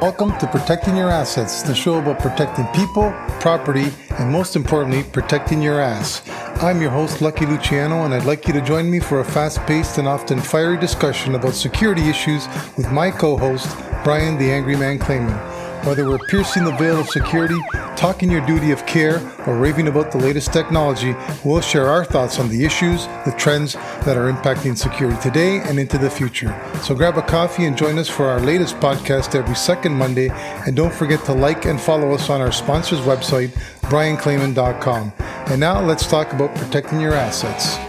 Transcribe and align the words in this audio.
Welcome 0.00 0.38
to 0.38 0.46
Protecting 0.46 0.96
Your 0.96 1.10
Assets, 1.10 1.62
the 1.62 1.74
show 1.74 1.98
about 1.98 2.20
protecting 2.20 2.66
people, 2.68 3.10
property, 3.40 3.88
and 4.10 4.30
most 4.30 4.54
importantly, 4.54 5.02
protecting 5.02 5.60
your 5.60 5.80
ass. 5.80 6.22
I'm 6.62 6.80
your 6.80 6.90
host, 6.90 7.20
Lucky 7.20 7.46
Luciano, 7.46 8.04
and 8.04 8.14
I'd 8.14 8.24
like 8.24 8.46
you 8.46 8.52
to 8.52 8.60
join 8.60 8.88
me 8.88 9.00
for 9.00 9.18
a 9.18 9.24
fast 9.24 9.58
paced 9.66 9.98
and 9.98 10.06
often 10.06 10.38
fiery 10.40 10.78
discussion 10.78 11.34
about 11.34 11.54
security 11.54 12.08
issues 12.08 12.46
with 12.76 12.92
my 12.92 13.10
co 13.10 13.36
host, 13.36 13.76
Brian 14.04 14.38
the 14.38 14.52
Angry 14.52 14.76
Man 14.76 15.00
Clayman. 15.00 15.57
Whether 15.88 16.06
we're 16.06 16.18
piercing 16.18 16.66
the 16.66 16.72
veil 16.72 17.00
of 17.00 17.08
security, 17.08 17.58
talking 17.96 18.30
your 18.30 18.44
duty 18.44 18.72
of 18.72 18.84
care, 18.84 19.22
or 19.46 19.56
raving 19.56 19.88
about 19.88 20.12
the 20.12 20.18
latest 20.18 20.52
technology, 20.52 21.16
we'll 21.46 21.62
share 21.62 21.86
our 21.86 22.04
thoughts 22.04 22.38
on 22.38 22.50
the 22.50 22.66
issues, 22.66 23.06
the 23.24 23.34
trends 23.38 23.72
that 24.04 24.14
are 24.14 24.30
impacting 24.30 24.76
security 24.76 25.18
today 25.22 25.60
and 25.60 25.78
into 25.78 25.96
the 25.96 26.10
future. 26.10 26.54
So 26.82 26.94
grab 26.94 27.16
a 27.16 27.22
coffee 27.22 27.64
and 27.64 27.74
join 27.74 27.96
us 27.98 28.06
for 28.06 28.26
our 28.26 28.38
latest 28.38 28.76
podcast 28.76 29.34
every 29.34 29.56
second 29.56 29.94
Monday. 29.94 30.28
And 30.28 30.76
don't 30.76 30.92
forget 30.92 31.24
to 31.24 31.32
like 31.32 31.64
and 31.64 31.80
follow 31.80 32.12
us 32.12 32.28
on 32.28 32.42
our 32.42 32.52
sponsor's 32.52 33.00
website, 33.00 33.48
brianclayman.com. 33.84 35.14
And 35.18 35.58
now 35.58 35.80
let's 35.80 36.06
talk 36.06 36.34
about 36.34 36.54
protecting 36.54 37.00
your 37.00 37.14
assets. 37.14 37.87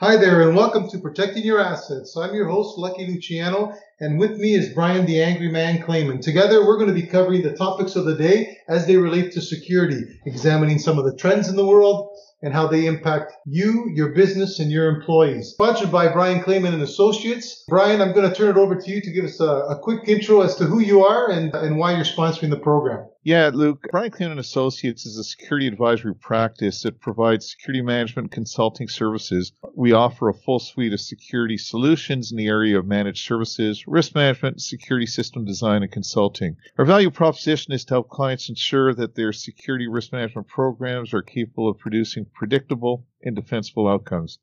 Hi 0.00 0.16
there, 0.16 0.48
and 0.48 0.56
welcome 0.56 0.88
to 0.88 0.98
Protecting 0.98 1.44
Your 1.44 1.60
Assets. 1.60 2.16
I'm 2.16 2.34
your 2.34 2.48
host, 2.48 2.78
Lucky 2.78 3.06
Luciano, 3.06 3.74
and 4.00 4.18
with 4.18 4.38
me 4.38 4.54
is 4.54 4.72
Brian 4.72 5.04
the 5.04 5.22
Angry 5.22 5.50
Man 5.50 5.82
Clayman. 5.82 6.22
Together, 6.22 6.64
we're 6.64 6.78
going 6.78 6.88
to 6.88 6.94
be 6.94 7.06
covering 7.06 7.42
the 7.42 7.54
topics 7.54 7.96
of 7.96 8.06
the 8.06 8.14
day 8.14 8.56
as 8.66 8.86
they 8.86 8.96
relate 8.96 9.32
to 9.32 9.42
security, 9.42 10.18
examining 10.24 10.78
some 10.78 10.98
of 10.98 11.04
the 11.04 11.14
trends 11.14 11.50
in 11.50 11.56
the 11.56 11.66
world 11.66 12.16
and 12.42 12.52
how 12.52 12.66
they 12.66 12.86
impact 12.86 13.32
you, 13.44 13.90
your 13.94 14.10
business, 14.10 14.58
and 14.58 14.70
your 14.70 14.88
employees. 14.88 15.50
Sponsored 15.50 15.92
by 15.92 16.08
Brian 16.08 16.42
Clayman 16.42 16.72
and 16.72 16.82
Associates. 16.82 17.64
Brian, 17.68 18.00
I'm 18.00 18.12
going 18.12 18.28
to 18.28 18.34
turn 18.34 18.50
it 18.50 18.56
over 18.56 18.76
to 18.76 18.90
you 18.90 19.00
to 19.00 19.10
give 19.12 19.24
us 19.24 19.40
a, 19.40 19.44
a 19.44 19.78
quick 19.82 20.08
intro 20.08 20.40
as 20.40 20.56
to 20.56 20.64
who 20.64 20.80
you 20.80 21.04
are 21.04 21.30
and, 21.30 21.54
and 21.54 21.76
why 21.76 21.94
you're 21.94 22.04
sponsoring 22.04 22.50
the 22.50 22.56
program. 22.56 23.06
Yeah, 23.22 23.50
Luke. 23.52 23.86
Brian 23.90 24.10
Clayman 24.10 24.30
and 24.30 24.40
Associates 24.40 25.04
is 25.04 25.18
a 25.18 25.24
security 25.24 25.66
advisory 25.66 26.14
practice 26.14 26.82
that 26.82 27.00
provides 27.00 27.50
security 27.50 27.82
management 27.82 28.32
consulting 28.32 28.88
services. 28.88 29.52
We 29.74 29.92
offer 29.92 30.30
a 30.30 30.34
full 30.34 30.58
suite 30.58 30.94
of 30.94 31.00
security 31.00 31.58
solutions 31.58 32.30
in 32.30 32.38
the 32.38 32.46
area 32.46 32.78
of 32.78 32.86
managed 32.86 33.26
services, 33.26 33.86
risk 33.86 34.14
management, 34.14 34.62
security 34.62 35.04
system 35.04 35.44
design, 35.44 35.82
and 35.82 35.92
consulting. 35.92 36.56
Our 36.78 36.86
value 36.86 37.10
proposition 37.10 37.74
is 37.74 37.84
to 37.86 37.94
help 37.94 38.08
clients 38.08 38.48
ensure 38.48 38.94
that 38.94 39.14
their 39.14 39.34
security 39.34 39.86
risk 39.86 40.12
management 40.12 40.48
programs 40.48 41.12
are 41.12 41.20
capable 41.20 41.68
of 41.68 41.78
producing 41.78 42.24
predictable 42.32 43.06
and 43.22 43.36
defensible 43.36 43.88
outcomes. 43.88 44.38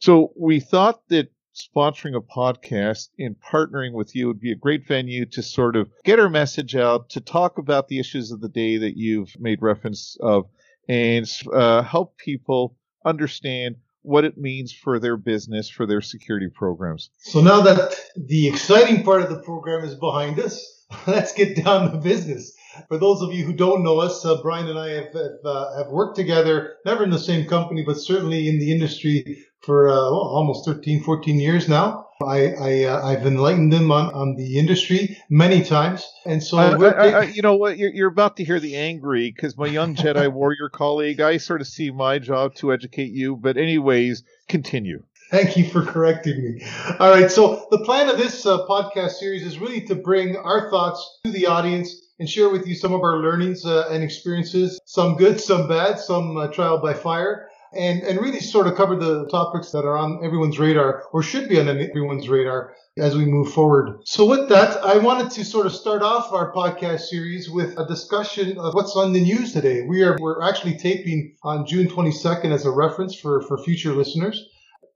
So 0.00 0.32
we 0.36 0.60
thought 0.60 1.00
that 1.08 1.30
sponsoring 1.54 2.16
a 2.16 2.20
podcast 2.20 3.08
and 3.18 3.36
partnering 3.40 3.92
with 3.92 4.14
you 4.14 4.26
would 4.28 4.40
be 4.40 4.52
a 4.52 4.56
great 4.56 4.86
venue 4.86 5.26
to 5.26 5.42
sort 5.42 5.76
of 5.76 5.90
get 6.04 6.20
our 6.20 6.30
message 6.30 6.76
out, 6.76 7.10
to 7.10 7.20
talk 7.20 7.58
about 7.58 7.88
the 7.88 7.98
issues 7.98 8.30
of 8.30 8.40
the 8.40 8.48
day 8.48 8.78
that 8.78 8.96
you've 8.96 9.34
made 9.38 9.60
reference 9.60 10.16
of, 10.20 10.46
and 10.88 11.28
uh, 11.52 11.82
help 11.82 12.16
people 12.16 12.76
understand 13.04 13.76
what 14.02 14.24
it 14.24 14.38
means 14.38 14.72
for 14.72 14.98
their 14.98 15.16
business, 15.16 15.68
for 15.68 15.86
their 15.86 16.00
security 16.00 16.48
programs. 16.48 17.10
So 17.18 17.40
now 17.40 17.60
that 17.62 17.94
the 18.16 18.48
exciting 18.48 19.02
part 19.02 19.22
of 19.22 19.28
the 19.28 19.40
program 19.40 19.84
is 19.84 19.94
behind 19.94 20.38
us, 20.38 20.86
let's 21.06 21.32
get 21.32 21.62
down 21.62 21.90
to 21.90 21.98
business. 21.98 22.54
For 22.88 22.98
those 22.98 23.22
of 23.22 23.32
you 23.32 23.44
who 23.44 23.52
don't 23.52 23.82
know 23.82 24.00
us, 24.00 24.24
uh, 24.24 24.40
Brian 24.42 24.68
and 24.68 24.78
I 24.78 24.90
have 24.90 25.12
have, 25.12 25.44
uh, 25.44 25.76
have, 25.78 25.88
worked 25.88 26.16
together, 26.16 26.74
never 26.84 27.04
in 27.04 27.10
the 27.10 27.18
same 27.18 27.46
company, 27.46 27.82
but 27.82 27.96
certainly 27.96 28.48
in 28.48 28.58
the 28.58 28.72
industry 28.72 29.44
for 29.60 29.88
uh, 29.88 29.94
well, 29.94 30.20
almost 30.20 30.64
13, 30.64 31.02
14 31.02 31.40
years 31.40 31.68
now. 31.68 32.06
I, 32.20 32.48
I 32.54 32.84
uh, 32.84 33.06
I've 33.06 33.26
enlightened 33.26 33.72
them 33.72 33.92
on, 33.92 34.12
on 34.12 34.34
the 34.34 34.58
industry 34.58 35.16
many 35.30 35.62
times, 35.62 36.04
and 36.26 36.42
so 36.42 36.58
I, 36.58 36.72
I, 36.72 37.22
you 37.24 37.42
know 37.42 37.54
what 37.54 37.78
you're, 37.78 37.92
you're 37.92 38.08
about 38.08 38.36
to 38.38 38.44
hear 38.44 38.58
the 38.58 38.76
angry 38.76 39.30
because 39.30 39.56
my 39.56 39.66
young 39.66 39.94
Jedi 39.94 40.28
warrior 40.32 40.68
colleague. 40.68 41.20
I 41.20 41.36
sort 41.36 41.60
of 41.60 41.68
see 41.68 41.92
my 41.92 42.18
job 42.18 42.54
to 42.56 42.72
educate 42.72 43.12
you, 43.12 43.36
but 43.36 43.56
anyways, 43.56 44.24
continue. 44.48 45.04
Thank 45.30 45.56
you 45.56 45.68
for 45.68 45.82
correcting 45.82 46.42
me. 46.42 46.66
All 46.98 47.10
right, 47.10 47.30
so 47.30 47.66
the 47.70 47.78
plan 47.78 48.08
of 48.08 48.16
this 48.16 48.46
uh, 48.46 48.66
podcast 48.66 49.12
series 49.12 49.44
is 49.44 49.58
really 49.58 49.82
to 49.82 49.94
bring 49.94 50.36
our 50.36 50.70
thoughts 50.70 51.20
to 51.24 51.30
the 51.30 51.46
audience 51.46 51.94
and 52.18 52.28
share 52.28 52.48
with 52.50 52.66
you 52.66 52.74
some 52.74 52.92
of 52.92 53.02
our 53.02 53.18
learnings 53.18 53.64
uh, 53.64 53.88
and 53.90 54.02
experiences, 54.02 54.80
some 54.84 55.16
good, 55.16 55.40
some 55.40 55.68
bad, 55.68 55.98
some 55.98 56.36
uh, 56.36 56.48
trial 56.48 56.78
by 56.78 56.94
fire 56.94 57.48
and, 57.72 58.02
and 58.02 58.20
really 58.20 58.40
sort 58.40 58.66
of 58.66 58.76
cover 58.76 58.96
the 58.96 59.26
topics 59.28 59.70
that 59.72 59.84
are 59.84 59.96
on 59.96 60.20
everyone's 60.24 60.58
radar 60.58 61.04
or 61.12 61.22
should 61.22 61.48
be 61.48 61.60
on 61.60 61.68
everyone's 61.68 62.28
radar 62.28 62.74
as 62.96 63.16
we 63.16 63.24
move 63.24 63.52
forward. 63.52 64.00
So 64.04 64.24
with 64.26 64.48
that, 64.48 64.82
I 64.82 64.98
wanted 64.98 65.30
to 65.32 65.44
sort 65.44 65.66
of 65.66 65.72
start 65.72 66.02
off 66.02 66.32
our 66.32 66.52
podcast 66.52 67.00
series 67.00 67.50
with 67.50 67.78
a 67.78 67.86
discussion 67.86 68.58
of 68.58 68.74
what's 68.74 68.96
on 68.96 69.12
the 69.12 69.20
news 69.20 69.52
today. 69.52 69.82
We 69.82 70.02
are, 70.02 70.16
we're 70.20 70.42
actually 70.42 70.76
taping 70.78 71.36
on 71.42 71.66
June 71.66 71.88
22nd 71.88 72.52
as 72.52 72.64
a 72.64 72.70
reference 72.70 73.14
for, 73.14 73.42
for 73.42 73.58
future 73.58 73.92
listeners. 73.92 74.48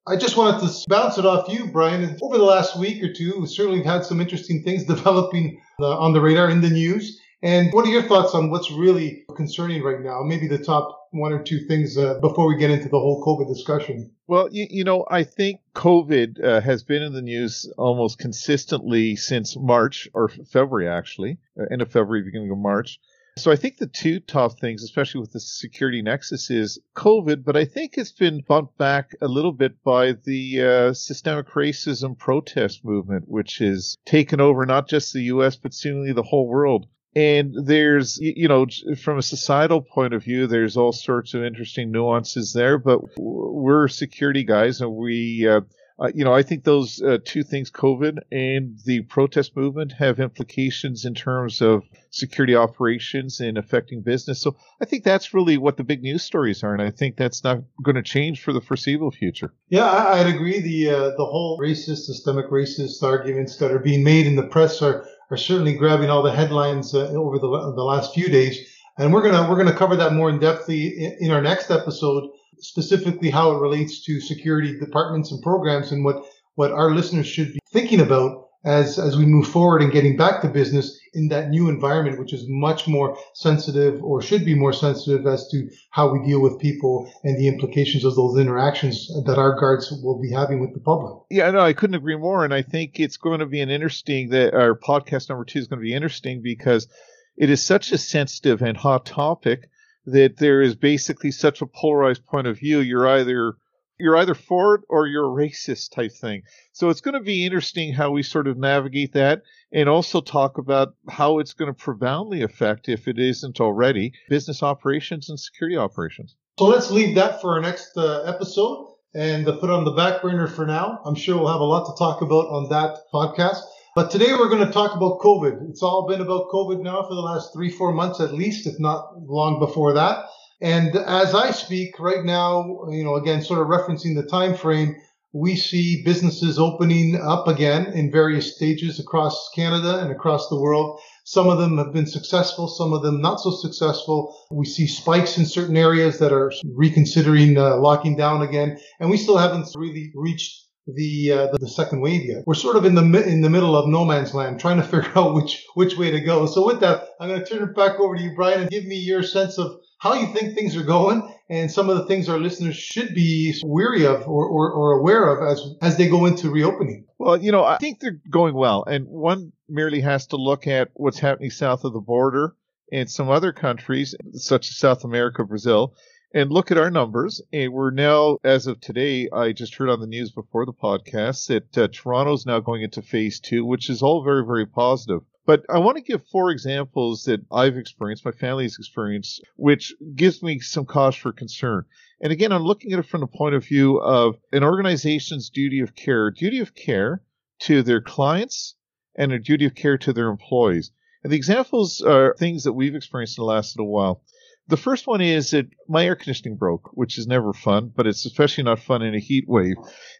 I 0.04 0.16
just 0.16 0.36
wanted 0.36 0.66
to 0.66 0.84
bounce 0.88 1.16
it 1.18 1.24
off 1.24 1.48
you, 1.48 1.68
Brian. 1.68 2.18
Over 2.20 2.36
the 2.36 2.42
last 2.42 2.76
week 2.76 3.04
or 3.04 3.12
two, 3.12 3.38
we 3.38 3.46
certainly 3.46 3.84
have 3.84 3.86
had 3.86 4.04
some 4.04 4.20
interesting 4.20 4.64
things 4.64 4.84
developing 4.86 5.60
uh, 5.82 5.98
on 5.98 6.12
the 6.12 6.20
radar 6.20 6.50
in 6.50 6.60
the 6.60 6.70
news. 6.70 7.20
And 7.42 7.72
what 7.72 7.84
are 7.84 7.90
your 7.90 8.02
thoughts 8.02 8.34
on 8.34 8.50
what's 8.50 8.70
really 8.70 9.24
concerning 9.34 9.82
right 9.82 10.00
now? 10.00 10.22
Maybe 10.22 10.46
the 10.46 10.62
top 10.62 11.08
one 11.10 11.32
or 11.32 11.42
two 11.42 11.66
things 11.66 11.98
uh, 11.98 12.20
before 12.20 12.46
we 12.46 12.56
get 12.56 12.70
into 12.70 12.88
the 12.88 12.98
whole 12.98 13.22
COVID 13.24 13.52
discussion. 13.52 14.12
Well, 14.28 14.48
you, 14.52 14.66
you 14.70 14.84
know, 14.84 15.04
I 15.10 15.24
think 15.24 15.60
COVID 15.74 16.42
uh, 16.42 16.60
has 16.60 16.84
been 16.84 17.02
in 17.02 17.12
the 17.12 17.20
news 17.20 17.70
almost 17.76 18.18
consistently 18.18 19.16
since 19.16 19.56
March 19.56 20.08
or 20.14 20.28
February, 20.28 20.88
actually, 20.88 21.38
uh, 21.60 21.64
end 21.70 21.82
of 21.82 21.90
February, 21.90 22.22
beginning 22.22 22.50
of 22.50 22.58
March. 22.58 23.00
So 23.36 23.50
I 23.50 23.56
think 23.56 23.78
the 23.78 23.86
two 23.86 24.20
top 24.20 24.60
things, 24.60 24.82
especially 24.82 25.22
with 25.22 25.32
the 25.32 25.40
security 25.40 26.02
nexus, 26.02 26.50
is 26.50 26.78
COVID, 26.94 27.44
but 27.44 27.56
I 27.56 27.64
think 27.64 27.96
it's 27.96 28.12
been 28.12 28.42
bumped 28.46 28.76
back 28.76 29.16
a 29.22 29.26
little 29.26 29.52
bit 29.52 29.82
by 29.82 30.12
the 30.12 30.60
uh, 30.60 30.92
systemic 30.92 31.48
racism 31.48 32.16
protest 32.18 32.84
movement, 32.84 33.24
which 33.28 33.58
has 33.58 33.96
taken 34.04 34.40
over 34.40 34.66
not 34.66 34.86
just 34.86 35.12
the 35.12 35.22
U.S. 35.22 35.56
but 35.56 35.72
seemingly 35.72 36.12
the 36.12 36.22
whole 36.22 36.46
world. 36.46 36.86
And 37.14 37.54
there's, 37.66 38.18
you 38.20 38.48
know, 38.48 38.66
from 39.02 39.18
a 39.18 39.22
societal 39.22 39.82
point 39.82 40.14
of 40.14 40.24
view, 40.24 40.46
there's 40.46 40.76
all 40.76 40.92
sorts 40.92 41.34
of 41.34 41.42
interesting 41.42 41.90
nuances 41.90 42.52
there, 42.52 42.78
but 42.78 43.00
we're 43.18 43.88
security 43.88 44.44
guys 44.44 44.80
and 44.80 44.94
we, 44.94 45.46
uh, 45.46 45.60
uh, 46.02 46.10
you 46.12 46.24
know, 46.24 46.34
I 46.34 46.42
think 46.42 46.64
those 46.64 47.00
uh, 47.00 47.18
two 47.24 47.44
things, 47.44 47.70
COVID 47.70 48.18
and 48.32 48.76
the 48.84 49.02
protest 49.02 49.56
movement, 49.56 49.92
have 49.92 50.18
implications 50.18 51.04
in 51.04 51.14
terms 51.14 51.62
of 51.62 51.84
security 52.10 52.56
operations 52.56 53.38
and 53.38 53.56
affecting 53.56 54.02
business. 54.02 54.40
So 54.40 54.56
I 54.80 54.84
think 54.84 55.04
that's 55.04 55.32
really 55.32 55.58
what 55.58 55.76
the 55.76 55.84
big 55.84 56.02
news 56.02 56.24
stories 56.24 56.64
are, 56.64 56.72
and 56.72 56.82
I 56.82 56.90
think 56.90 57.16
that's 57.16 57.44
not 57.44 57.58
going 57.84 57.94
to 57.94 58.02
change 58.02 58.42
for 58.42 58.52
the 58.52 58.60
foreseeable 58.60 59.12
future. 59.12 59.54
Yeah, 59.68 59.84
I, 59.84 60.24
would 60.24 60.34
agree. 60.34 60.60
The 60.60 60.90
uh, 60.90 61.10
the 61.10 61.24
whole 61.24 61.58
racist, 61.60 62.06
systemic 62.06 62.50
racist 62.50 63.00
arguments 63.02 63.58
that 63.58 63.70
are 63.70 63.78
being 63.78 64.02
made 64.02 64.26
in 64.26 64.34
the 64.34 64.48
press 64.48 64.82
are 64.82 65.06
are 65.30 65.36
certainly 65.36 65.74
grabbing 65.74 66.10
all 66.10 66.22
the 66.22 66.32
headlines 66.32 66.94
uh, 66.94 67.12
over 67.12 67.38
the, 67.38 67.48
the 67.48 67.84
last 67.84 68.12
few 68.12 68.28
days. 68.28 68.58
And 68.98 69.12
we're 69.12 69.22
gonna 69.22 69.48
we're 69.48 69.56
gonna 69.56 69.76
cover 69.76 69.96
that 69.96 70.14
more 70.14 70.28
in 70.30 70.40
depthly 70.40 70.96
in, 70.96 71.16
in 71.20 71.30
our 71.30 71.40
next 71.40 71.70
episode, 71.70 72.28
specifically 72.62 73.30
how 73.30 73.52
it 73.52 73.60
relates 73.60 74.04
to 74.04 74.20
security 74.20 74.78
departments 74.78 75.30
and 75.32 75.42
programs 75.42 75.92
and 75.92 76.04
what 76.04 76.24
what 76.54 76.72
our 76.72 76.90
listeners 76.90 77.26
should 77.26 77.52
be 77.52 77.58
thinking 77.72 78.00
about 78.00 78.48
as 78.64 78.98
as 78.98 79.16
we 79.16 79.26
move 79.26 79.46
forward 79.46 79.82
and 79.82 79.92
getting 79.92 80.16
back 80.16 80.40
to 80.40 80.48
business 80.48 80.98
in 81.14 81.28
that 81.28 81.50
new 81.50 81.68
environment, 81.68 82.18
which 82.18 82.32
is 82.32 82.44
much 82.48 82.86
more 82.88 83.18
sensitive 83.34 84.02
or 84.02 84.22
should 84.22 84.44
be 84.44 84.54
more 84.54 84.72
sensitive 84.72 85.26
as 85.26 85.48
to 85.48 85.68
how 85.90 86.12
we 86.12 86.24
deal 86.24 86.40
with 86.40 86.58
people 86.58 87.10
and 87.24 87.36
the 87.38 87.48
implications 87.48 88.04
of 88.04 88.14
those 88.14 88.38
interactions 88.38 89.08
that 89.26 89.38
our 89.38 89.58
guards 89.58 89.92
will 90.02 90.20
be 90.20 90.30
having 90.30 90.60
with 90.60 90.72
the 90.72 90.80
public. 90.80 91.14
Yeah, 91.30 91.50
no, 91.50 91.60
I 91.60 91.72
couldn't 91.72 91.96
agree 91.96 92.16
more. 92.16 92.44
And 92.44 92.54
I 92.54 92.62
think 92.62 92.98
it's 92.98 93.16
going 93.16 93.40
to 93.40 93.46
be 93.46 93.60
an 93.60 93.70
interesting 93.70 94.30
that 94.30 94.54
our 94.54 94.74
podcast 94.74 95.28
number 95.28 95.44
two 95.44 95.58
is 95.58 95.66
going 95.66 95.80
to 95.80 95.84
be 95.84 95.94
interesting 95.94 96.40
because 96.40 96.88
it 97.36 97.50
is 97.50 97.62
such 97.62 97.92
a 97.92 97.98
sensitive 97.98 98.62
and 98.62 98.76
hot 98.76 99.04
topic 99.04 99.68
that 100.06 100.36
there 100.36 100.60
is 100.62 100.74
basically 100.74 101.30
such 101.30 101.62
a 101.62 101.66
polarized 101.66 102.26
point 102.26 102.46
of 102.46 102.58
view. 102.58 102.80
You're 102.80 103.08
either 103.08 103.54
you're 103.98 104.16
either 104.16 104.34
for 104.34 104.74
it 104.74 104.80
or 104.88 105.06
you're 105.06 105.26
a 105.26 105.48
racist 105.48 105.92
type 105.92 106.12
thing. 106.12 106.42
So 106.72 106.88
it's 106.88 107.00
going 107.00 107.14
to 107.14 107.20
be 107.20 107.46
interesting 107.46 107.92
how 107.92 108.10
we 108.10 108.24
sort 108.24 108.48
of 108.48 108.58
navigate 108.58 109.12
that 109.12 109.42
and 109.72 109.88
also 109.88 110.20
talk 110.20 110.58
about 110.58 110.94
how 111.08 111.38
it's 111.38 111.52
going 111.52 111.72
to 111.72 111.78
profoundly 111.78 112.42
affect, 112.42 112.88
if 112.88 113.06
it 113.06 113.18
isn't 113.18 113.60
already, 113.60 114.12
business 114.28 114.62
operations 114.62 115.28
and 115.30 115.38
security 115.38 115.76
operations. 115.76 116.34
So 116.58 116.64
let's 116.64 116.90
leave 116.90 117.14
that 117.14 117.40
for 117.40 117.54
our 117.54 117.60
next 117.60 117.96
uh, 117.96 118.22
episode 118.22 118.88
and 119.14 119.46
put 119.46 119.70
on 119.70 119.84
the 119.84 119.92
back 119.92 120.22
burner 120.22 120.48
for 120.48 120.66
now. 120.66 121.00
I'm 121.04 121.14
sure 121.14 121.38
we'll 121.38 121.52
have 121.52 121.60
a 121.60 121.64
lot 121.64 121.86
to 121.86 121.96
talk 121.98 122.22
about 122.22 122.48
on 122.48 122.70
that 122.70 122.98
podcast. 123.12 123.60
But 123.94 124.10
today 124.10 124.32
we're 124.32 124.48
going 124.48 124.66
to 124.66 124.72
talk 124.72 124.96
about 124.96 125.18
COVID. 125.18 125.68
It's 125.68 125.82
all 125.82 126.06
been 126.08 126.22
about 126.22 126.48
COVID 126.48 126.82
now 126.82 127.02
for 127.02 127.14
the 127.14 127.20
last 127.20 127.52
three, 127.52 127.68
four 127.68 127.92
months 127.92 128.20
at 128.20 128.32
least, 128.32 128.66
if 128.66 128.80
not 128.80 129.20
long 129.20 129.58
before 129.58 129.92
that. 129.92 130.24
And 130.62 130.96
as 130.96 131.34
I 131.34 131.50
speak 131.50 132.00
right 132.00 132.24
now, 132.24 132.86
you 132.88 133.04
know, 133.04 133.16
again, 133.16 133.42
sort 133.42 133.60
of 133.60 133.66
referencing 133.66 134.14
the 134.14 134.22
time 134.22 134.54
frame, 134.54 134.96
we 135.34 135.56
see 135.56 136.02
businesses 136.04 136.58
opening 136.58 137.20
up 137.20 137.48
again 137.48 137.92
in 137.92 138.10
various 138.10 138.56
stages 138.56 138.98
across 138.98 139.50
Canada 139.54 139.98
and 139.98 140.10
across 140.10 140.48
the 140.48 140.58
world. 140.58 140.98
Some 141.24 141.50
of 141.50 141.58
them 141.58 141.76
have 141.76 141.92
been 141.92 142.06
successful, 142.06 142.68
some 142.68 142.94
of 142.94 143.02
them 143.02 143.20
not 143.20 143.40
so 143.40 143.50
successful. 143.50 144.34
We 144.50 144.64
see 144.64 144.86
spikes 144.86 145.36
in 145.36 145.44
certain 145.44 145.76
areas 145.76 146.18
that 146.18 146.32
are 146.32 146.50
reconsidering 146.64 147.58
uh, 147.58 147.76
locking 147.76 148.16
down 148.16 148.40
again, 148.40 148.78
and 149.00 149.10
we 149.10 149.18
still 149.18 149.36
haven't 149.36 149.68
really 149.74 150.12
reached 150.14 150.62
the, 150.86 151.32
uh, 151.32 151.46
the 151.52 151.68
second 151.68 152.00
wave 152.00 152.24
yet. 152.24 152.44
We're 152.46 152.54
sort 152.54 152.76
of 152.76 152.84
in 152.84 152.94
the 152.94 153.02
in 153.26 153.40
the 153.40 153.50
middle 153.50 153.76
of 153.76 153.88
no 153.88 154.04
man's 154.04 154.34
land, 154.34 154.60
trying 154.60 154.78
to 154.78 154.82
figure 154.88 155.12
out 155.16 155.34
which 155.34 155.64
which 155.74 155.96
way 155.96 156.10
to 156.10 156.20
go. 156.20 156.46
So 156.46 156.66
with 156.66 156.80
that, 156.80 157.04
I'm 157.20 157.28
going 157.28 157.44
to 157.44 157.46
turn 157.46 157.68
it 157.68 157.76
back 157.76 157.98
over 158.00 158.16
to 158.16 158.22
you, 158.22 158.34
Brian, 158.34 158.62
and 158.62 158.70
give 158.70 158.84
me 158.84 158.96
your 158.96 159.22
sense 159.22 159.58
of 159.58 159.80
how 159.98 160.14
you 160.14 160.26
think 160.34 160.54
things 160.54 160.76
are 160.76 160.82
going 160.82 161.32
and 161.48 161.70
some 161.70 161.88
of 161.88 161.96
the 161.96 162.06
things 162.06 162.28
our 162.28 162.38
listeners 162.38 162.76
should 162.76 163.14
be 163.14 163.54
weary 163.62 164.04
of 164.04 164.26
or, 164.26 164.46
or, 164.46 164.72
or 164.72 164.92
aware 164.98 165.28
of 165.28 165.52
as 165.52 165.74
as 165.80 165.96
they 165.96 166.08
go 166.08 166.26
into 166.26 166.50
reopening. 166.50 167.06
Well, 167.18 167.36
you 167.36 167.52
know, 167.52 167.64
I 167.64 167.76
think 167.76 168.00
they're 168.00 168.20
going 168.30 168.54
well, 168.54 168.84
and 168.84 169.06
one 169.06 169.52
merely 169.68 170.00
has 170.00 170.26
to 170.28 170.36
look 170.36 170.66
at 170.66 170.88
what's 170.94 171.18
happening 171.18 171.50
south 171.50 171.84
of 171.84 171.92
the 171.92 172.00
border 172.00 172.56
and 172.90 173.10
some 173.10 173.30
other 173.30 173.52
countries, 173.52 174.14
such 174.32 174.68
as 174.68 174.76
South 174.76 175.04
America, 175.04 175.44
Brazil, 175.44 175.94
and 176.34 176.50
look 176.50 176.70
at 176.70 176.78
our 176.78 176.90
numbers. 176.90 177.42
And 177.52 177.72
we're 177.72 177.90
now, 177.90 178.38
as 178.42 178.66
of 178.66 178.80
today, 178.80 179.28
I 179.32 179.52
just 179.52 179.74
heard 179.74 179.90
on 179.90 180.00
the 180.00 180.06
news 180.06 180.30
before 180.30 180.64
the 180.66 180.72
podcast 180.72 181.46
that 181.48 181.78
uh, 181.78 181.88
Toronto's 181.92 182.46
now 182.46 182.60
going 182.60 182.82
into 182.82 183.02
phase 183.02 183.40
two, 183.40 183.64
which 183.64 183.90
is 183.90 184.02
all 184.02 184.24
very, 184.24 184.44
very 184.44 184.66
positive. 184.66 185.22
But 185.44 185.64
I 185.68 185.78
want 185.78 185.96
to 185.96 186.02
give 186.02 186.24
four 186.28 186.50
examples 186.50 187.24
that 187.24 187.40
I've 187.50 187.76
experienced, 187.76 188.24
my 188.24 188.30
family's 188.30 188.78
experienced, 188.78 189.42
which 189.56 189.92
gives 190.14 190.42
me 190.42 190.60
some 190.60 190.86
cause 190.86 191.16
for 191.16 191.32
concern. 191.32 191.84
And 192.20 192.32
again, 192.32 192.52
I'm 192.52 192.62
looking 192.62 192.92
at 192.92 193.00
it 193.00 193.06
from 193.06 193.22
the 193.22 193.26
point 193.26 193.56
of 193.56 193.64
view 193.64 194.00
of 194.00 194.36
an 194.52 194.62
organization's 194.62 195.50
duty 195.50 195.80
of 195.80 195.96
care, 195.96 196.30
duty 196.30 196.60
of 196.60 196.74
care 196.74 197.22
to 197.60 197.82
their 197.82 198.00
clients 198.00 198.76
and 199.16 199.32
a 199.32 199.38
duty 199.38 199.66
of 199.66 199.74
care 199.74 199.98
to 199.98 200.12
their 200.12 200.28
employees. 200.28 200.92
And 201.24 201.32
the 201.32 201.36
examples 201.36 202.00
are 202.00 202.34
things 202.38 202.64
that 202.64 202.72
we've 202.72 202.94
experienced 202.94 203.38
in 203.38 203.42
the 203.42 203.46
last 203.46 203.76
little 203.76 203.92
while. 203.92 204.22
The 204.68 204.76
first 204.76 205.06
one 205.06 205.20
is 205.20 205.50
that 205.50 205.68
my 205.88 206.06
air 206.06 206.14
conditioning 206.14 206.56
broke, 206.56 206.90
which 206.92 207.18
is 207.18 207.26
never 207.26 207.52
fun, 207.52 207.92
but 207.94 208.06
it's 208.06 208.24
especially 208.24 208.64
not 208.64 208.78
fun 208.78 209.02
in 209.02 209.14
a 209.14 209.18
heat 209.18 209.44
wave. 209.48 209.76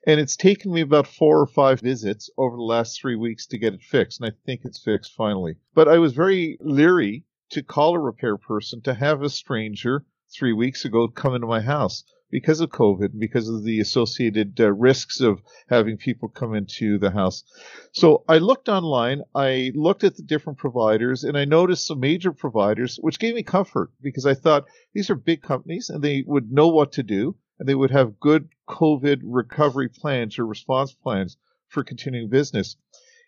And 0.06 0.21
it's 0.21 0.37
taken 0.37 0.73
me 0.73 0.81
about 0.81 1.06
four 1.06 1.41
or 1.41 1.47
five 1.47 1.81
visits 1.81 2.29
over 2.37 2.56
the 2.56 2.62
last 2.62 3.00
three 3.00 3.17
weeks 3.17 3.47
to 3.47 3.59
get 3.59 3.73
it 3.73 3.83
fixed. 3.83 4.21
And 4.21 4.31
I 4.31 4.37
think 4.44 4.62
it's 4.65 4.83
fixed 4.83 5.15
finally. 5.15 5.56
But 5.75 5.89
I 5.89 5.99
was 5.99 6.12
very 6.12 6.59
leery 6.61 7.25
to 7.50 7.62
call 7.62 7.94
a 7.94 8.00
repair 8.00 8.37
person 8.37 8.83
to 8.83 8.94
have 8.94 9.23
a 9.23 9.31
stranger 9.31 10.05
three 10.35 10.53
weeks 10.53 10.85
ago 10.85 11.09
come 11.09 11.35
into 11.35 11.47
my 11.47 11.61
house 11.61 12.03
because 12.32 12.61
of 12.61 12.70
COVID, 12.70 13.19
because 13.19 13.46
of 13.49 13.62
the 13.62 13.79
associated 13.81 14.58
uh, 14.58 14.73
risks 14.73 15.20
of 15.20 15.43
having 15.69 15.99
people 15.99 16.31
come 16.31 16.55
into 16.55 16.99
the 16.99 17.11
house. 17.11 17.44
So 17.93 18.25
I 18.26 18.38
looked 18.38 18.70
online, 18.70 19.23
I 19.34 19.70
looked 19.75 20.02
at 20.02 20.17
the 20.17 20.23
different 20.23 20.58
providers, 20.58 21.25
and 21.25 21.37
I 21.37 21.44
noticed 21.44 21.87
some 21.87 22.00
major 22.00 22.32
providers, 22.32 22.96
which 22.96 23.19
gave 23.19 23.34
me 23.34 23.43
comfort 23.43 23.90
because 24.00 24.25
I 24.25 24.32
thought 24.32 24.64
these 24.94 25.11
are 25.11 25.14
big 25.14 25.43
companies 25.43 25.90
and 25.90 26.02
they 26.02 26.25
would 26.26 26.50
know 26.50 26.69
what 26.69 26.93
to 26.93 27.02
do 27.02 27.37
and 27.58 27.69
they 27.69 27.75
would 27.75 27.90
have 27.90 28.19
good 28.19 28.49
COVID 28.67 29.20
recovery 29.23 29.90
plans 29.90 30.38
or 30.38 30.46
response 30.46 30.94
plans 30.94 31.37
for 31.69 31.85
continuing 31.85 32.31
business. 32.31 32.76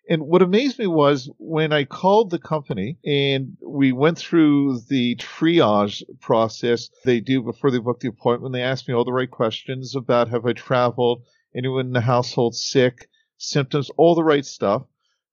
And 0.06 0.26
what 0.26 0.42
amazed 0.42 0.78
me 0.78 0.86
was 0.86 1.30
when 1.38 1.72
I 1.72 1.84
called 1.84 2.30
the 2.30 2.38
company 2.38 2.98
and 3.06 3.56
we 3.66 3.90
went 3.90 4.18
through 4.18 4.80
the 4.88 5.16
triage 5.16 6.02
process 6.20 6.90
they 7.06 7.20
do 7.20 7.42
before 7.42 7.70
they 7.70 7.78
book 7.78 8.00
the 8.00 8.08
appointment. 8.08 8.52
They 8.52 8.62
asked 8.62 8.86
me 8.86 8.92
all 8.92 9.06
the 9.06 9.14
right 9.14 9.30
questions 9.30 9.96
about 9.96 10.28
have 10.28 10.44
I 10.44 10.52
traveled, 10.52 11.22
anyone 11.56 11.86
in 11.86 11.92
the 11.94 12.02
household 12.02 12.54
sick, 12.54 13.08
symptoms, 13.38 13.90
all 13.96 14.14
the 14.14 14.22
right 14.22 14.44
stuff. 14.44 14.84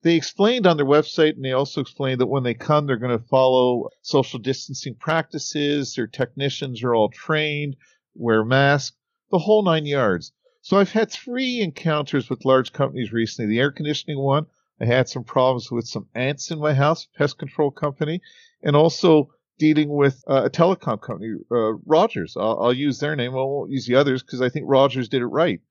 They 0.03 0.15
explained 0.15 0.65
on 0.65 0.77
their 0.77 0.85
website 0.85 1.35
and 1.35 1.43
they 1.43 1.51
also 1.51 1.81
explained 1.81 2.21
that 2.21 2.27
when 2.27 2.43
they 2.43 2.53
come, 2.53 2.87
they're 2.87 2.95
going 2.95 3.17
to 3.17 3.25
follow 3.25 3.89
social 4.01 4.39
distancing 4.39 4.95
practices. 4.95 5.95
Their 5.95 6.07
technicians 6.07 6.81
are 6.81 6.95
all 6.95 7.09
trained, 7.09 7.75
wear 8.15 8.45
masks, 8.45 8.95
the 9.31 9.39
whole 9.39 9.63
nine 9.63 9.85
yards. 9.85 10.31
So 10.61 10.77
I've 10.77 10.91
had 10.91 11.11
three 11.11 11.59
encounters 11.59 12.29
with 12.29 12.45
large 12.45 12.71
companies 12.71 13.11
recently. 13.11 13.49
The 13.49 13.59
air 13.59 13.71
conditioning 13.71 14.19
one, 14.19 14.45
I 14.81 14.85
had 14.85 15.07
some 15.07 15.23
problems 15.23 15.69
with 15.69 15.87
some 15.87 16.07
ants 16.15 16.49
in 16.49 16.59
my 16.59 16.73
house, 16.73 17.07
pest 17.15 17.37
control 17.37 17.69
company, 17.69 18.19
and 18.63 18.75
also 18.75 19.29
dealing 19.59 19.89
with 19.89 20.23
uh, 20.27 20.45
a 20.45 20.49
telecom 20.49 20.99
company, 20.99 21.35
uh, 21.51 21.73
Rogers. 21.85 22.35
I'll, 22.35 22.57
I'll, 22.63 22.73
use 22.73 22.97
their 22.97 23.15
name. 23.15 23.33
I 23.33 23.35
won't 23.35 23.69
use 23.69 23.85
the 23.85 23.93
others 23.93 24.23
because 24.23 24.41
I 24.41 24.49
think 24.49 24.65
Rogers 24.67 25.07
did 25.07 25.21
it 25.21 25.27
right. 25.27 25.61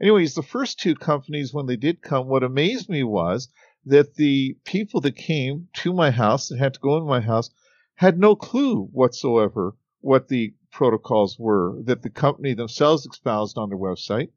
Anyways, 0.00 0.34
the 0.34 0.42
first 0.42 0.80
two 0.80 0.94
companies, 0.94 1.52
when 1.52 1.66
they 1.66 1.76
did 1.76 2.00
come, 2.00 2.26
what 2.26 2.42
amazed 2.42 2.88
me 2.88 3.02
was 3.02 3.48
that 3.84 4.14
the 4.14 4.56
people 4.64 5.02
that 5.02 5.16
came 5.16 5.68
to 5.74 5.92
my 5.92 6.10
house 6.10 6.50
and 6.50 6.58
had 6.58 6.72
to 6.72 6.80
go 6.80 6.96
in 6.96 7.04
my 7.04 7.20
house 7.20 7.50
had 7.96 8.18
no 8.18 8.34
clue 8.34 8.84
whatsoever 8.92 9.76
what 10.00 10.28
the 10.28 10.54
protocols 10.72 11.38
were 11.38 11.82
that 11.82 12.02
the 12.02 12.10
company 12.10 12.54
themselves 12.54 13.06
espoused 13.06 13.58
on 13.58 13.68
their 13.68 13.78
website 13.78 14.30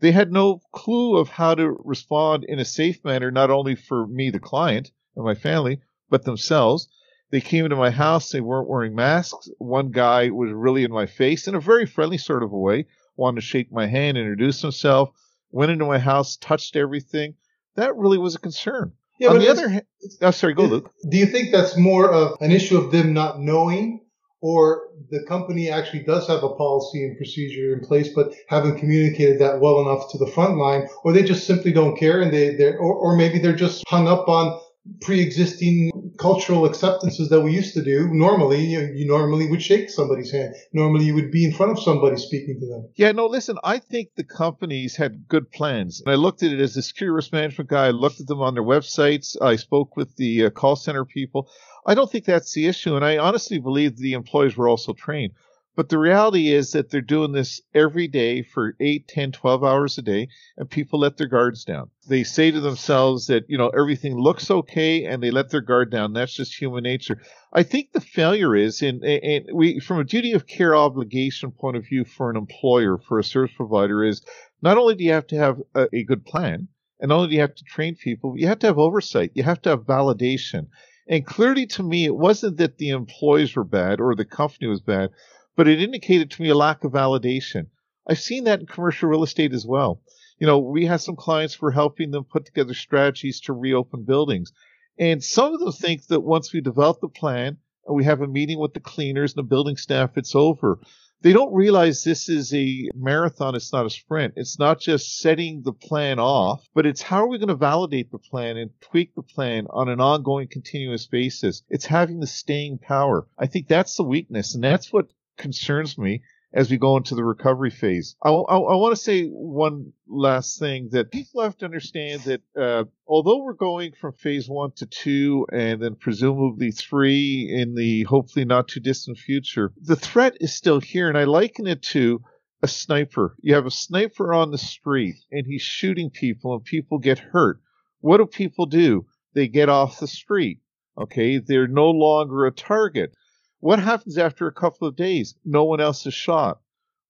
they 0.00 0.12
had 0.12 0.32
no 0.32 0.60
clue 0.72 1.16
of 1.16 1.28
how 1.28 1.54
to 1.54 1.76
respond 1.84 2.44
in 2.44 2.58
a 2.58 2.64
safe 2.64 3.04
manner, 3.04 3.30
not 3.30 3.50
only 3.50 3.74
for 3.74 4.06
me, 4.06 4.30
the 4.30 4.40
client, 4.40 4.90
and 5.16 5.24
my 5.24 5.34
family, 5.34 5.80
but 6.08 6.24
themselves. 6.24 6.88
They 7.30 7.40
came 7.40 7.64
into 7.64 7.76
my 7.76 7.90
house. 7.90 8.30
They 8.30 8.40
weren't 8.40 8.68
wearing 8.68 8.94
masks. 8.94 9.50
One 9.58 9.90
guy 9.90 10.30
was 10.30 10.50
really 10.52 10.84
in 10.84 10.92
my 10.92 11.06
face 11.06 11.46
in 11.46 11.54
a 11.54 11.60
very 11.60 11.84
friendly 11.84 12.18
sort 12.18 12.42
of 12.42 12.52
a 12.52 12.58
way, 12.58 12.86
wanted 13.16 13.40
to 13.40 13.46
shake 13.46 13.70
my 13.70 13.86
hand, 13.86 14.16
introduce 14.16 14.62
himself, 14.62 15.10
went 15.50 15.70
into 15.70 15.84
my 15.84 15.98
house, 15.98 16.36
touched 16.36 16.76
everything. 16.76 17.34
That 17.74 17.96
really 17.96 18.18
was 18.18 18.34
a 18.34 18.38
concern. 18.38 18.92
Yeah, 19.18 19.30
On 19.30 19.40
the 19.40 19.48
other 19.48 19.68
hand, 19.68 19.84
oh, 20.22 20.30
sorry, 20.30 20.54
go, 20.54 20.64
Luke. 20.64 20.92
Do 21.08 21.16
you 21.16 21.26
think 21.26 21.50
that's 21.50 21.76
more 21.76 22.10
of 22.10 22.38
an 22.40 22.52
issue 22.52 22.78
of 22.78 22.92
them 22.92 23.12
not 23.12 23.40
knowing 23.40 24.06
or 24.40 24.88
the 25.10 25.22
company 25.24 25.70
actually 25.70 26.04
does 26.04 26.26
have 26.28 26.44
a 26.44 26.54
policy 26.54 27.04
and 27.04 27.16
procedure 27.16 27.72
in 27.72 27.80
place, 27.80 28.08
but 28.14 28.32
haven't 28.48 28.78
communicated 28.78 29.40
that 29.40 29.60
well 29.60 29.80
enough 29.80 30.10
to 30.12 30.18
the 30.18 30.26
front 30.26 30.56
line, 30.56 30.88
or 31.04 31.12
they 31.12 31.22
just 31.22 31.46
simply 31.46 31.72
don't 31.72 31.96
care, 31.96 32.20
and 32.20 32.32
they, 32.32 32.54
they 32.54 32.72
or, 32.72 32.94
or 32.94 33.16
maybe 33.16 33.38
they're 33.38 33.56
just 33.56 33.84
hung 33.88 34.06
up 34.06 34.28
on 34.28 34.58
pre-existing 35.00 35.90
cultural 36.18 36.64
acceptances 36.64 37.28
that 37.28 37.40
we 37.40 37.52
used 37.52 37.74
to 37.74 37.82
do. 37.82 38.08
Normally, 38.12 38.64
you, 38.64 38.80
you, 38.94 39.06
normally 39.06 39.48
would 39.48 39.62
shake 39.62 39.90
somebody's 39.90 40.32
hand. 40.32 40.54
Normally, 40.72 41.04
you 41.04 41.14
would 41.14 41.30
be 41.30 41.44
in 41.44 41.52
front 41.52 41.72
of 41.72 41.78
somebody 41.78 42.16
speaking 42.16 42.58
to 42.60 42.66
them. 42.66 42.88
Yeah, 42.96 43.12
no, 43.12 43.26
listen, 43.26 43.58
I 43.62 43.78
think 43.78 44.10
the 44.16 44.24
companies 44.24 44.96
had 44.96 45.28
good 45.28 45.50
plans. 45.52 46.00
And 46.04 46.12
I 46.12 46.16
looked 46.16 46.42
at 46.42 46.52
it 46.52 46.60
as 46.60 46.74
security 46.74 47.14
risk 47.14 47.32
management 47.32 47.70
guy. 47.70 47.86
I 47.86 47.90
looked 47.90 48.20
at 48.20 48.26
them 48.26 48.40
on 48.40 48.54
their 48.54 48.64
websites. 48.64 49.36
I 49.40 49.56
spoke 49.56 49.96
with 49.96 50.16
the 50.16 50.46
uh, 50.46 50.50
call 50.50 50.76
center 50.76 51.04
people. 51.04 51.50
I 51.86 51.94
don't 51.94 52.10
think 52.10 52.24
that's 52.24 52.52
the 52.52 52.66
issue. 52.66 52.96
And 52.96 53.04
I 53.04 53.18
honestly 53.18 53.58
believe 53.58 53.96
the 53.96 54.12
employees 54.12 54.56
were 54.56 54.68
also 54.68 54.92
trained. 54.92 55.32
But 55.78 55.90
the 55.90 55.98
reality 55.98 56.48
is 56.48 56.72
that 56.72 56.90
they're 56.90 57.00
doing 57.00 57.30
this 57.30 57.60
every 57.72 58.08
day 58.08 58.42
for 58.42 58.74
8, 58.80 59.06
10, 59.06 59.30
12 59.30 59.62
hours 59.62 59.96
a 59.96 60.02
day, 60.02 60.26
and 60.56 60.68
people 60.68 60.98
let 60.98 61.16
their 61.16 61.28
guards 61.28 61.64
down. 61.64 61.90
They 62.08 62.24
say 62.24 62.50
to 62.50 62.60
themselves 62.60 63.28
that, 63.28 63.44
you 63.48 63.56
know, 63.56 63.68
everything 63.68 64.16
looks 64.18 64.50
okay, 64.50 65.04
and 65.04 65.22
they 65.22 65.30
let 65.30 65.50
their 65.50 65.60
guard 65.60 65.92
down. 65.92 66.14
That's 66.14 66.34
just 66.34 66.60
human 66.60 66.82
nature. 66.82 67.22
I 67.52 67.62
think 67.62 67.92
the 67.92 68.00
failure 68.00 68.56
is 68.56 68.82
in, 68.82 69.04
in 69.04 69.46
we, 69.54 69.78
from 69.78 70.00
a 70.00 70.04
duty 70.04 70.32
of 70.32 70.48
care 70.48 70.74
obligation 70.74 71.52
point 71.52 71.76
of 71.76 71.86
view 71.86 72.04
for 72.04 72.28
an 72.28 72.36
employer, 72.36 72.98
for 72.98 73.20
a 73.20 73.24
service 73.24 73.54
provider, 73.56 74.02
is 74.02 74.22
not 74.60 74.78
only 74.78 74.96
do 74.96 75.04
you 75.04 75.12
have 75.12 75.28
to 75.28 75.36
have 75.36 75.62
a, 75.76 75.86
a 75.92 76.02
good 76.02 76.24
plan, 76.24 76.66
and 76.98 77.10
not 77.10 77.18
only 77.18 77.28
do 77.28 77.34
you 77.36 77.40
have 77.40 77.54
to 77.54 77.62
train 77.62 77.94
people, 77.94 78.34
you 78.36 78.48
have 78.48 78.58
to 78.58 78.66
have 78.66 78.78
oversight. 78.78 79.30
You 79.34 79.44
have 79.44 79.62
to 79.62 79.70
have 79.70 79.86
validation. 79.86 80.66
And 81.08 81.24
clearly 81.24 81.66
to 81.66 81.82
me, 81.82 82.04
it 82.04 82.14
wasn't 82.14 82.58
that 82.58 82.76
the 82.76 82.90
employees 82.90 83.56
were 83.56 83.64
bad 83.64 83.98
or 84.00 84.14
the 84.14 84.26
company 84.26 84.68
was 84.68 84.82
bad, 84.82 85.10
but 85.56 85.66
it 85.66 85.82
indicated 85.82 86.30
to 86.30 86.42
me 86.42 86.50
a 86.50 86.54
lack 86.54 86.84
of 86.84 86.92
validation. 86.92 87.68
I've 88.06 88.20
seen 88.20 88.44
that 88.44 88.60
in 88.60 88.66
commercial 88.66 89.08
real 89.08 89.22
estate 89.22 89.54
as 89.54 89.66
well. 89.66 90.02
You 90.38 90.46
know, 90.46 90.58
we 90.58 90.86
have 90.86 91.00
some 91.00 91.16
clients 91.16 91.60
we're 91.60 91.70
helping 91.70 92.10
them 92.10 92.24
put 92.24 92.44
together 92.44 92.74
strategies 92.74 93.40
to 93.40 93.52
reopen 93.52 94.04
buildings. 94.04 94.52
And 94.98 95.24
some 95.24 95.54
of 95.54 95.60
them 95.60 95.72
think 95.72 96.06
that 96.06 96.20
once 96.20 96.52
we 96.52 96.60
develop 96.60 97.00
the 97.00 97.08
plan 97.08 97.56
and 97.86 97.96
we 97.96 98.04
have 98.04 98.20
a 98.20 98.26
meeting 98.26 98.58
with 98.58 98.74
the 98.74 98.80
cleaners 98.80 99.32
and 99.32 99.38
the 99.38 99.48
building 99.48 99.76
staff, 99.76 100.16
it's 100.16 100.34
over 100.34 100.78
they 101.22 101.32
don't 101.32 101.52
realize 101.52 102.04
this 102.04 102.28
is 102.28 102.54
a 102.54 102.88
marathon. 102.94 103.54
It's 103.54 103.72
not 103.72 103.86
a 103.86 103.90
sprint. 103.90 104.34
It's 104.36 104.58
not 104.58 104.80
just 104.80 105.18
setting 105.18 105.62
the 105.62 105.72
plan 105.72 106.18
off, 106.18 106.64
but 106.74 106.86
it's 106.86 107.02
how 107.02 107.24
are 107.24 107.28
we 107.28 107.38
going 107.38 107.48
to 107.48 107.54
validate 107.54 108.10
the 108.10 108.18
plan 108.18 108.56
and 108.56 108.70
tweak 108.80 109.14
the 109.14 109.22
plan 109.22 109.66
on 109.70 109.88
an 109.88 110.00
ongoing, 110.00 110.48
continuous 110.48 111.06
basis. 111.06 111.62
It's 111.68 111.86
having 111.86 112.20
the 112.20 112.26
staying 112.26 112.78
power. 112.78 113.26
I 113.38 113.46
think 113.46 113.68
that's 113.68 113.96
the 113.96 114.04
weakness. 114.04 114.54
And 114.54 114.62
that's 114.62 114.92
what 114.92 115.10
concerns 115.36 115.98
me 115.98 116.22
as 116.52 116.70
we 116.70 116.78
go 116.78 116.96
into 116.96 117.14
the 117.14 117.24
recovery 117.24 117.70
phase. 117.70 118.16
I, 118.22 118.30
I, 118.30 118.56
I 118.56 118.76
want 118.76 118.96
to 118.96 119.02
say 119.02 119.26
one 119.26 119.92
last 120.06 120.58
thing 120.58 120.88
that 120.92 121.10
people 121.10 121.42
have 121.42 121.56
to 121.58 121.66
understand 121.66 122.22
that 122.22 122.40
uh, 122.58 122.84
although 123.06 123.42
we're 123.42 123.52
going 123.52 123.92
from 124.00 124.14
phase 124.14 124.48
one 124.48 124.72
to 124.76 124.86
two 124.86 125.46
and 125.52 125.82
then 125.82 125.94
presumably 125.96 126.70
three 126.70 127.48
in 127.50 127.74
the 127.74 128.04
hopefully 128.04 128.44
not 128.44 128.68
too 128.68 128.80
distant 128.80 129.18
future, 129.18 129.72
the 129.80 129.96
threat 129.96 130.36
is 130.40 130.54
still 130.54 130.80
here. 130.80 131.08
And 131.08 131.18
I 131.18 131.24
liken 131.24 131.66
it 131.66 131.82
to 131.82 132.22
a 132.62 132.68
sniper. 132.68 133.36
You 133.40 133.54
have 133.54 133.66
a 133.66 133.70
sniper 133.70 134.32
on 134.32 134.50
the 134.50 134.58
street 134.58 135.16
and 135.30 135.46
he's 135.46 135.62
shooting 135.62 136.10
people 136.10 136.54
and 136.54 136.64
people 136.64 136.98
get 136.98 137.18
hurt. 137.18 137.60
What 138.00 138.18
do 138.18 138.26
people 138.26 138.66
do? 138.66 139.06
They 139.34 139.48
get 139.48 139.68
off 139.68 140.00
the 140.00 140.08
street. 140.08 140.60
Okay. 140.96 141.38
They're 141.38 141.68
no 141.68 141.90
longer 141.90 142.46
a 142.46 142.52
target. 142.52 143.12
What 143.60 143.80
happens 143.80 144.16
after 144.16 144.46
a 144.46 144.52
couple 144.52 144.86
of 144.86 144.94
days? 144.94 145.34
No 145.44 145.64
one 145.64 145.80
else 145.80 146.06
is 146.06 146.14
shot. 146.14 146.60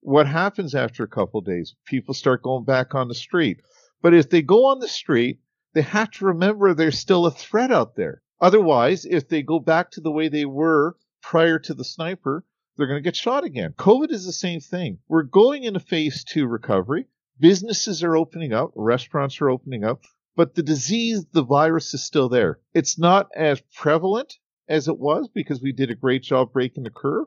What 0.00 0.26
happens 0.26 0.74
after 0.74 1.04
a 1.04 1.08
couple 1.08 1.40
of 1.40 1.44
days? 1.44 1.74
People 1.84 2.14
start 2.14 2.42
going 2.42 2.64
back 2.64 2.94
on 2.94 3.08
the 3.08 3.14
street. 3.14 3.60
But 4.00 4.14
if 4.14 4.30
they 4.30 4.40
go 4.40 4.64
on 4.64 4.78
the 4.78 4.88
street, 4.88 5.40
they 5.74 5.82
have 5.82 6.10
to 6.12 6.24
remember 6.24 6.72
there's 6.72 6.98
still 6.98 7.26
a 7.26 7.30
threat 7.30 7.70
out 7.70 7.96
there. 7.96 8.22
Otherwise, 8.40 9.04
if 9.04 9.28
they 9.28 9.42
go 9.42 9.58
back 9.58 9.90
to 9.90 10.00
the 10.00 10.10
way 10.10 10.28
they 10.28 10.46
were 10.46 10.96
prior 11.20 11.58
to 11.58 11.74
the 11.74 11.84
sniper, 11.84 12.46
they're 12.76 12.86
going 12.86 13.02
to 13.02 13.06
get 13.06 13.16
shot 13.16 13.44
again. 13.44 13.74
COVID 13.76 14.10
is 14.10 14.24
the 14.24 14.32
same 14.32 14.60
thing. 14.60 15.00
We're 15.06 15.24
going 15.24 15.64
into 15.64 15.80
phase 15.80 16.24
two 16.24 16.46
recovery. 16.46 17.08
Businesses 17.38 18.02
are 18.02 18.16
opening 18.16 18.54
up, 18.54 18.72
restaurants 18.74 19.40
are 19.42 19.50
opening 19.50 19.84
up, 19.84 20.04
but 20.34 20.54
the 20.54 20.62
disease, 20.62 21.26
the 21.32 21.44
virus 21.44 21.92
is 21.92 22.02
still 22.02 22.30
there. 22.30 22.58
It's 22.72 22.98
not 22.98 23.28
as 23.36 23.60
prevalent 23.74 24.38
as 24.68 24.88
it 24.88 24.98
was 24.98 25.28
because 25.28 25.60
we 25.60 25.72
did 25.72 25.90
a 25.90 25.94
great 25.94 26.22
job 26.22 26.52
breaking 26.52 26.84
the 26.84 26.90
curve. 26.90 27.26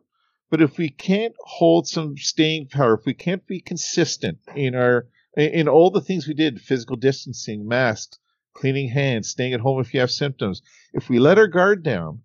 But 0.50 0.62
if 0.62 0.77
we 0.77 0.89
can't 0.89 1.33
hold 1.39 1.88
some 1.88 2.17
staying 2.17 2.67
power, 2.67 2.95
if 2.95 3.05
we 3.05 3.13
can't 3.13 3.45
be 3.48 3.62
consistent 3.62 4.39
in 4.55 4.75
our 4.75 5.07
in 5.38 5.69
all 5.69 5.91
the 5.91 6.01
things 6.01 6.27
we 6.27 6.33
did, 6.33 6.60
physical 6.60 6.98
distancing, 6.98 7.65
masks, 7.65 8.19
cleaning 8.53 8.89
hands, 8.89 9.29
staying 9.29 9.53
at 9.53 9.62
home 9.62 9.79
if 9.79 9.93
you 9.93 10.01
have 10.01 10.12
symptoms, 10.12 10.62
if 10.93 11.10
we 11.10 11.19
let 11.19 11.38
our 11.38 11.48
guard 11.48 11.83
down, 11.83 12.21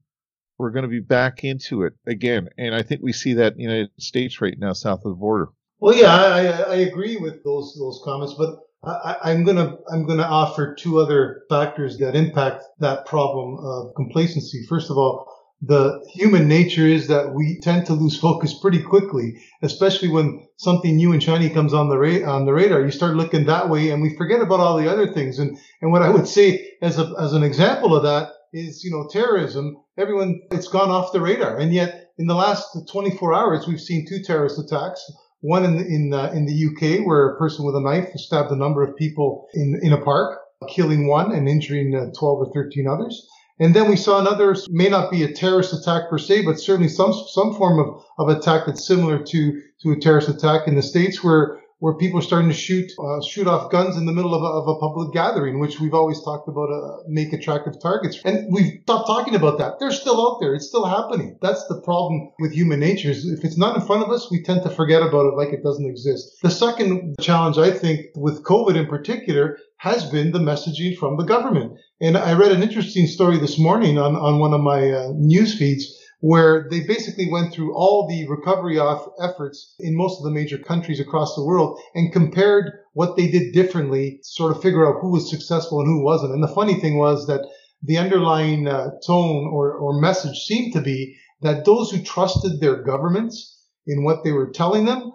we're 0.58 0.72
going 0.72 0.82
to 0.82 0.88
be 0.88 1.00
back 1.00 1.44
into 1.44 1.84
it 1.84 1.92
again. 2.04 2.48
And 2.58 2.74
I 2.74 2.82
think 2.82 3.00
we 3.02 3.12
see 3.12 3.34
that 3.34 3.52
in 3.52 3.58
the 3.58 3.62
United 3.62 3.90
States 3.98 4.40
right 4.40 4.58
now, 4.58 4.72
south 4.72 5.04
of 5.04 5.10
the 5.12 5.20
border. 5.20 5.50
Well, 5.78 5.96
yeah, 5.96 6.14
I, 6.14 6.46
I 6.46 6.76
agree 6.76 7.16
with 7.16 7.44
those 7.44 7.76
those 7.78 8.00
comments, 8.04 8.34
but 8.36 8.58
I, 8.86 9.32
am 9.32 9.44
gonna 9.44 9.76
I'm 9.90 10.06
gonna 10.06 10.22
offer 10.22 10.74
two 10.74 10.98
other 10.98 11.42
factors 11.48 11.98
that 11.98 12.14
impact 12.14 12.64
that 12.78 13.06
problem 13.06 13.58
of 13.58 13.94
complacency. 13.96 14.64
First 14.68 14.90
of 14.90 14.96
all, 14.96 15.26
the 15.60 16.04
human 16.12 16.46
nature 16.46 16.86
is 16.86 17.08
that 17.08 17.34
we 17.34 17.58
tend 17.60 17.86
to 17.86 17.94
lose 17.94 18.18
focus 18.18 18.58
pretty 18.60 18.82
quickly, 18.82 19.42
especially 19.62 20.08
when 20.08 20.46
something 20.56 20.96
new 20.96 21.12
and 21.12 21.22
shiny 21.22 21.50
comes 21.50 21.74
on 21.74 21.88
the 21.88 21.98
ra- 21.98 22.30
on 22.30 22.46
the 22.46 22.52
radar. 22.52 22.80
You 22.82 22.90
start 22.90 23.16
looking 23.16 23.46
that 23.46 23.68
way, 23.68 23.90
and 23.90 24.02
we 24.02 24.16
forget 24.16 24.40
about 24.40 24.60
all 24.60 24.76
the 24.76 24.90
other 24.90 25.12
things. 25.12 25.38
And 25.38 25.58
and 25.82 25.90
what 25.90 26.02
I 26.02 26.10
would 26.10 26.28
say 26.28 26.72
as 26.82 26.98
a, 26.98 27.12
as 27.18 27.32
an 27.32 27.42
example 27.42 27.96
of 27.96 28.04
that 28.04 28.30
is, 28.52 28.84
you 28.84 28.90
know, 28.90 29.08
terrorism. 29.08 29.76
Everyone, 29.98 30.40
it's 30.50 30.68
gone 30.68 30.90
off 30.90 31.12
the 31.12 31.20
radar. 31.20 31.58
And 31.58 31.72
yet, 31.72 32.10
in 32.18 32.26
the 32.26 32.34
last 32.34 32.68
24 32.90 33.34
hours, 33.34 33.66
we've 33.66 33.80
seen 33.80 34.06
two 34.06 34.22
terrorist 34.22 34.58
attacks. 34.58 35.04
One 35.46 35.64
in 35.64 35.78
in 35.78 36.12
in 36.36 36.46
the 36.46 36.66
UK, 36.68 37.06
where 37.06 37.28
a 37.28 37.38
person 37.38 37.64
with 37.64 37.76
a 37.76 37.80
knife 37.80 38.10
stabbed 38.16 38.50
a 38.50 38.56
number 38.56 38.82
of 38.82 38.96
people 38.96 39.46
in 39.54 39.78
in 39.80 39.92
a 39.92 40.00
park, 40.00 40.40
killing 40.68 41.06
one 41.06 41.30
and 41.32 41.48
injuring 41.48 41.94
uh, 41.94 42.10
12 42.18 42.38
or 42.40 42.52
13 42.52 42.88
others. 42.88 43.26
And 43.58 43.72
then 43.72 43.88
we 43.88 43.96
saw 43.96 44.18
another, 44.20 44.54
may 44.68 44.88
not 44.88 45.10
be 45.10 45.22
a 45.22 45.32
terrorist 45.32 45.72
attack 45.72 46.10
per 46.10 46.18
se, 46.18 46.44
but 46.44 46.60
certainly 46.60 46.88
some 46.88 47.12
some 47.12 47.54
form 47.54 47.78
of, 47.78 48.02
of 48.18 48.36
attack 48.36 48.66
that's 48.66 48.86
similar 48.86 49.22
to 49.22 49.62
to 49.82 49.92
a 49.92 50.00
terrorist 50.00 50.28
attack 50.28 50.66
in 50.66 50.74
the 50.74 50.82
states, 50.82 51.22
where 51.22 51.60
where 51.78 51.94
people 51.94 52.18
are 52.18 52.22
starting 52.22 52.48
to 52.48 52.54
shoot 52.54 52.90
uh, 52.98 53.20
shoot 53.22 53.46
off 53.46 53.70
guns 53.70 53.96
in 53.96 54.06
the 54.06 54.12
middle 54.12 54.34
of 54.34 54.42
a, 54.42 54.46
of 54.46 54.68
a 54.68 54.80
public 54.80 55.12
gathering, 55.12 55.58
which 55.58 55.78
we've 55.78 55.94
always 55.94 56.22
talked 56.22 56.48
about 56.48 56.70
uh, 56.70 57.02
make 57.06 57.32
attractive 57.32 57.74
targets. 57.80 58.18
And 58.24 58.52
we've 58.52 58.80
stopped 58.82 59.06
talking 59.06 59.34
about 59.34 59.58
that. 59.58 59.78
They're 59.78 59.90
still 59.90 60.20
out 60.20 60.38
there. 60.40 60.54
It's 60.54 60.68
still 60.68 60.86
happening. 60.86 61.38
That's 61.42 61.66
the 61.68 61.80
problem 61.82 62.30
with 62.38 62.52
human 62.52 62.80
nature. 62.80 63.10
Is 63.10 63.26
if 63.26 63.44
it's 63.44 63.58
not 63.58 63.76
in 63.76 63.86
front 63.86 64.02
of 64.02 64.10
us, 64.10 64.30
we 64.30 64.42
tend 64.42 64.62
to 64.62 64.70
forget 64.70 65.02
about 65.02 65.26
it 65.26 65.36
like 65.36 65.52
it 65.52 65.62
doesn't 65.62 65.88
exist. 65.88 66.38
The 66.42 66.50
second 66.50 67.16
challenge, 67.20 67.58
I 67.58 67.70
think, 67.70 68.06
with 68.14 68.42
COVID 68.44 68.76
in 68.76 68.86
particular, 68.86 69.58
has 69.78 70.08
been 70.10 70.32
the 70.32 70.38
messaging 70.38 70.96
from 70.96 71.18
the 71.18 71.24
government. 71.24 71.78
And 72.00 72.16
I 72.16 72.32
read 72.32 72.52
an 72.52 72.62
interesting 72.62 73.06
story 73.06 73.38
this 73.38 73.58
morning 73.58 73.98
on, 73.98 74.16
on 74.16 74.38
one 74.38 74.54
of 74.54 74.60
my 74.60 74.90
uh, 74.90 75.12
news 75.14 75.58
feeds 75.58 76.05
where 76.26 76.66
they 76.70 76.80
basically 76.80 77.30
went 77.30 77.54
through 77.54 77.72
all 77.72 78.08
the 78.08 78.26
recovery 78.26 78.80
efforts 78.80 79.76
in 79.78 79.96
most 79.96 80.18
of 80.18 80.24
the 80.24 80.30
major 80.32 80.58
countries 80.58 80.98
across 80.98 81.36
the 81.36 81.44
world 81.44 81.78
and 81.94 82.12
compared 82.12 82.72
what 82.94 83.16
they 83.16 83.30
did 83.30 83.52
differently, 83.52 84.18
sort 84.24 84.50
of 84.50 84.60
figure 84.60 84.84
out 84.84 85.00
who 85.00 85.12
was 85.12 85.30
successful 85.30 85.78
and 85.78 85.86
who 85.86 86.02
wasn't. 86.02 86.32
And 86.32 86.42
the 86.42 86.48
funny 86.48 86.80
thing 86.80 86.98
was 86.98 87.28
that 87.28 87.46
the 87.80 87.98
underlying 87.98 88.66
uh, 88.66 88.90
tone 89.06 89.48
or, 89.52 89.74
or 89.74 90.00
message 90.00 90.36
seemed 90.38 90.72
to 90.72 90.80
be 90.80 91.16
that 91.42 91.64
those 91.64 91.92
who 91.92 92.02
trusted 92.02 92.58
their 92.58 92.82
governments 92.82 93.62
in 93.86 94.02
what 94.02 94.24
they 94.24 94.32
were 94.32 94.50
telling 94.50 94.84
them 94.84 95.12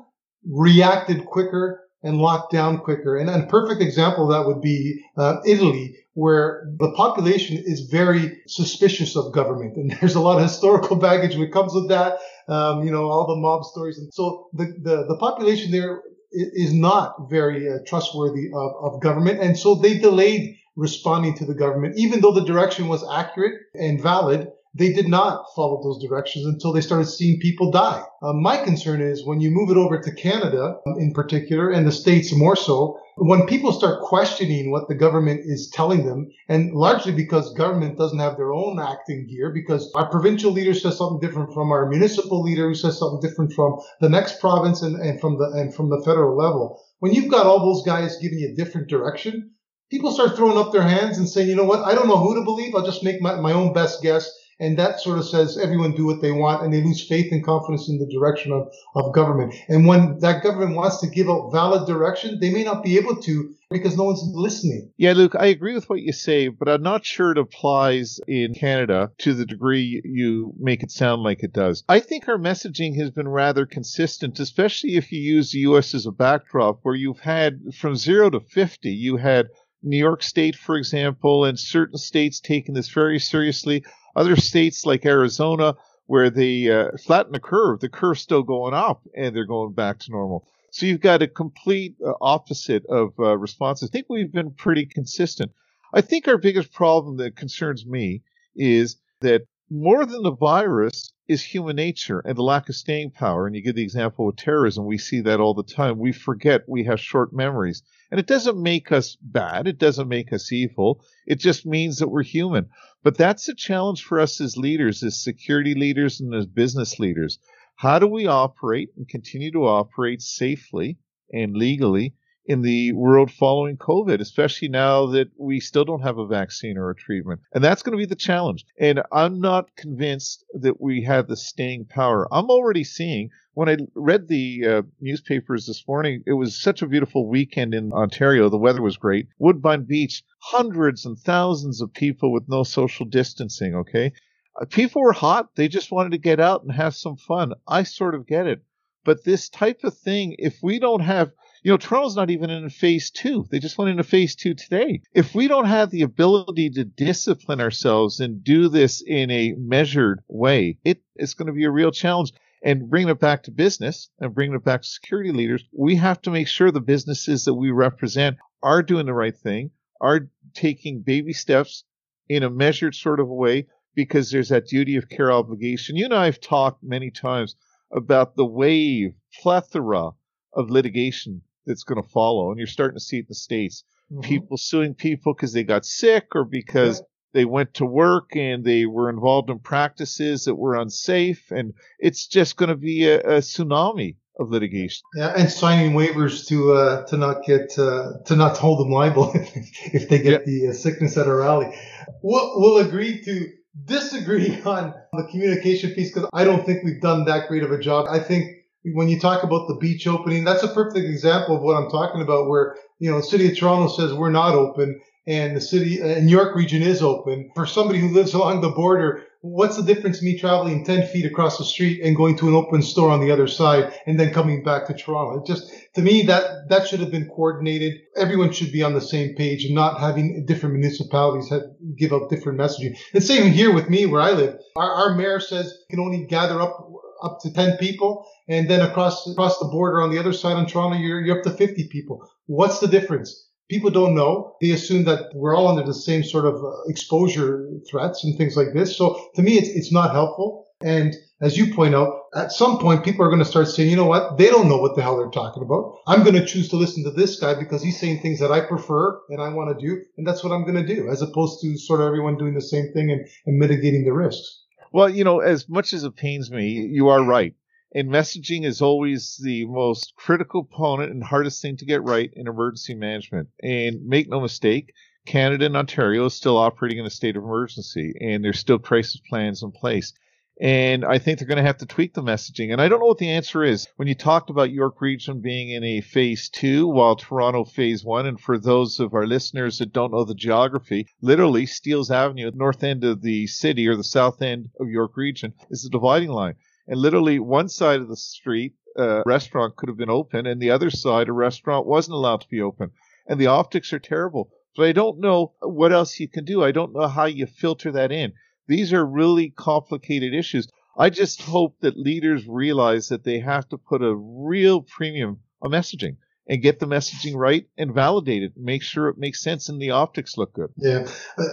reacted 0.50 1.25
quicker 1.25 1.81
and 2.03 2.17
locked 2.17 2.51
down 2.51 2.79
quicker. 2.79 3.17
And 3.17 3.29
a 3.29 3.46
perfect 3.48 3.81
example 3.81 4.24
of 4.24 4.31
that 4.31 4.48
would 4.48 4.62
be 4.62 5.03
uh, 5.17 5.38
Italy, 5.46 5.96
where 6.13 6.67
the 6.79 6.91
population 6.93 7.58
is 7.58 7.81
very 7.81 8.41
suspicious 8.48 9.15
of 9.15 9.34
government. 9.34 9.77
And 9.77 9.91
there's 10.01 10.15
a 10.15 10.22
lot 10.22 10.38
of 10.38 10.43
historical 10.43 10.96
baggage 10.96 11.36
that 11.36 11.53
comes 11.53 11.74
with 11.74 11.89
that. 11.89 12.17
Um, 12.48 12.84
you 12.84 12.91
know, 12.91 13.10
all 13.10 13.27
the 13.27 13.36
mob 13.36 13.63
stories. 13.63 13.98
And 13.98 14.13
so 14.13 14.50
the, 14.53 14.65
the, 14.65 15.05
the 15.08 15.17
population 15.20 15.72
there 15.72 16.01
is 16.31 16.74
not 16.74 17.29
very 17.29 17.70
uh, 17.70 17.79
trustworthy 17.86 18.48
of, 18.53 18.72
of 18.81 19.01
government. 19.01 19.39
And 19.41 19.58
so 19.58 19.75
they 19.75 19.98
delayed 19.98 20.58
responding 20.75 21.36
to 21.36 21.46
the 21.46 21.53
government, 21.53 21.96
even 21.98 22.22
though 22.22 22.34
the 22.34 22.46
direction 22.46 22.88
was 22.88 23.05
accurate 23.13 23.55
and 23.74 24.01
valid 24.01 24.48
they 24.74 24.94
did 24.94 25.08
not 25.10 25.46
follow 25.54 25.82
those 25.84 26.01
directions 26.01 26.46
until 26.46 26.72
they 26.72 26.80
started 26.80 27.06
seeing 27.06 27.40
people 27.42 27.72
die. 27.72 28.04
Uh, 28.22 28.32
my 28.32 28.58
concern 28.58 29.01
is 29.01 29.25
when 29.25 29.42
you 29.42 29.51
move 29.51 29.70
it 29.70 29.75
over 29.75 30.00
to 30.00 30.16
Canada 30.16 30.78
um, 30.88 30.96
in 30.98 31.13
particular, 31.13 31.70
and 31.70 31.86
the 31.86 31.92
states 31.92 32.34
more 32.34 32.56
so, 32.56 32.98
when 33.18 33.46
people 33.48 33.74
start 33.74 34.01
questioning 34.01 34.72
what 34.72 34.88
the 34.88 34.96
government 34.96 35.42
is 35.44 35.70
telling 35.70 36.06
them, 36.06 36.32
and 36.48 36.74
largely 36.74 37.12
because 37.12 37.54
government 37.54 37.98
doesn't 37.98 38.20
have 38.20 38.38
their 38.38 38.54
own 38.54 38.80
acting 38.80 39.28
gear, 39.28 39.51
because 39.54 39.92
our 39.94 40.10
provincial 40.10 40.51
leader 40.51 40.74
says 40.74 40.98
something 40.98 41.20
different 41.20 41.54
from 41.54 41.72
our 41.72 41.90
municipal 41.90 42.42
leader, 42.42 42.70
who 42.70 42.75
says 42.75 42.98
something 42.98 43.20
different 43.20 43.51
from 43.51 43.78
the 44.00 44.10
next 44.10 44.40
province 44.40 44.82
and, 44.82 44.96
and 44.96 45.20
from 45.20 45.38
the 45.38 45.51
and 45.54 45.75
from 45.75 45.90
the 45.90 46.01
federal 46.06 46.38
level. 46.38 46.82
When 47.00 47.13
you've 47.13 47.32
got 47.32 47.46
all 47.46 47.60
those 47.60 47.84
guys 47.86 48.18
giving 48.22 48.40
you 48.40 48.54
a 48.54 48.56
different 48.56 48.88
direction, 48.88 49.51
people 49.90 50.12
start 50.12 50.38
throwing 50.38 50.58
up 50.58 50.72
their 50.72 50.82
hands 50.82 51.18
and 51.18 51.28
saying, 51.28 51.50
you 51.50 51.56
know 51.56 51.66
what, 51.66 51.84
I 51.84 51.94
don't 51.94 52.08
know 52.08 52.18
who 52.18 52.36
to 52.36 52.46
believe. 52.46 52.74
I'll 52.74 52.86
just 52.86 53.04
make 53.04 53.22
my, 53.22 53.36
my 53.36 53.51
own 53.51 53.74
best 53.74 54.01
guess 54.01 54.32
and 54.62 54.77
that 54.77 55.00
sort 55.00 55.18
of 55.18 55.27
says 55.27 55.58
everyone 55.58 55.91
do 55.94 56.06
what 56.06 56.22
they 56.22 56.32
want 56.32 56.63
and 56.63 56.72
they 56.72 56.84
lose 56.84 57.06
faith 57.06 57.32
and 57.32 57.44
confidence 57.44 57.89
in 57.89 57.98
the 57.98 58.06
direction 58.06 58.51
of, 58.51 58.72
of 58.96 59.12
government. 59.13 59.56
And 59.68 59.88
when 59.88 60.20
that 60.20 60.44
government 60.44 60.75
wants 60.75 61.01
to 61.01 61.08
give 61.08 61.27
out 61.30 61.51
valid 61.51 61.88
direction, 61.88 62.39
they 62.39 62.51
may 62.51 62.63
not 62.63 62.84
be 62.84 62.98
able 62.98 63.15
to 63.24 63.56
because 63.72 63.98
no 63.98 64.03
one's 64.03 64.22
listening. 64.34 64.91
Yeah, 64.98 65.13
Luke, 65.13 65.34
I 65.38 65.48
agree 65.48 65.74
with 65.74 65.89
what 65.89 66.01
you 66.01 66.12
say, 66.12 66.50
but 66.50 66.70
I'm 66.70 66.84
not 66.84 67.06
sure 67.06 67.32
it 67.32 67.38
applies 67.38 68.20
in 68.27 68.53
Canada 68.53 69.12
to 69.20 69.34
the 69.34 69.46
degree 69.46 70.01
you 70.03 70.53
make 70.60 70.84
it 70.84 70.91
sound 70.91 71.24
like 71.24 71.41
it 71.41 71.53
does. 71.53 71.84
I 71.89 72.00
think 72.01 72.27
our 72.27 72.38
messaging 72.38 72.98
has 72.98 73.10
been 73.10 73.30
rather 73.30 73.65
consistent, 73.65 74.39
especially 74.39 74.96
if 74.96 75.12
you 75.12 75.22
use 75.22 75.51
the 75.51 75.60
US 75.60 75.96
as 75.96 76.06
a 76.06 76.12
backdrop, 76.12 76.80
where 76.84 76.96
you've 76.96 77.22
had 77.22 77.62
from 77.74 77.96
zero 77.96 78.30
to 78.30 78.41
50, 78.41 78.89
you 78.91 79.18
had 79.18 79.48
New 79.84 79.98
York 79.98 80.22
State, 80.22 80.56
for 80.56 80.75
example, 80.75 81.46
and 81.46 81.60
certain 81.60 81.98
states 81.98 82.39
taking 82.39 82.75
this 82.75 82.89
very 82.89 83.20
seriously. 83.20 83.84
Other 84.15 84.36
states 84.36 84.86
like 84.86 85.06
Arizona, 85.06 85.75
where 86.08 86.30
they 86.30 86.70
uh, 86.70 86.89
flatten 87.06 87.32
the 87.32 87.39
curve, 87.39 87.80
the 87.80 87.89
curve's 87.89 88.22
still 88.22 88.44
going 88.44 88.74
up 88.74 89.01
and 89.15 89.36
they're 89.36 89.46
going 89.46 89.74
back 89.74 90.00
to 90.00 90.12
normal. 90.12 90.48
So 90.72 90.86
you've 90.86 91.01
got 91.01 91.22
a 91.22 91.27
complete 91.27 91.96
uh, 92.06 92.13
opposite 92.22 92.86
of 92.88 93.13
uh, 93.20 93.38
response. 93.38 93.84
I 93.84 93.88
think 93.88 94.08
we've 94.10 94.32
been 94.32 94.51
pretty 94.51 94.86
consistent. 94.86 95.51
I 95.94 96.01
think 96.01 96.27
our 96.27 96.38
biggest 96.38 96.72
problem 96.72 97.18
that 97.18 97.36
concerns 97.36 97.86
me 97.86 98.24
is 98.56 98.98
that 99.22 99.44
more 99.72 100.06
than 100.06 100.22
the 100.22 100.36
virus 100.36 101.13
is 101.30 101.42
human 101.42 101.78
nature 101.78 102.20
and 102.25 102.38
the 102.38 102.44
lack 102.44 102.68
of 102.68 102.75
staying 102.75 103.10
power. 103.10 103.48
And 103.48 103.56
you 103.56 103.62
give 103.62 103.75
the 103.75 103.82
example 103.82 104.28
of 104.28 104.36
terrorism. 104.36 104.86
We 104.86 104.98
see 104.98 105.22
that 105.22 105.40
all 105.40 105.54
the 105.54 105.63
time. 105.63 105.98
We 105.98 106.12
forget 106.12 106.68
we 106.68 106.84
have 106.84 107.00
short 107.00 107.32
memories. 107.32 107.82
And 108.12 108.20
it 108.20 108.28
doesn't 108.28 108.62
make 108.62 108.92
us 108.92 109.16
bad. 109.22 109.68
It 109.68 109.78
doesn't 109.78 110.10
make 110.10 110.34
us 110.34 110.51
evil. 110.51 111.01
It 111.25 111.40
just 111.40 111.66
means 111.66 112.00
that 112.00 112.10
we're 112.10 112.24
human. 112.24 112.68
But 113.01 113.18
that's 113.18 113.48
a 113.48 113.56
challenge 113.56 114.04
for 114.04 114.20
us 114.20 114.42
as 114.42 114.58
leaders, 114.58 115.04
as 115.04 115.24
security 115.24 115.74
leaders 115.74 116.20
and 116.20 116.36
as 116.36 116.46
business 116.46 117.00
leaders. 117.00 117.40
How 117.75 117.98
do 117.98 118.08
we 118.08 118.28
operate 118.28 118.90
and 118.98 119.08
continue 119.08 119.54
to 119.54 119.66
operate 119.66 120.22
safely 120.22 121.00
and 121.32 121.56
legally 121.56 122.13
in 122.46 122.62
the 122.62 122.92
world 122.94 123.32
following 123.32 123.78
COVID, 123.78 124.20
especially 124.20 124.68
now 124.68 125.06
that 125.08 125.30
we 125.38 125.60
still 125.60 125.86
don't 125.86 126.02
have 126.02 126.18
a 126.18 126.28
vaccine 126.28 126.78
or 126.78 126.90
a 126.90 126.96
treatment. 126.96 127.42
And 127.54 127.64
that's 127.64 127.84
going 127.84 127.92
to 127.92 128.02
be 128.02 128.06
the 128.06 128.16
challenge. 128.16 128.66
And 128.80 129.02
I'm 129.12 129.40
not 129.40 129.76
convinced 129.76 130.44
that 130.54 130.82
we 130.82 131.04
have 131.04 131.28
the 131.28 131.38
staying 131.38 131.86
power. 131.86 132.28
I'm 132.32 132.50
already 132.50 132.84
seeing 132.84 133.30
when 133.54 133.70
I 133.70 133.78
read 133.96 134.28
the 134.28 134.66
uh, 134.66 134.82
newspapers 135.02 135.66
this 135.66 135.86
morning, 135.88 136.24
it 136.26 136.34
was 136.34 136.62
such 136.62 136.82
a 136.82 136.88
beautiful 136.88 137.28
weekend 137.28 137.74
in 137.74 137.92
Ontario. 137.92 138.50
The 138.50 138.58
weather 138.58 138.82
was 138.82 138.98
great. 138.98 139.28
Woodbine 139.40 139.84
Beach, 139.84 140.24
hundreds 140.40 141.06
and 141.06 141.20
thousands 141.20 141.82
of 141.82 141.94
people 141.94 142.32
with 142.32 142.48
no 142.48 142.64
social 142.64 143.06
distancing. 143.06 143.76
Okay. 143.76 144.14
Uh, 144.60 144.66
people 144.66 145.02
were 145.02 145.14
hot. 145.14 145.50
They 145.56 145.68
just 145.68 145.92
wanted 145.92 146.12
to 146.14 146.18
get 146.18 146.40
out 146.40 146.64
and 146.64 146.72
have 146.72 146.96
some 146.96 147.18
fun. 147.18 147.54
I 147.68 147.84
sort 147.84 148.16
of 148.16 148.26
get 148.26 148.48
it. 148.48 148.64
But 149.04 149.24
this 149.24 149.50
type 149.50 149.84
of 149.84 149.98
thing, 149.98 150.36
if 150.38 150.60
we 150.62 150.80
don't 150.80 151.02
have 151.02 151.32
you 151.63 151.72
know, 151.72 151.77
Toronto's 151.77 152.15
not 152.15 152.32
even 152.32 152.50
in 152.50 152.70
phase 152.70 153.12
two. 153.12 153.46
They 153.51 153.60
just 153.60 153.77
went 153.77 153.91
into 153.91 154.03
phase 154.03 154.36
two 154.36 154.56
today. 154.56 155.01
If 155.13 155.36
we 155.36 155.48
don't 155.48 155.65
have 155.65 155.91
the 155.91 156.01
ability 156.01 156.72
to 156.72 156.84
discipline 156.84 157.62
ourselves 157.62 158.20
and 158.20 158.44
do 158.44 158.68
this 158.68 159.03
in 159.06 159.30
a 159.30 159.53
measured 159.58 160.22
way, 160.27 160.80
it 160.84 161.01
is 161.15 161.36
going 161.36 161.48
to 161.48 161.53
be 161.53 161.65
a 161.65 161.72
real 161.72 161.91
challenge. 161.91 162.34
And 162.63 162.89
bringing 162.89 163.10
it 163.10 163.20
back 163.20 163.44
to 163.44 163.51
business 163.51 164.10
and 164.20 164.36
bringing 164.36 164.56
it 164.56 164.63
back 164.63 164.82
to 164.82 164.88
security 164.88 165.32
leaders, 165.32 165.63
we 165.72 165.96
have 165.96 166.22
to 166.24 166.32
make 166.32 166.48
sure 166.48 166.72
the 166.72 166.80
businesses 166.80 167.46
that 167.46 167.56
we 167.56 167.72
represent 167.72 168.38
are 168.62 168.84
doing 168.84 169.08
the 169.08 169.13
right 169.13 169.36
thing, 169.36 169.72
are 170.00 170.30
taking 170.53 171.01
baby 171.01 171.34
steps 171.34 171.84
in 172.30 172.44
a 172.44 172.50
measured 172.50 172.94
sort 172.96 173.20
of 173.20 173.27
way, 173.27 173.68
because 173.96 174.32
there's 174.32 174.50
that 174.50 174.68
duty 174.68 174.96
of 174.96 175.10
care 175.10 175.32
obligation. 175.32 175.96
You 175.96 176.06
and 176.06 176.13
I 176.13 176.25
have 176.25 176.39
talked 176.39 176.84
many 176.84 177.12
times 177.12 177.56
about 177.91 178.36
the 178.36 178.46
wave, 178.46 179.13
plethora 179.41 180.12
of 180.53 180.70
litigation 180.70 181.41
that's 181.65 181.84
going 181.84 182.01
to 182.01 182.10
follow. 182.10 182.50
And 182.50 182.58
you're 182.58 182.68
starting 182.68 182.98
to 182.98 183.03
see 183.03 183.18
it 183.18 183.22
in 183.22 183.25
the 183.30 183.36
States. 183.36 183.84
Mm-hmm. 184.12 184.22
People 184.22 184.58
suing 184.58 184.94
people 184.94 185.34
because 185.34 185.53
they 185.53 185.63
got 185.63 185.86
sick 185.86 186.27
or 186.36 186.44
because 186.44 187.00
yeah. 187.00 187.06
they 187.34 187.46
went 187.46 187.74
to 187.75 187.86
work 187.86 188.36
and 188.36 188.63
they 188.63 188.86
were 188.86 189.10
involved 189.10 189.50
in 189.50 189.60
practices 189.60 190.46
that 190.46 190.56
were 190.56 190.75
unsafe. 190.75 191.51
And 191.51 191.74
it's 192.00 192.27
just 192.27 192.58
going 192.58 192.70
to 192.70 192.75
be 192.75 193.08
a, 193.08 193.20
a 193.20 193.38
tsunami 193.39 194.15
of 194.39 194.50
litigation. 194.50 195.03
Yeah, 195.15 195.34
and 195.38 195.50
signing 195.50 195.94
waivers 195.94 196.48
to 196.48 196.74
uh, 196.74 197.06
to 197.08 197.18
not 197.18 197.44
get 197.46 197.77
uh, 197.77 198.13
to 198.25 198.36
not 198.36 198.58
hold 198.58 198.80
them 198.80 198.91
liable 198.91 199.32
if 199.36 200.10
they 200.10 200.20
get 200.20 200.46
the 200.46 200.70
uh, 200.70 200.74
sickness 200.74 201.18
at 201.18 201.27
a 201.27 201.34
rally. 201.34 201.74
We'll, 202.22 202.60
we'll 202.60 202.77
agree 202.86 203.22
to 203.24 203.50
disagree 203.86 204.62
on 204.65 204.94
the 205.13 205.27
communication 205.30 205.91
piece 205.91 206.13
because 206.13 206.30
I 206.34 206.44
don't 206.44 206.65
think 206.65 206.84
we've 206.84 207.01
done 207.01 207.25
that 207.25 207.48
great 207.48 207.63
of 207.63 207.72
a 207.72 207.80
job. 207.80 208.08
I 208.10 208.20
think 208.20 208.61
when 208.84 209.10
you 209.10 209.20
talk 209.20 209.44
about 209.44 209.68
the 209.68 209.76
beach 209.76 210.08
opening, 210.08 210.44
that's 210.44 210.64
a 210.64 210.68
perfect 210.68 211.06
example 211.06 211.56
of 211.56 211.62
what 211.62 211.76
I'm 211.76 211.90
talking 211.90 212.22
about, 212.22 212.48
where, 212.48 212.76
you 213.00 213.12
know, 213.12 213.18
the 213.18 213.24
city 213.24 213.50
of 213.50 213.58
Toronto 213.58 213.88
says 213.88 214.14
we're 214.14 214.32
not 214.32 214.56
open 214.56 215.00
and 215.28 215.56
the 215.56 215.62
city 215.62 216.02
uh, 216.02 216.20
York 216.20 216.56
region 216.56 216.82
is 216.82 217.02
open. 217.02 217.52
For 217.54 217.66
somebody 217.66 218.00
who 218.00 218.10
lives 218.10 218.34
along 218.34 218.62
the 218.62 218.70
border, 218.70 219.24
what's 219.42 219.78
the 219.78 219.84
difference 219.84 220.22
me 220.22 220.38
traveling 220.38 220.84
10 220.84 221.08
feet 221.08 221.26
across 221.26 221.58
the 221.58 221.64
street 221.64 222.02
and 222.04 222.16
going 222.16 222.38
to 222.38 222.48
an 222.48 222.56
open 222.56 222.82
store 222.82 223.10
on 223.10 223.20
the 223.20 223.32
other 223.32 223.48
side 223.48 223.94
and 224.08 224.20
then 224.20 224.34
coming 224.34 224.64
back 224.64 224.88
to 224.88 224.94
Toronto? 224.94 225.42
It 225.42 225.48
just, 225.48 225.72
to 225.96 226.02
me, 226.02 226.24
that, 226.24 226.70
that 226.70 226.88
should 226.88 227.02
have 227.02 227.12
been 227.12 227.28
coordinated. 227.28 228.02
Everyone 228.16 228.52
should 228.52 228.72
be 228.72 228.84
on 228.84 228.94
the 228.94 229.02
same 229.02 229.36
page 229.36 229.66
and 229.66 229.76
not 229.76 230.00
having 230.00 230.46
different 230.46 230.76
municipalities 230.76 231.50
have, 231.50 231.64
give 231.98 232.14
out 232.14 232.30
different 232.30 232.60
messaging. 232.60 232.98
And 233.14 233.24
same 233.24 233.52
here 233.52 233.74
with 233.74 233.90
me 233.90 234.08
where 234.08 234.22
I 234.22 234.32
live. 234.32 234.56
Our, 234.76 234.92
our 234.92 235.16
mayor 235.16 235.40
says 235.40 235.66
you 235.90 235.98
can 235.98 236.04
only 236.04 236.26
gather 236.26 236.60
up 236.62 236.92
up 237.24 237.40
to 237.42 237.54
10 237.54 237.78
people. 237.78 238.25
And 238.48 238.70
then 238.70 238.82
across, 238.82 239.28
across 239.28 239.60
the 239.60 239.66
border 239.66 240.01
on 240.01 240.12
the 240.12 240.20
other 240.20 240.34
side 240.34 240.58
in 240.58 240.66
Toronto, 240.66 240.98
you're, 240.98 241.22
you're 241.22 241.38
up 241.38 241.44
to 241.44 241.51
50 241.51 241.88
people. 241.90 242.28
What's 242.48 242.80
the 242.80 242.88
difference? 242.88 243.50
People 243.70 243.90
don't 243.90 244.16
know. 244.16 244.56
They 244.62 244.72
assume 244.72 245.06
that 245.06 245.32
we're 245.34 245.56
all 245.56 245.70
under 245.70 245.84
the 245.84 245.94
same 245.94 246.24
sort 246.24 246.46
of 246.46 246.56
uh, 246.56 246.82
exposure 246.88 247.70
threats 247.90 248.24
and 248.24 248.38
things 248.38 248.58
like 248.58 248.74
this. 248.74 248.98
So 248.98 249.30
to 249.36 249.42
me, 249.42 249.58
it's, 249.58 249.70
it's 249.70 249.92
not 249.92 250.12
helpful. 250.12 250.68
And 250.84 251.16
as 251.42 251.58
you 251.58 251.74
point 251.74 251.96
out, 251.96 252.22
at 252.36 252.51
some 252.51 252.78
point, 252.80 253.04
people 253.04 253.25
are 253.25 253.30
going 253.30 253.40
to 253.40 253.46
start 253.46 253.68
saying, 253.68 253.90
you 253.90 253.96
know 253.96 254.06
what? 254.06 254.38
They 254.38 254.48
don't 254.48 254.70
know 254.70 254.78
what 254.78 254.96
the 254.96 255.01
hell 255.01 255.18
they're 255.18 255.30
talking 255.30 255.63
about. 255.63 255.98
I'm 256.08 256.24
going 256.24 256.36
to 256.36 256.46
choose 256.46 256.70
to 256.70 256.75
listen 256.75 257.04
to 257.04 257.12
this 257.12 257.40
guy 257.40 257.56
because 257.56 257.82
he's 257.82 258.00
saying 258.00 258.22
things 258.22 258.40
that 258.40 258.51
I 258.51 258.62
prefer 258.62 259.20
and 259.30 259.42
I 259.42 259.50
want 259.50 259.78
to 259.78 259.86
do. 259.86 260.01
And 260.18 260.28
that's 260.28 260.44
what 260.44 260.54
I'm 260.54 260.63
going 260.63 260.86
to 260.86 260.96
do, 260.96 261.10
as 261.10 261.22
opposed 261.22 261.62
to 261.62 261.78
sort 261.78 262.01
of 262.01 262.08
everyone 262.08 262.38
doing 262.38 262.54
the 262.54 262.62
same 262.62 262.92
thing 262.94 263.12
and, 263.12 263.28
and 263.46 263.58
mitigating 263.58 264.06
the 264.06 264.13
risks. 264.13 264.61
Well, 264.92 265.10
you 265.10 265.24
know, 265.24 265.40
as 265.40 265.70
much 265.70 265.94
as 265.94 266.04
it 266.04 266.16
pains 266.16 266.52
me, 266.52 266.70
you 266.72 267.08
are 267.08 267.24
right. 267.24 267.56
And 267.96 268.10
messaging 268.10 268.66
is 268.66 268.82
always 268.82 269.40
the 269.42 269.66
most 269.66 270.14
critical 270.16 270.66
component 270.66 271.12
and 271.12 271.24
hardest 271.24 271.62
thing 271.62 271.78
to 271.78 271.86
get 271.86 272.04
right 272.04 272.30
in 272.36 272.48
emergency 272.48 272.94
management. 272.96 273.50
And 273.62 274.06
make 274.06 274.30
no 274.30 274.40
mistake, 274.42 274.94
Canada 275.26 275.66
and 275.66 275.78
Ontario 275.78 276.26
is 276.26 276.34
still 276.34 276.58
operating 276.58 276.98
in 277.00 277.06
a 277.06 277.10
state 277.10 277.38
of 277.38 277.44
emergency, 277.44 278.14
and 278.20 278.44
there's 278.44 278.60
still 278.60 278.80
crisis 278.80 279.22
plans 279.30 279.64
in 279.64 279.72
place. 279.72 280.14
And 280.60 281.03
I 281.03 281.18
think 281.18 281.40
they're 281.40 281.48
going 281.48 281.57
to 281.57 281.64
have 281.64 281.77
to 281.77 281.87
tweak 281.87 282.14
the 282.14 282.22
messaging. 282.22 282.72
And 282.72 282.79
I 282.79 282.87
don't 282.87 283.00
know 283.00 283.07
what 283.07 283.18
the 283.18 283.31
answer 283.31 283.64
is. 283.64 283.87
When 283.96 284.07
you 284.07 284.14
talked 284.14 284.51
about 284.51 284.72
York 284.72 285.01
Region 285.01 285.42
being 285.42 285.70
in 285.70 285.83
a 285.83 286.01
phase 286.01 286.50
two, 286.50 286.87
while 286.87 287.16
Toronto 287.16 287.64
phase 287.64 288.03
one, 288.03 288.27
and 288.27 288.40
for 288.40 288.59
those 288.59 289.00
of 289.00 289.14
our 289.16 289.25
listeners 289.25 289.79
that 289.79 289.94
don't 289.94 290.11
know 290.11 290.24
the 290.24 290.35
geography, 290.35 291.07
literally 291.22 291.66
Steeles 291.66 292.11
Avenue 292.11 292.51
north 292.53 292.83
end 292.83 293.03
of 293.03 293.22
the 293.22 293.48
city 293.48 293.87
or 293.87 293.96
the 293.96 294.03
south 294.03 294.42
end 294.42 294.70
of 294.79 294.90
York 294.90 295.18
Region 295.18 295.53
is 295.72 295.83
the 295.83 295.90
dividing 295.90 296.29
line. 296.29 296.55
And 296.87 297.00
literally 297.00 297.40
one 297.40 297.70
side 297.70 298.01
of 298.01 298.07
the 298.07 298.18
street, 298.18 298.75
a 298.98 299.24
restaurant 299.25 299.77
could 299.77 299.90
have 299.90 299.98
been 299.98 300.09
open, 300.09 300.46
and 300.46 300.61
the 300.61 300.72
other 300.72 300.90
side, 300.90 301.29
a 301.29 301.33
restaurant 301.33 301.87
wasn't 301.87 302.16
allowed 302.16 302.42
to 302.42 302.50
be 302.50 302.61
open. 302.61 302.92
And 303.25 303.40
the 303.40 303.48
optics 303.48 303.94
are 303.94 304.00
terrible. 304.00 304.50
So 304.75 304.83
I 304.83 304.92
don't 304.92 305.20
know 305.20 305.53
what 305.61 305.92
else 305.92 306.20
you 306.20 306.27
can 306.27 306.46
do. 306.46 306.64
I 306.64 306.72
don't 306.72 306.94
know 306.94 307.07
how 307.07 307.25
you 307.25 307.46
filter 307.46 307.92
that 307.94 308.11
in. 308.11 308.33
These 308.68 308.94
are 308.94 309.06
really 309.06 309.50
complicated 309.50 310.34
issues. 310.34 310.68
I 310.98 311.10
just 311.10 311.42
hope 311.42 311.78
that 311.82 311.98
leaders 311.98 312.48
realize 312.48 313.08
that 313.10 313.24
they 313.24 313.40
have 313.40 313.68
to 313.70 313.78
put 313.78 314.02
a 314.02 314.16
real 314.16 314.82
premium 314.82 315.40
on 315.62 315.72
messaging 315.72 316.18
and 316.48 316.62
get 316.62 316.80
the 316.80 316.86
messaging 316.86 317.36
right 317.36 317.66
and 317.78 317.94
validate 317.94 318.44
it. 318.44 318.54
Make 318.58 318.84
sure 318.84 319.08
it 319.08 319.18
makes 319.18 319.42
sense 319.42 319.70
and 319.70 319.82
the 319.82 319.92
optics 319.92 320.38
look 320.38 320.54
good. 320.54 320.70
Yeah, 320.76 321.08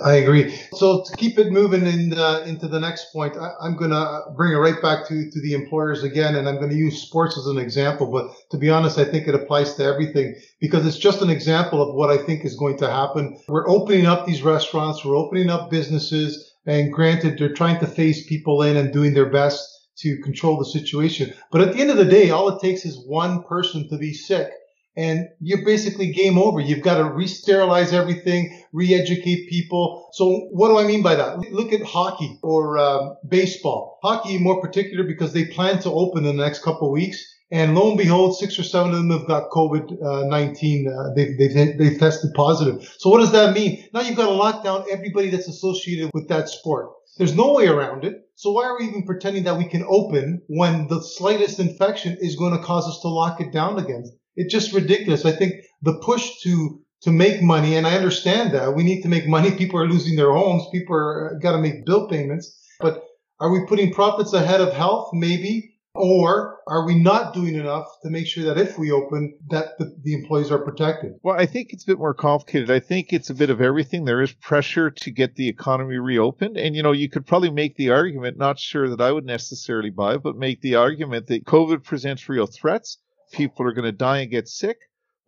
I 0.04 0.14
agree. 0.14 0.58
So 0.72 1.04
to 1.04 1.16
keep 1.16 1.38
it 1.38 1.52
moving 1.52 1.86
in, 1.86 2.14
uh, 2.18 2.42
into 2.46 2.66
the 2.68 2.80
next 2.80 3.12
point, 3.12 3.36
I, 3.36 3.66
am 3.66 3.76
going 3.76 3.90
to 3.90 4.22
bring 4.36 4.52
it 4.52 4.56
right 4.56 4.80
back 4.82 5.06
to, 5.08 5.30
to 5.30 5.40
the 5.40 5.52
employers 5.52 6.02
again, 6.02 6.34
and 6.34 6.48
I'm 6.48 6.56
going 6.56 6.70
to 6.70 6.76
use 6.76 7.02
sports 7.02 7.38
as 7.38 7.46
an 7.46 7.58
example. 7.58 8.10
But 8.10 8.34
to 8.50 8.58
be 8.58 8.70
honest, 8.70 8.98
I 8.98 9.04
think 9.04 9.28
it 9.28 9.34
applies 9.34 9.74
to 9.74 9.84
everything 9.84 10.34
because 10.60 10.86
it's 10.86 10.98
just 10.98 11.22
an 11.22 11.30
example 11.30 11.80
of 11.80 11.94
what 11.94 12.10
I 12.10 12.18
think 12.24 12.44
is 12.44 12.56
going 12.56 12.78
to 12.78 12.90
happen. 12.90 13.38
We're 13.46 13.68
opening 13.68 14.06
up 14.06 14.26
these 14.26 14.42
restaurants, 14.42 15.04
we're 15.04 15.16
opening 15.16 15.50
up 15.50 15.70
businesses 15.70 16.47
and 16.68 16.92
granted, 16.92 17.38
they're 17.38 17.54
trying 17.54 17.80
to 17.80 17.86
phase 17.86 18.26
people 18.26 18.62
in 18.62 18.76
and 18.76 18.92
doing 18.92 19.14
their 19.14 19.30
best 19.30 19.88
to 19.98 20.18
control 20.18 20.58
the 20.58 20.64
situation. 20.64 21.34
But 21.50 21.62
at 21.62 21.72
the 21.72 21.80
end 21.80 21.90
of 21.90 21.96
the 21.96 22.04
day, 22.04 22.30
all 22.30 22.48
it 22.50 22.60
takes 22.60 22.84
is 22.84 23.04
one 23.04 23.42
person 23.42 23.88
to 23.88 23.98
be 23.98 24.12
sick 24.12 24.52
and 24.98 25.28
you're 25.40 25.64
basically 25.64 26.10
game 26.10 26.36
over. 26.36 26.58
You've 26.58 26.82
got 26.82 26.98
to 26.98 27.04
re-sterilize 27.04 27.92
everything, 27.92 28.64
re-educate 28.72 29.48
people. 29.48 30.08
So 30.12 30.48
what 30.50 30.68
do 30.68 30.78
I 30.78 30.88
mean 30.88 31.04
by 31.04 31.14
that? 31.14 31.38
Look 31.52 31.72
at 31.72 31.82
hockey 31.82 32.36
or 32.42 32.78
uh, 32.78 33.14
baseball. 33.28 34.00
Hockey 34.02 34.38
more 34.38 34.60
particular 34.60 35.04
because 35.04 35.32
they 35.32 35.44
plan 35.44 35.78
to 35.82 35.92
open 35.92 36.26
in 36.26 36.36
the 36.36 36.42
next 36.42 36.64
couple 36.64 36.90
weeks. 36.90 37.24
And 37.50 37.74
lo 37.74 37.88
and 37.88 37.98
behold, 37.98 38.36
six 38.36 38.58
or 38.58 38.62
seven 38.62 38.92
of 38.92 38.98
them 38.98 39.10
have 39.10 39.26
got 39.26 39.50
COVID-19. 39.50 40.86
Uh, 40.86 41.14
they've, 41.14 41.38
they've, 41.38 41.78
they've 41.78 41.98
tested 41.98 42.34
positive. 42.34 42.82
So 42.98 43.08
what 43.08 43.20
does 43.20 43.32
that 43.32 43.54
mean? 43.54 43.88
Now 43.94 44.02
you've 44.02 44.16
got 44.16 44.26
to 44.26 44.32
lock 44.32 44.62
down 44.62 44.84
everybody 44.90 45.30
that's 45.30 45.48
associated 45.48 46.10
with 46.12 46.28
that 46.28 46.48
sport. 46.48 46.90
There's 47.16 47.34
no 47.34 47.54
way 47.54 47.66
around 47.66 48.04
it. 48.04 48.14
So 48.34 48.52
why 48.52 48.64
are 48.66 48.78
we 48.78 48.86
even 48.86 49.04
pretending 49.04 49.44
that 49.44 49.56
we 49.56 49.64
can 49.64 49.84
open 49.88 50.42
when 50.46 50.88
the 50.88 51.00
slightest 51.02 51.58
infection 51.58 52.16
is 52.20 52.36
going 52.36 52.56
to 52.56 52.62
cause 52.62 52.86
us 52.86 53.00
to 53.00 53.08
lock 53.08 53.40
it 53.40 53.52
down 53.52 53.78
again? 53.78 54.04
It's 54.36 54.52
just 54.52 54.72
ridiculous. 54.72 55.24
I 55.24 55.32
think 55.32 55.54
the 55.82 55.98
push 55.98 56.40
to 56.42 56.80
to 57.02 57.12
make 57.12 57.42
money, 57.42 57.76
and 57.76 57.86
I 57.86 57.96
understand 57.96 58.52
that 58.54 58.74
we 58.74 58.82
need 58.82 59.02
to 59.02 59.08
make 59.08 59.26
money. 59.28 59.52
People 59.52 59.80
are 59.80 59.88
losing 59.88 60.16
their 60.16 60.32
homes. 60.32 60.64
People 60.72 60.96
are 60.96 61.30
uh, 61.30 61.38
got 61.38 61.52
to 61.52 61.58
make 61.58 61.86
bill 61.86 62.08
payments. 62.08 62.60
But 62.80 63.02
are 63.40 63.50
we 63.50 63.66
putting 63.66 63.92
profits 63.92 64.32
ahead 64.32 64.60
of 64.60 64.72
health? 64.72 65.10
Maybe. 65.12 65.77
Or 65.98 66.58
are 66.68 66.86
we 66.86 66.94
not 66.94 67.34
doing 67.34 67.56
enough 67.56 67.86
to 68.02 68.10
make 68.10 68.26
sure 68.26 68.44
that 68.44 68.56
if 68.56 68.78
we 68.78 68.92
open, 68.92 69.36
that 69.50 69.78
the, 69.78 69.96
the, 70.02 70.14
employees 70.14 70.50
are 70.50 70.58
protected? 70.58 71.14
Well, 71.22 71.36
I 71.38 71.46
think 71.46 71.72
it's 71.72 71.82
a 71.82 71.88
bit 71.88 71.98
more 71.98 72.14
complicated. 72.14 72.70
I 72.70 72.78
think 72.78 73.12
it's 73.12 73.30
a 73.30 73.34
bit 73.34 73.50
of 73.50 73.60
everything. 73.60 74.04
There 74.04 74.22
is 74.22 74.32
pressure 74.32 74.90
to 74.90 75.10
get 75.10 75.34
the 75.34 75.48
economy 75.48 75.96
reopened. 75.96 76.56
And, 76.56 76.76
you 76.76 76.82
know, 76.82 76.92
you 76.92 77.08
could 77.08 77.26
probably 77.26 77.50
make 77.50 77.76
the 77.76 77.90
argument, 77.90 78.38
not 78.38 78.60
sure 78.60 78.88
that 78.88 79.00
I 79.00 79.10
would 79.10 79.24
necessarily 79.24 79.90
buy, 79.90 80.16
but 80.18 80.36
make 80.36 80.60
the 80.60 80.76
argument 80.76 81.26
that 81.26 81.44
COVID 81.44 81.82
presents 81.82 82.28
real 82.28 82.46
threats. 82.46 82.98
People 83.32 83.66
are 83.66 83.72
going 83.72 83.84
to 83.84 83.92
die 83.92 84.18
and 84.20 84.30
get 84.30 84.48
sick. 84.48 84.78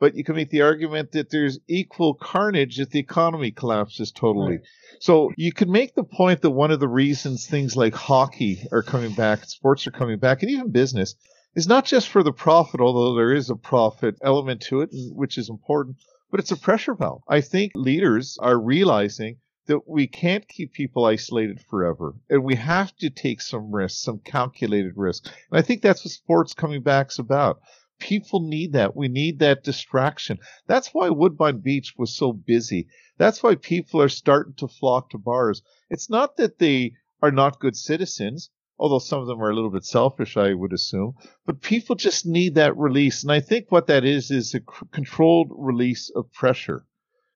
But 0.00 0.16
you 0.16 0.24
can 0.24 0.34
make 0.34 0.50
the 0.50 0.62
argument 0.62 1.12
that 1.12 1.30
there's 1.30 1.60
equal 1.68 2.14
carnage 2.14 2.80
if 2.80 2.90
the 2.90 2.98
economy 2.98 3.50
collapses 3.50 4.10
totally. 4.10 4.56
Right. 4.56 4.60
So 4.98 5.30
you 5.36 5.52
can 5.52 5.70
make 5.70 5.94
the 5.94 6.04
point 6.04 6.40
that 6.40 6.50
one 6.50 6.70
of 6.70 6.80
the 6.80 6.88
reasons 6.88 7.46
things 7.46 7.76
like 7.76 7.94
hockey 7.94 8.66
are 8.72 8.82
coming 8.82 9.12
back, 9.12 9.44
sports 9.44 9.86
are 9.86 9.92
coming 9.92 10.18
back, 10.18 10.42
and 10.42 10.50
even 10.50 10.72
business 10.72 11.14
is 11.54 11.68
not 11.68 11.84
just 11.84 12.08
for 12.08 12.22
the 12.22 12.32
profit, 12.32 12.80
although 12.80 13.14
there 13.14 13.34
is 13.34 13.50
a 13.50 13.56
profit 13.56 14.16
element 14.22 14.62
to 14.62 14.80
it, 14.80 14.88
which 15.12 15.36
is 15.36 15.50
important, 15.50 15.96
but 16.30 16.40
it's 16.40 16.50
a 16.50 16.56
pressure 16.56 16.94
valve. 16.94 17.22
I 17.28 17.42
think 17.42 17.72
leaders 17.74 18.38
are 18.40 18.58
realizing 18.58 19.36
that 19.66 19.86
we 19.86 20.06
can't 20.06 20.48
keep 20.48 20.72
people 20.72 21.04
isolated 21.04 21.60
forever 21.68 22.14
and 22.28 22.42
we 22.42 22.56
have 22.56 22.96
to 22.96 23.10
take 23.10 23.40
some 23.40 23.70
risks, 23.70 24.02
some 24.02 24.18
calculated 24.18 24.94
risks. 24.96 25.30
And 25.50 25.58
I 25.58 25.62
think 25.62 25.82
that's 25.82 26.04
what 26.04 26.12
sports 26.12 26.54
coming 26.54 26.82
back 26.82 27.08
is 27.10 27.18
about 27.18 27.60
people 28.00 28.40
need 28.40 28.72
that. 28.72 28.96
We 28.96 29.08
need 29.08 29.38
that 29.38 29.62
distraction. 29.62 30.38
That's 30.66 30.88
why 30.88 31.10
Woodbine 31.10 31.60
Beach 31.60 31.94
was 31.96 32.16
so 32.16 32.32
busy. 32.32 32.88
That's 33.18 33.42
why 33.42 33.54
people 33.54 34.02
are 34.02 34.08
starting 34.08 34.54
to 34.54 34.66
flock 34.66 35.10
to 35.10 35.18
bars. 35.18 35.62
It's 35.90 36.10
not 36.10 36.36
that 36.38 36.58
they 36.58 36.94
are 37.22 37.30
not 37.30 37.60
good 37.60 37.76
citizens, 37.76 38.50
although 38.78 38.98
some 38.98 39.20
of 39.20 39.26
them 39.26 39.42
are 39.42 39.50
a 39.50 39.54
little 39.54 39.70
bit 39.70 39.84
selfish, 39.84 40.36
I 40.36 40.54
would 40.54 40.72
assume. 40.72 41.14
But 41.46 41.60
people 41.60 41.94
just 41.94 42.26
need 42.26 42.54
that 42.54 42.76
release. 42.76 43.22
And 43.22 43.30
I 43.30 43.40
think 43.40 43.70
what 43.70 43.86
that 43.88 44.04
is, 44.04 44.30
is 44.30 44.54
a 44.54 44.60
c- 44.60 44.86
controlled 44.90 45.52
release 45.54 46.10
of 46.16 46.32
pressure. 46.32 46.86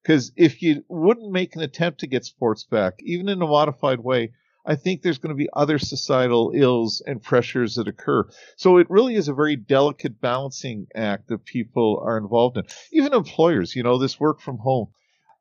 Because 0.02 0.32
if 0.36 0.62
you 0.62 0.84
wouldn't 0.88 1.32
make 1.32 1.54
an 1.54 1.62
attempt 1.62 2.00
to 2.00 2.06
get 2.06 2.24
sports 2.24 2.64
back, 2.64 2.94
even 3.00 3.28
in 3.28 3.40
a 3.40 3.46
modified 3.46 4.00
way, 4.00 4.32
I 4.66 4.76
think 4.76 5.02
there's 5.02 5.18
going 5.18 5.34
to 5.34 5.42
be 5.42 5.48
other 5.52 5.78
societal 5.78 6.52
ills 6.54 7.02
and 7.06 7.22
pressures 7.22 7.74
that 7.74 7.88
occur. 7.88 8.26
So 8.56 8.78
it 8.78 8.88
really 8.88 9.14
is 9.14 9.28
a 9.28 9.34
very 9.34 9.56
delicate 9.56 10.20
balancing 10.20 10.86
act 10.94 11.28
that 11.28 11.44
people 11.44 12.02
are 12.02 12.16
involved 12.16 12.56
in. 12.56 12.64
Even 12.92 13.12
employers, 13.12 13.76
you 13.76 13.82
know, 13.82 13.98
this 13.98 14.18
work 14.18 14.40
from 14.40 14.58
home. 14.58 14.88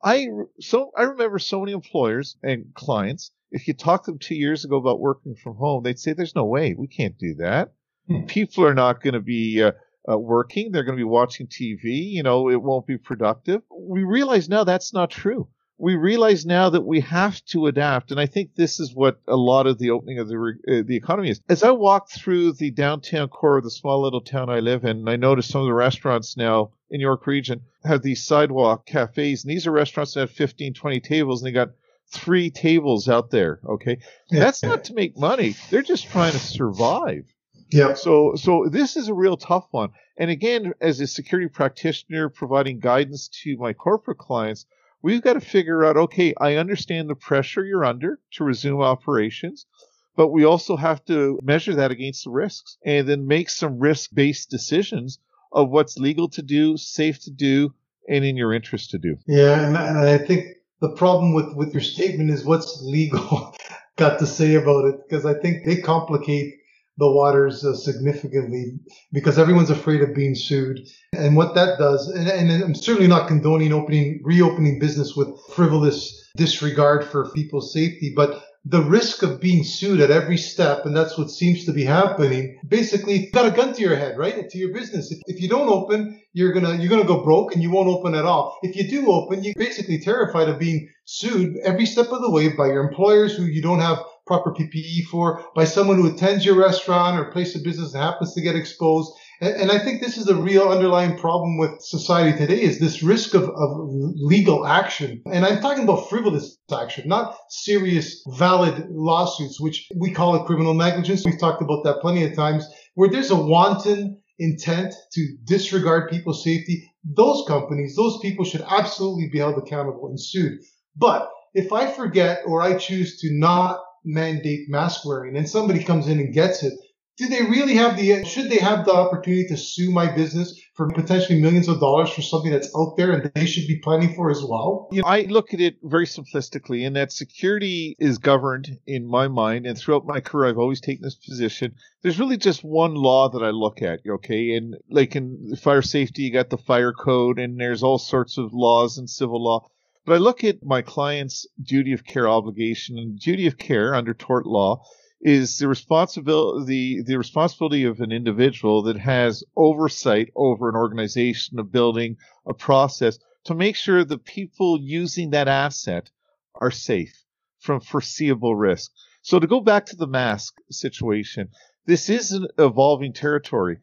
I 0.04 0.28
so 0.60 0.92
I 0.98 1.04
remember 1.04 1.40
so 1.40 1.62
many 1.62 1.72
employers 1.72 2.36
and 2.44 2.74
clients. 2.74 3.32
If 3.52 3.68
you 3.68 3.74
talk 3.74 4.04
to 4.04 4.12
them 4.12 4.20
two 4.20 4.36
years 4.36 4.66
ago 4.66 4.76
about 4.76 5.00
working 5.00 5.36
from 5.36 5.56
home, 5.56 5.84
they'd 5.84 6.00
say, 6.00 6.12
"There's 6.12 6.36
no 6.36 6.44
way 6.44 6.74
we 6.74 6.88
can't 6.88 7.18
do 7.18 7.36
that. 7.36 7.72
Hmm. 8.08 8.26
People 8.26 8.66
are 8.66 8.74
not 8.74 9.02
going 9.02 9.14
to 9.14 9.22
be 9.22 9.64
uh, 9.64 9.72
uh, 10.12 10.18
working; 10.18 10.72
they're 10.72 10.84
going 10.84 10.98
to 10.98 11.02
be 11.02 11.06
watching 11.06 11.48
TV. 11.48 12.12
You 12.12 12.24
know, 12.24 12.50
it 12.50 12.62
won't 12.62 12.86
be 12.86 12.98
productive." 12.98 13.62
We 13.72 14.04
realize 14.04 14.50
now 14.50 14.66
that's 14.66 14.94
not 14.94 15.10
true 15.10 15.48
we 15.78 15.96
realize 15.96 16.46
now 16.46 16.70
that 16.70 16.86
we 16.86 17.00
have 17.02 17.44
to 17.46 17.68
adapt, 17.68 18.12
and 18.12 18.20
I 18.20 18.26
think 18.26 18.56
this 18.56 18.80
is 18.80 18.94
what 18.94 19.20
a 19.28 19.36
lot 19.36 19.68
of 19.68 19.80
the 19.80 19.90
opening 19.90 20.20
of 20.20 20.28
the 20.28 20.36
uh, 20.36 20.84
the 20.86 20.96
economy 20.96 21.30
is. 21.30 21.42
As 21.50 21.64
I 21.64 21.72
walk 21.72 22.10
through 22.10 22.54
the 22.54 22.72
downtown 22.72 23.28
core 23.28 23.58
of 23.58 23.64
the 23.64 23.72
small 23.72 24.02
little 24.02 24.22
town 24.22 24.50
I 24.50 24.60
live 24.60 24.86
in, 24.86 25.08
I 25.08 25.16
notice 25.16 25.48
some 25.48 25.62
of 25.62 25.68
the 25.68 25.74
restaurants 25.74 26.38
now 26.38 26.72
in 26.90 27.02
York 27.02 27.26
Region 27.26 27.62
have 27.84 28.02
these 28.02 28.24
sidewalk 28.24 28.86
cafes, 28.86 29.44
and 29.44 29.52
these 29.52 29.66
are 29.66 29.72
restaurants 29.72 30.14
that 30.14 30.22
have 30.22 30.32
15, 30.32 30.74
20 30.74 31.00
tables, 31.00 31.42
and 31.42 31.48
they 31.48 31.54
got 31.54 31.72
three 32.12 32.52
tables 32.52 33.10
out 33.10 33.32
there. 33.32 33.60
Okay, 33.68 33.98
that's 34.30 34.64
not 34.64 34.86
to 34.86 34.94
make 34.94 35.18
money; 35.18 35.56
they're 35.70 35.82
just 35.82 36.08
trying 36.10 36.34
to 36.34 36.40
survive. 36.40 37.26
Yeah. 37.72 37.96
So 37.96 38.36
so 38.36 38.68
this 38.70 38.96
is 38.96 39.08
a 39.08 39.14
real 39.14 39.38
tough 39.38 39.68
one. 39.72 39.90
And 40.18 40.30
again, 40.30 40.74
as 40.80 41.00
a 41.00 41.08
security 41.08 41.50
practitioner 41.50 42.30
providing 42.30 42.80
guidance 42.80 43.28
to 43.42 43.58
my 43.58 43.74
corporate 43.74 44.20
clients, 44.20 44.68
we've 45.04 45.22
got 45.22 45.34
to 45.34 45.42
figure 45.42 45.86
out 45.86 45.98
okay, 45.98 46.34
I 46.40 46.56
understand 46.56 47.10
the 47.10 47.16
pressure 47.16 47.64
you're 47.64 47.86
under 47.86 48.20
to 48.32 48.44
resume 48.44 48.82
operations, 48.82 49.68
but 50.16 50.30
we 50.30 50.46
also 50.46 50.76
have 50.76 51.06
to 51.06 51.40
measure 51.44 51.76
that 51.76 51.92
against 51.92 52.24
the 52.24 52.32
risks 52.32 52.78
and 52.84 53.08
then 53.08 53.28
make 53.28 53.50
some 53.50 53.78
risk 53.78 54.10
based 54.14 54.50
decisions 54.50 55.20
of 55.52 55.70
what's 55.70 55.98
legal 55.98 56.30
to 56.30 56.42
do, 56.42 56.78
safe 56.78 57.20
to 57.26 57.32
do, 57.32 57.74
and 58.10 58.26
in 58.26 58.36
your 58.36 58.54
interest 58.54 58.90
to 58.92 58.98
do. 58.98 59.18
Yeah, 59.28 59.60
and, 59.60 59.78
and 59.78 59.98
I 60.00 60.18
think 60.18 60.46
the 60.80 60.90
problem 60.90 61.34
with, 61.34 61.56
with 61.56 61.74
your 61.74 61.84
statement 61.84 62.32
is 62.32 62.44
what's 62.44 62.82
legal 62.82 63.56
got 63.96 64.20
to 64.20 64.26
say 64.26 64.56
about 64.56 64.86
it 64.86 64.96
because 65.08 65.26
I 65.26 65.36
think 65.36 65.66
they 65.66 65.78
complicate 65.78 66.56
the 66.98 67.12
waters 67.12 67.66
uh, 67.66 67.76
significantly 67.76 68.80
because 69.12 69.40
everyone's 69.40 69.70
afraid 69.70 70.02
of 70.02 70.14
being 70.14 70.36
sued. 70.36 70.80
And 71.14 71.36
what 71.36 71.56
that 71.56 71.80
does, 71.80 72.08
and, 72.10 72.28
and 72.28 72.64
I'm 72.64 72.76
certainly 72.76 73.08
not 73.08 73.28
condoning 73.28 73.74
opening, 73.74 74.22
reopening 74.24 74.80
business 74.80 75.16
with 75.16 75.30
frivolous 75.56 76.30
disregard 76.38 77.04
for 77.06 77.32
people's 77.32 77.74
safety, 77.74 78.14
but 78.16 78.44
the 78.66 78.82
risk 78.82 79.24
of 79.24 79.42
being 79.42 79.64
sued 79.64 80.00
at 80.00 80.10
every 80.10 80.38
step, 80.38 80.86
and 80.86 80.96
that's 80.96 81.18
what 81.18 81.30
seems 81.30 81.66
to 81.66 81.74
be 81.74 81.84
happening. 81.84 82.58
Basically, 82.66 83.26
you 83.26 83.32
got 83.32 83.46
a 83.46 83.52
gun 83.52 83.74
to 83.74 83.82
your 83.82 83.98
head, 83.98 84.18
right? 84.18 84.50
To 84.50 84.58
your 84.58 84.74
business. 84.74 85.12
If, 85.12 85.20
if 85.28 85.42
you 85.42 85.50
don't 85.50 85.68
open, 85.68 86.22
you're 86.32 86.54
gonna 86.54 86.76
you're 86.76 86.90
gonna 86.90 87.04
go 87.04 87.24
broke, 87.24 87.54
and 87.54 87.62
you 87.62 87.72
won't 87.72 87.90
open 87.90 88.16
at 88.16 88.24
all. 88.24 88.58
If 88.64 88.78
you 88.78 88.88
do 88.88 89.12
open, 89.12 89.44
you're 89.44 89.54
basically 89.58 90.00
terrified 90.00 90.48
of 90.48 90.60
being 90.60 90.90
sued 91.04 91.58
every 91.66 91.86
step 91.86 92.08
of 92.12 92.22
the 92.22 92.32
way 92.32 92.50
by 92.50 92.68
your 92.68 92.88
employers 92.88 93.36
who 93.36 93.44
you 93.44 93.62
don't 93.62 93.80
have 93.80 94.00
proper 94.26 94.54
PPE 94.54 95.06
for, 95.12 95.44
by 95.56 95.66
someone 95.66 95.98
who 95.98 96.08
attends 96.08 96.46
your 96.46 96.56
restaurant 96.56 97.20
or 97.20 97.32
place 97.32 97.56
of 97.56 97.64
business 97.64 97.94
and 97.94 98.04
happens 98.04 98.34
to 98.34 98.42
get 98.42 98.56
exposed. 98.56 99.12
And, 99.42 99.56
and 99.56 99.72
I 99.72 99.80
think 99.80 100.02
this 100.02 100.18
is 100.18 100.26
the 100.26 100.36
real 100.36 100.70
underlying 100.70 101.18
problem 101.18 101.58
with 101.58 101.82
society 101.82 102.38
today 102.38 102.62
is 102.62 102.80
this 102.80 103.04
risk 103.04 103.34
of, 103.34 103.44
of 103.44 103.78
legal 104.16 104.66
action. 104.66 105.22
And 105.32 105.46
I'm 105.46 105.62
talking 105.62 105.84
about 105.84 106.10
frivolous 106.10 106.58
action, 106.72 107.08
not 107.08 107.38
serious, 107.50 108.24
valid 108.38 108.86
lawsuits, 108.90 109.60
which 109.60 109.88
we 109.96 110.12
call 110.12 110.36
it 110.36 110.46
criminal 110.46 110.74
negligence. 110.74 111.24
We've 111.26 111.40
talked 111.40 111.62
about 111.62 111.84
that 111.84 112.00
plenty 112.02 112.24
of 112.24 112.36
times, 112.36 112.66
where 112.96 113.10
there's 113.10 113.32
a 113.32 113.36
wanton 113.36 114.22
intent 114.40 114.94
to 115.14 115.38
disregard 115.44 116.10
people's 116.10 116.44
safety. 116.44 116.90
Those 117.04 117.44
companies, 117.48 117.96
those 117.96 118.20
people 118.22 118.46
should 118.46 118.64
absolutely 118.68 119.30
be 119.30 119.40
held 119.40 119.58
accountable 119.58 120.08
and 120.08 120.20
sued. 120.20 120.60
But 120.96 121.30
if 121.54 121.72
I 121.72 121.92
forget 121.92 122.42
or 122.46 122.62
I 122.62 122.78
choose 122.78 123.20
to 123.20 123.30
not 123.32 123.80
mandate 124.06 124.70
mask 124.70 125.06
wearing 125.06 125.38
and 125.38 125.50
somebody 125.50 125.84
comes 125.84 126.08
in 126.08 126.20
and 126.20 126.34
gets 126.34 126.64
it, 126.64 126.74
do 127.16 127.28
they 127.28 127.44
really 127.44 127.76
have 127.76 127.96
the 127.96 128.24
should 128.26 128.50
they 128.50 128.58
have 128.58 128.86
the 128.86 128.94
opportunity 128.94 129.46
to 129.48 129.56
sue 129.56 129.92
my 129.92 130.12
business 130.12 130.60
for 130.74 130.90
potentially 130.90 131.40
millions 131.40 131.68
of 131.68 131.80
dollars 131.80 132.10
for 132.10 132.24
something 132.24 132.52
that's 132.52 132.76
out 132.76 132.98
there 132.98 133.12
and 133.12 133.32
they 133.36 133.46
should 133.46 133.68
be 133.68 133.80
planning 133.84 134.16
for 134.16 134.32
as 134.32 134.44
well? 134.44 134.88
You 134.92 135.04
know, 135.04 135.08
i 135.08 135.22
look 135.22 135.54
at 135.54 135.62
it 135.62 135.78
very 135.84 136.08
simplistically 136.08 136.84
in 136.84 136.94
that 136.94 137.12
security 137.12 137.96
is 138.00 138.18
governed 138.18 138.80
in 138.88 139.06
my 139.06 139.28
mind 139.28 139.68
and 139.68 139.78
throughout 139.78 140.08
my 140.08 140.22
career 140.22 140.50
i've 140.50 140.58
always 140.58 140.82
taken 140.82 141.04
this 141.04 141.16
position. 141.16 141.76
There's 142.02 142.20
really 142.20 142.38
just 142.38 142.64
one 142.64 142.96
law 142.96 143.30
that 143.30 143.44
i 143.44 143.52
look 143.52 143.84
at 143.84 144.00
okay? 144.08 144.56
And 144.56 144.76
like 144.90 145.16
in 145.16 145.56
fire 145.56 145.84
safety 145.84 146.24
you 146.24 146.34
got 146.34 146.50
the 146.50 146.58
fire 146.58 146.94
code 146.94 147.38
and 147.38 147.60
there's 147.60 147.84
all 147.84 148.00
sorts 148.00 148.40
of 148.40 148.54
laws 148.54 148.98
and 148.98 149.08
civil 149.08 149.44
law 149.44 149.68
but 150.06 150.14
I 150.14 150.18
look 150.18 150.44
at 150.44 150.64
my 150.64 150.82
client's 150.82 151.48
duty 151.62 151.94
of 151.94 152.04
care 152.04 152.28
obligation 152.28 152.98
and 152.98 153.18
duty 153.18 153.48
of 153.48 153.58
care 153.58 153.96
under 153.96 154.14
tort 154.14 154.46
law 154.46 154.84
is 155.22 155.58
the 155.58 155.68
responsibility 155.70 156.66
the, 156.66 157.04
the 157.04 157.18
responsibility 157.18 157.86
of 157.86 158.02
an 158.02 158.12
individual 158.12 158.84
that 158.84 158.98
has 158.98 159.44
oversight 159.56 160.30
over 160.36 160.68
an 160.68 160.76
organization, 160.76 161.58
a 161.60 161.64
building, 161.64 162.18
a 162.46 162.54
process 162.54 163.18
to 163.46 163.56
make 163.56 163.76
sure 163.76 164.04
the 164.04 164.18
people 164.18 164.80
using 164.82 165.30
that 165.30 165.48
asset 165.48 166.10
are 166.56 166.72
safe 166.72 167.24
from 167.60 167.80
foreseeable 167.80 168.56
risk. 168.56 168.92
So 169.22 169.40
to 169.40 169.48
go 169.48 169.62
back 169.62 169.86
to 169.88 169.96
the 169.96 170.08
mask 170.08 170.56
situation, 170.70 171.50
this 171.86 172.10
is 172.10 172.34
an 172.34 172.48
evolving 172.58 173.14
territory. 173.14 173.78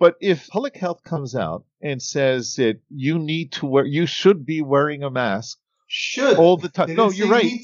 But 0.00 0.16
if 0.18 0.48
public 0.48 0.78
health 0.78 1.04
comes 1.04 1.36
out 1.36 1.66
and 1.82 2.02
says 2.02 2.54
that 2.54 2.80
you 2.88 3.18
need 3.18 3.52
to 3.52 3.66
wear, 3.66 3.84
you 3.84 4.06
should 4.06 4.46
be 4.46 4.62
wearing 4.62 5.02
a 5.02 5.10
mask 5.10 5.58
should 5.88 6.38
all 6.38 6.56
the 6.56 6.70
time. 6.70 6.94
No, 6.94 7.10
you're 7.10 7.28
right. 7.28 7.60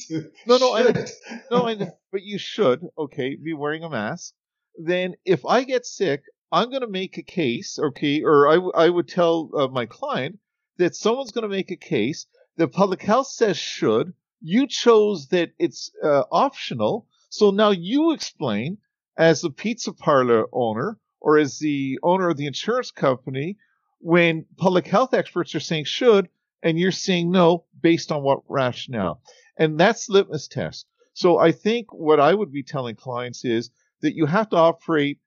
No, 0.46 0.58
no, 0.58 0.74
I, 0.74 1.06
no, 1.50 1.66
I, 1.66 1.76
but 2.12 2.22
you 2.22 2.36
should. 2.36 2.86
Okay, 2.98 3.36
be 3.36 3.54
wearing 3.54 3.84
a 3.84 3.88
mask. 3.88 4.34
Then, 4.76 5.14
if 5.24 5.46
I 5.46 5.64
get 5.64 5.86
sick, 5.86 6.24
I'm 6.52 6.68
going 6.68 6.82
to 6.82 6.88
make 6.88 7.16
a 7.16 7.22
case. 7.22 7.78
Okay, 7.78 8.22
or 8.22 8.48
I, 8.48 8.84
I 8.84 8.90
would 8.90 9.08
tell 9.08 9.50
uh, 9.56 9.68
my 9.68 9.86
client 9.86 10.38
that 10.76 10.94
someone's 10.94 11.32
going 11.32 11.48
to 11.48 11.56
make 11.56 11.70
a 11.70 11.76
case 11.76 12.26
that 12.58 12.68
public 12.68 13.00
health 13.00 13.28
says 13.28 13.56
should. 13.56 14.12
You 14.42 14.66
chose 14.66 15.28
that 15.28 15.52
it's 15.58 15.90
uh, 16.04 16.24
optional. 16.30 17.06
So 17.30 17.50
now 17.50 17.70
you 17.70 18.12
explain 18.12 18.76
as 19.16 19.42
a 19.42 19.48
pizza 19.48 19.94
parlor 19.94 20.44
owner 20.52 20.98
or 21.26 21.38
as 21.38 21.58
the 21.58 21.98
owner 22.04 22.30
of 22.30 22.36
the 22.36 22.46
insurance 22.46 22.92
company 22.92 23.56
when 23.98 24.44
public 24.56 24.86
health 24.86 25.12
experts 25.12 25.56
are 25.56 25.60
saying 25.60 25.84
should 25.84 26.28
and 26.62 26.78
you're 26.78 26.92
saying 26.92 27.32
no 27.32 27.64
based 27.82 28.12
on 28.12 28.22
what 28.22 28.42
rationale. 28.48 29.20
And 29.58 29.76
that's 29.76 30.08
litmus 30.08 30.46
test. 30.46 30.86
So 31.14 31.36
I 31.36 31.50
think 31.50 31.92
what 31.92 32.20
I 32.20 32.32
would 32.32 32.52
be 32.52 32.62
telling 32.62 32.94
clients 32.94 33.44
is 33.44 33.70
that 34.02 34.14
you 34.14 34.26
have 34.26 34.50
to 34.50 34.56
operate 34.56 35.18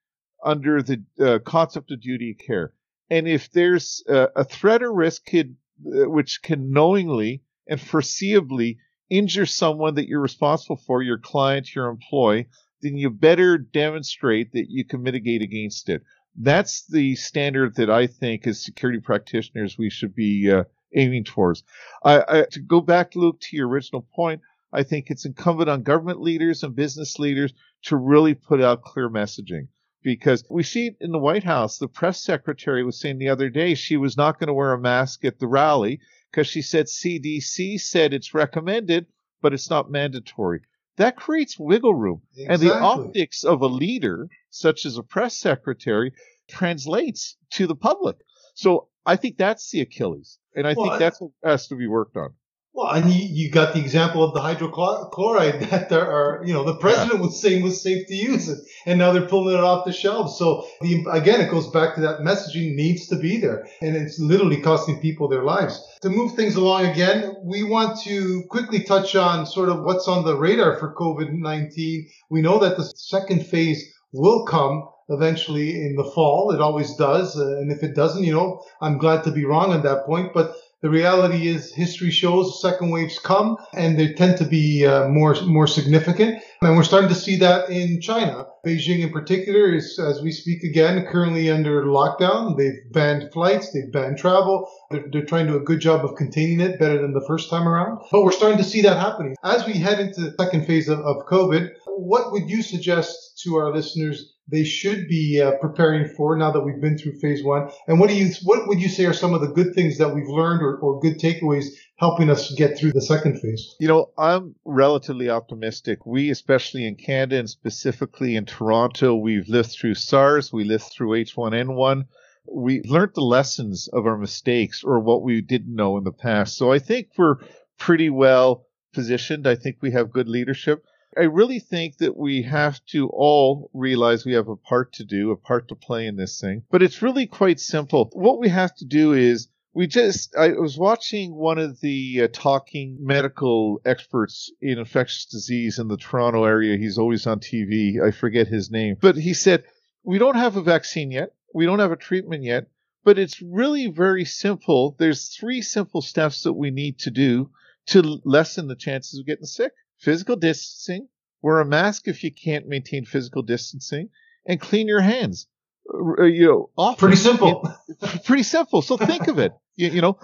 under 0.41 0.81
the 0.81 1.03
uh, 1.19 1.39
concept 1.39 1.91
of 1.91 1.99
duty 1.99 2.31
of 2.31 2.37
care. 2.37 2.71
And 3.09 3.27
if 3.27 3.51
there's 3.51 4.01
a, 4.07 4.29
a 4.37 4.43
threat 4.45 4.81
or 4.81 4.93
risk 4.93 5.25
could, 5.25 5.57
uh, 5.85 6.09
which 6.09 6.41
can 6.41 6.71
knowingly 6.71 7.43
and 7.67 7.77
foreseeably 7.77 8.77
injure 9.09 9.45
someone 9.45 9.95
that 9.95 10.07
you're 10.07 10.21
responsible 10.21 10.77
for, 10.77 11.03
your 11.03 11.17
client, 11.17 11.75
your 11.75 11.89
employee, 11.89 12.47
then 12.81 12.97
you 12.97 13.09
better 13.09 13.57
demonstrate 13.57 14.53
that 14.53 14.69
you 14.69 14.85
can 14.85 15.03
mitigate 15.03 15.41
against 15.41 15.89
it. 15.89 16.03
That's 16.35 16.85
the 16.87 17.15
standard 17.15 17.75
that 17.75 17.89
I 17.89 18.07
think 18.07 18.47
as 18.47 18.63
security 18.63 18.99
practitioners 18.99 19.77
we 19.77 19.89
should 19.89 20.15
be 20.15 20.51
uh, 20.51 20.63
aiming 20.95 21.25
towards. 21.25 21.63
I, 22.03 22.23
I, 22.27 22.45
to 22.51 22.59
go 22.59 22.81
back, 22.81 23.15
Luke, 23.15 23.39
to 23.41 23.57
your 23.57 23.67
original 23.67 24.07
point, 24.15 24.41
I 24.71 24.83
think 24.83 25.09
it's 25.09 25.25
incumbent 25.25 25.69
on 25.69 25.83
government 25.83 26.21
leaders 26.21 26.63
and 26.63 26.75
business 26.75 27.19
leaders 27.19 27.53
to 27.83 27.97
really 27.97 28.35
put 28.35 28.61
out 28.61 28.83
clear 28.83 29.09
messaging. 29.09 29.67
Because 30.01 30.45
we 30.49 30.63
see 30.63 30.87
it 30.87 30.97
in 31.01 31.11
the 31.11 31.19
White 31.19 31.43
House. 31.43 31.77
The 31.77 31.89
press 31.89 32.23
secretary 32.23 32.85
was 32.85 32.97
saying 33.01 33.17
the 33.17 33.29
other 33.29 33.49
day 33.49 33.75
she 33.75 33.97
was 33.97 34.15
not 34.15 34.39
going 34.39 34.47
to 34.47 34.53
wear 34.53 34.71
a 34.71 34.79
mask 34.79 35.25
at 35.25 35.39
the 35.39 35.47
rally 35.47 35.99
because 36.31 36.47
she 36.47 36.61
said 36.61 36.85
CDC 36.85 37.81
said 37.81 38.13
it's 38.13 38.33
recommended, 38.33 39.07
but 39.41 39.53
it's 39.53 39.69
not 39.69 39.91
mandatory 39.91 40.61
that 40.99 41.15
creates 41.15 41.57
wiggle 41.57 41.95
room. 41.95 42.21
Exactly. 42.37 42.53
And 42.53 42.61
the 42.61 42.79
optics 42.79 43.43
of 43.43 43.61
a 43.61 43.67
leader, 43.67 44.27
such 44.49 44.85
as 44.85 44.97
a 44.97 45.03
press 45.03 45.35
secretary, 45.37 46.13
translates 46.49 47.37
to 47.51 47.67
the 47.67 47.75
public. 47.75 48.17
So 48.53 48.89
I 49.05 49.15
think 49.15 49.37
that's 49.37 49.71
the 49.71 49.81
Achilles. 49.81 50.39
And 50.55 50.67
I 50.67 50.73
well, 50.73 50.87
think 50.87 50.99
that's 50.99 51.21
what 51.21 51.31
has 51.43 51.67
to 51.69 51.75
be 51.75 51.87
worked 51.87 52.17
on. 52.17 52.33
Well, 52.73 52.93
and 52.93 53.11
you, 53.11 53.27
you 53.29 53.51
got 53.51 53.73
the 53.73 53.79
example 53.79 54.23
of 54.23 54.33
the 54.33 54.39
hydrochloride 54.39 55.69
that 55.69 55.89
there 55.89 56.09
are, 56.09 56.43
you 56.45 56.53
know, 56.53 56.63
the 56.63 56.75
president 56.75 57.15
yeah. 57.15 57.25
was 57.25 57.41
saying 57.41 57.63
was 57.63 57.81
safe 57.81 58.07
to 58.07 58.15
use 58.15 58.47
it, 58.47 58.59
and 58.85 58.99
now 58.99 59.11
they're 59.11 59.27
pulling 59.27 59.55
it 59.55 59.59
off 59.59 59.85
the 59.85 59.91
shelves. 59.91 60.37
So 60.37 60.67
the, 60.81 61.05
again, 61.11 61.41
it 61.41 61.49
goes 61.49 61.69
back 61.71 61.95
to 61.95 62.01
that 62.01 62.19
messaging 62.19 62.75
needs 62.75 63.07
to 63.07 63.17
be 63.17 63.37
there, 63.37 63.67
and 63.81 63.95
it's 63.95 64.19
literally 64.19 64.61
costing 64.61 65.01
people 65.01 65.27
their 65.27 65.43
lives. 65.43 65.83
To 66.03 66.09
move 66.09 66.35
things 66.35 66.55
along 66.55 66.85
again, 66.85 67.35
we 67.43 67.63
want 67.63 67.99
to 68.03 68.43
quickly 68.49 68.83
touch 68.83 69.15
on 69.15 69.45
sort 69.45 69.69
of 69.69 69.83
what's 69.83 70.07
on 70.07 70.23
the 70.23 70.37
radar 70.37 70.77
for 70.77 70.93
COVID-19. 70.93 72.07
We 72.29 72.41
know 72.41 72.59
that 72.59 72.77
the 72.77 72.83
second 72.95 73.45
phase 73.45 73.83
will 74.13 74.45
come 74.45 74.87
eventually 75.09 75.71
in 75.71 75.95
the 75.95 76.09
fall. 76.15 76.51
It 76.51 76.61
always 76.61 76.95
does. 76.95 77.37
Uh, 77.37 77.57
and 77.57 77.71
if 77.71 77.83
it 77.83 77.95
doesn't, 77.95 78.23
you 78.23 78.33
know, 78.33 78.63
I'm 78.81 78.97
glad 78.97 79.23
to 79.23 79.31
be 79.31 79.45
wrong 79.45 79.71
on 79.73 79.81
that 79.83 80.05
point. 80.05 80.33
But 80.33 80.55
the 80.81 80.89
reality 80.89 81.47
is 81.47 81.73
history 81.73 82.09
shows 82.09 82.61
second 82.61 82.89
waves 82.89 83.19
come 83.19 83.57
and 83.73 83.99
they 83.99 84.13
tend 84.13 84.37
to 84.37 84.45
be 84.45 84.85
uh, 84.85 85.09
more, 85.09 85.35
more 85.41 85.67
significant. 85.67 86.41
And 86.61 86.77
we're 86.77 86.83
starting 86.83 87.09
to 87.09 87.15
see 87.15 87.35
that 87.37 87.69
in 87.69 87.99
China. 87.99 88.45
Beijing 88.65 89.01
in 89.01 89.11
particular 89.11 89.73
is, 89.73 89.99
as 89.99 90.21
we 90.21 90.31
speak 90.31 90.63
again, 90.63 91.05
currently 91.05 91.49
under 91.49 91.83
lockdown. 91.83 92.57
They've 92.57 92.79
banned 92.91 93.31
flights. 93.33 93.71
They've 93.71 93.91
banned 93.91 94.17
travel. 94.17 94.69
They're, 94.89 95.05
they're 95.11 95.25
trying 95.25 95.47
to 95.47 95.53
do 95.53 95.59
a 95.59 95.63
good 95.63 95.81
job 95.81 96.05
of 96.05 96.15
containing 96.15 96.61
it 96.61 96.79
better 96.79 97.01
than 97.01 97.13
the 97.13 97.25
first 97.27 97.49
time 97.49 97.67
around. 97.67 97.99
But 98.11 98.23
we're 98.23 98.31
starting 98.31 98.57
to 98.57 98.63
see 98.63 98.81
that 98.83 98.97
happening. 98.97 99.35
As 99.43 99.65
we 99.65 99.73
head 99.73 99.99
into 99.99 100.21
the 100.21 100.35
second 100.39 100.65
phase 100.65 100.87
of, 100.87 100.99
of 100.99 101.25
COVID, 101.29 101.69
what 101.87 102.31
would 102.31 102.49
you 102.49 102.61
suggest 102.61 103.41
to 103.43 103.55
our 103.55 103.73
listeners 103.73 104.33
they 104.51 104.63
should 104.63 105.07
be 105.07 105.41
uh, 105.41 105.51
preparing 105.61 106.07
for 106.07 106.35
now 106.35 106.51
that 106.51 106.61
we've 106.61 106.81
been 106.81 106.97
through 106.97 107.19
phase 107.19 107.43
one? 107.43 107.69
And 107.87 107.99
what 107.99 108.09
do 108.09 108.15
you, 108.15 108.31
what 108.43 108.67
would 108.67 108.81
you 108.81 108.89
say 108.89 109.05
are 109.05 109.13
some 109.13 109.33
of 109.33 109.41
the 109.41 109.47
good 109.47 109.73
things 109.75 109.97
that 109.97 110.13
we've 110.13 110.27
learned 110.27 110.61
or, 110.61 110.77
or 110.77 110.99
good 110.99 111.19
takeaways 111.19 111.67
helping 111.97 112.29
us 112.29 112.53
get 112.53 112.77
through 112.77 112.93
the 112.93 113.01
second 113.01 113.39
phase? 113.39 113.75
You 113.79 113.87
know, 113.87 114.11
I'm 114.17 114.55
relatively 114.65 115.29
optimistic. 115.29 116.05
We, 116.05 116.29
especially 116.29 116.85
in 116.87 116.95
Canada 116.95 117.39
and 117.39 117.49
specifically 117.49 118.35
in 118.35 118.45
Toronto, 118.45 119.15
we've 119.15 119.47
lived 119.47 119.71
through 119.71 119.95
SARS, 119.95 120.51
we 120.51 120.63
lived 120.63 120.85
through 120.85 121.11
H1N1. 121.11 122.05
We 122.51 122.81
learned 122.81 123.11
the 123.13 123.21
lessons 123.21 123.87
of 123.93 124.07
our 124.07 124.17
mistakes 124.17 124.83
or 124.83 124.99
what 124.99 125.21
we 125.21 125.41
didn't 125.41 125.75
know 125.75 125.97
in 125.97 126.03
the 126.03 126.11
past. 126.11 126.57
So 126.57 126.71
I 126.71 126.79
think 126.79 127.09
we're 127.15 127.35
pretty 127.77 128.09
well 128.09 128.65
positioned. 128.93 129.45
I 129.45 129.55
think 129.55 129.77
we 129.81 129.91
have 129.91 130.11
good 130.11 130.27
leadership. 130.27 130.83
I 131.17 131.23
really 131.23 131.59
think 131.59 131.97
that 131.97 132.15
we 132.15 132.43
have 132.43 132.85
to 132.87 133.09
all 133.09 133.71
realize 133.73 134.25
we 134.25 134.33
have 134.33 134.47
a 134.47 134.55
part 134.55 134.93
to 134.93 135.03
do, 135.03 135.31
a 135.31 135.35
part 135.35 135.67
to 135.69 135.75
play 135.75 136.05
in 136.05 136.15
this 136.15 136.39
thing. 136.39 136.63
But 136.69 136.83
it's 136.83 137.01
really 137.01 137.25
quite 137.25 137.59
simple. 137.59 138.09
What 138.13 138.39
we 138.39 138.49
have 138.49 138.75
to 138.75 138.85
do 138.85 139.13
is 139.13 139.47
we 139.73 139.87
just, 139.87 140.35
I 140.35 140.49
was 140.49 140.77
watching 140.77 141.33
one 141.33 141.57
of 141.57 141.79
the 141.81 142.21
uh, 142.23 142.27
talking 142.31 142.97
medical 142.99 143.81
experts 143.85 144.51
in 144.61 144.77
infectious 144.77 145.25
disease 145.25 145.79
in 145.79 145.87
the 145.87 145.97
Toronto 145.97 146.43
area. 146.43 146.77
He's 146.77 146.97
always 146.99 147.25
on 147.25 147.39
TV. 147.39 148.01
I 148.01 148.11
forget 148.11 148.47
his 148.47 148.69
name. 148.69 148.97
But 148.99 149.15
he 149.15 149.33
said, 149.33 149.63
we 150.03 150.19
don't 150.19 150.37
have 150.37 150.57
a 150.57 150.61
vaccine 150.61 151.11
yet. 151.11 151.33
We 151.53 151.65
don't 151.65 151.79
have 151.79 151.91
a 151.91 151.97
treatment 151.97 152.43
yet. 152.43 152.67
But 153.03 153.17
it's 153.17 153.41
really 153.41 153.87
very 153.87 154.25
simple. 154.25 154.95
There's 154.99 155.29
three 155.29 155.61
simple 155.61 156.01
steps 156.01 156.43
that 156.43 156.53
we 156.53 156.69
need 156.69 156.99
to 156.99 157.11
do 157.11 157.49
to 157.87 158.21
lessen 158.23 158.67
the 158.67 158.75
chances 158.75 159.19
of 159.19 159.25
getting 159.25 159.45
sick 159.45 159.71
physical 159.99 160.35
distancing, 160.35 161.07
wear 161.41 161.59
a 161.59 161.65
mask 161.65 162.07
if 162.07 162.23
you 162.23 162.31
can't 162.31 162.67
maintain 162.67 163.05
physical 163.05 163.43
distancing, 163.43 164.09
and 164.45 164.59
clean 164.59 164.87
your 164.87 165.01
hands. 165.01 165.47
Uh, 165.93 166.23
you 166.23 166.47
know, 166.47 166.69
often. 166.77 166.99
Pretty 166.99 167.17
simple. 167.17 167.71
pretty 168.25 168.43
simple. 168.43 168.81
So 168.81 168.97
think 168.97 169.27
of 169.27 169.39
it. 169.39 169.53
You, 169.75 169.89
you, 169.89 170.01
know, 170.01 170.19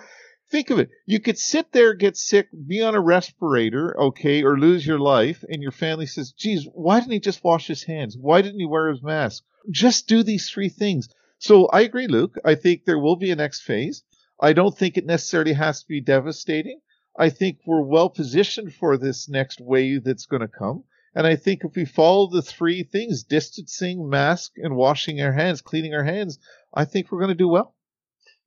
think 0.51 0.69
of 0.69 0.79
it. 0.79 0.89
You 1.05 1.19
could 1.19 1.37
sit 1.37 1.71
there, 1.71 1.93
get 1.93 2.17
sick, 2.17 2.47
be 2.67 2.81
on 2.81 2.95
a 2.95 3.01
respirator, 3.01 3.99
okay, 3.99 4.43
or 4.43 4.57
lose 4.57 4.85
your 4.85 4.99
life, 4.99 5.43
and 5.49 5.61
your 5.61 5.71
family 5.71 6.05
says, 6.05 6.31
geez, 6.31 6.67
why 6.73 6.99
didn't 6.99 7.13
he 7.13 7.19
just 7.19 7.43
wash 7.43 7.67
his 7.67 7.83
hands? 7.83 8.17
Why 8.19 8.41
didn't 8.41 8.59
he 8.59 8.65
wear 8.65 8.89
his 8.89 9.03
mask? 9.03 9.43
Just 9.71 10.07
do 10.07 10.23
these 10.23 10.49
three 10.49 10.69
things. 10.69 11.09
So 11.39 11.67
I 11.67 11.81
agree, 11.81 12.07
Luke. 12.07 12.35
I 12.45 12.55
think 12.55 12.85
there 12.85 12.99
will 12.99 13.15
be 13.15 13.31
a 13.31 13.35
next 13.35 13.61
phase. 13.61 14.03
I 14.39 14.53
don't 14.53 14.77
think 14.77 14.97
it 14.97 15.05
necessarily 15.05 15.53
has 15.53 15.81
to 15.81 15.87
be 15.87 16.01
devastating. 16.01 16.79
I 17.17 17.29
think 17.29 17.59
we're 17.65 17.81
well 17.81 18.09
positioned 18.09 18.73
for 18.73 18.97
this 18.97 19.29
next 19.29 19.61
wave 19.61 20.03
that's 20.03 20.25
going 20.25 20.41
to 20.41 20.47
come. 20.47 20.83
And 21.17 21.25
I 21.25 21.37
think 21.37 21.61
if 21.63 21.75
we 21.75 21.85
follow 21.85 22.27
the 22.29 22.41
three 22.41 22.83
things 22.83 23.23
distancing, 23.23 24.09
mask, 24.09 24.51
and 24.57 24.75
washing 24.75 25.21
our 25.21 25.31
hands, 25.31 25.61
cleaning 25.61 25.93
our 25.93 26.03
hands 26.03 26.39
I 26.75 26.85
think 26.85 27.11
we're 27.11 27.19
going 27.19 27.29
to 27.29 27.35
do 27.35 27.47
well. 27.47 27.73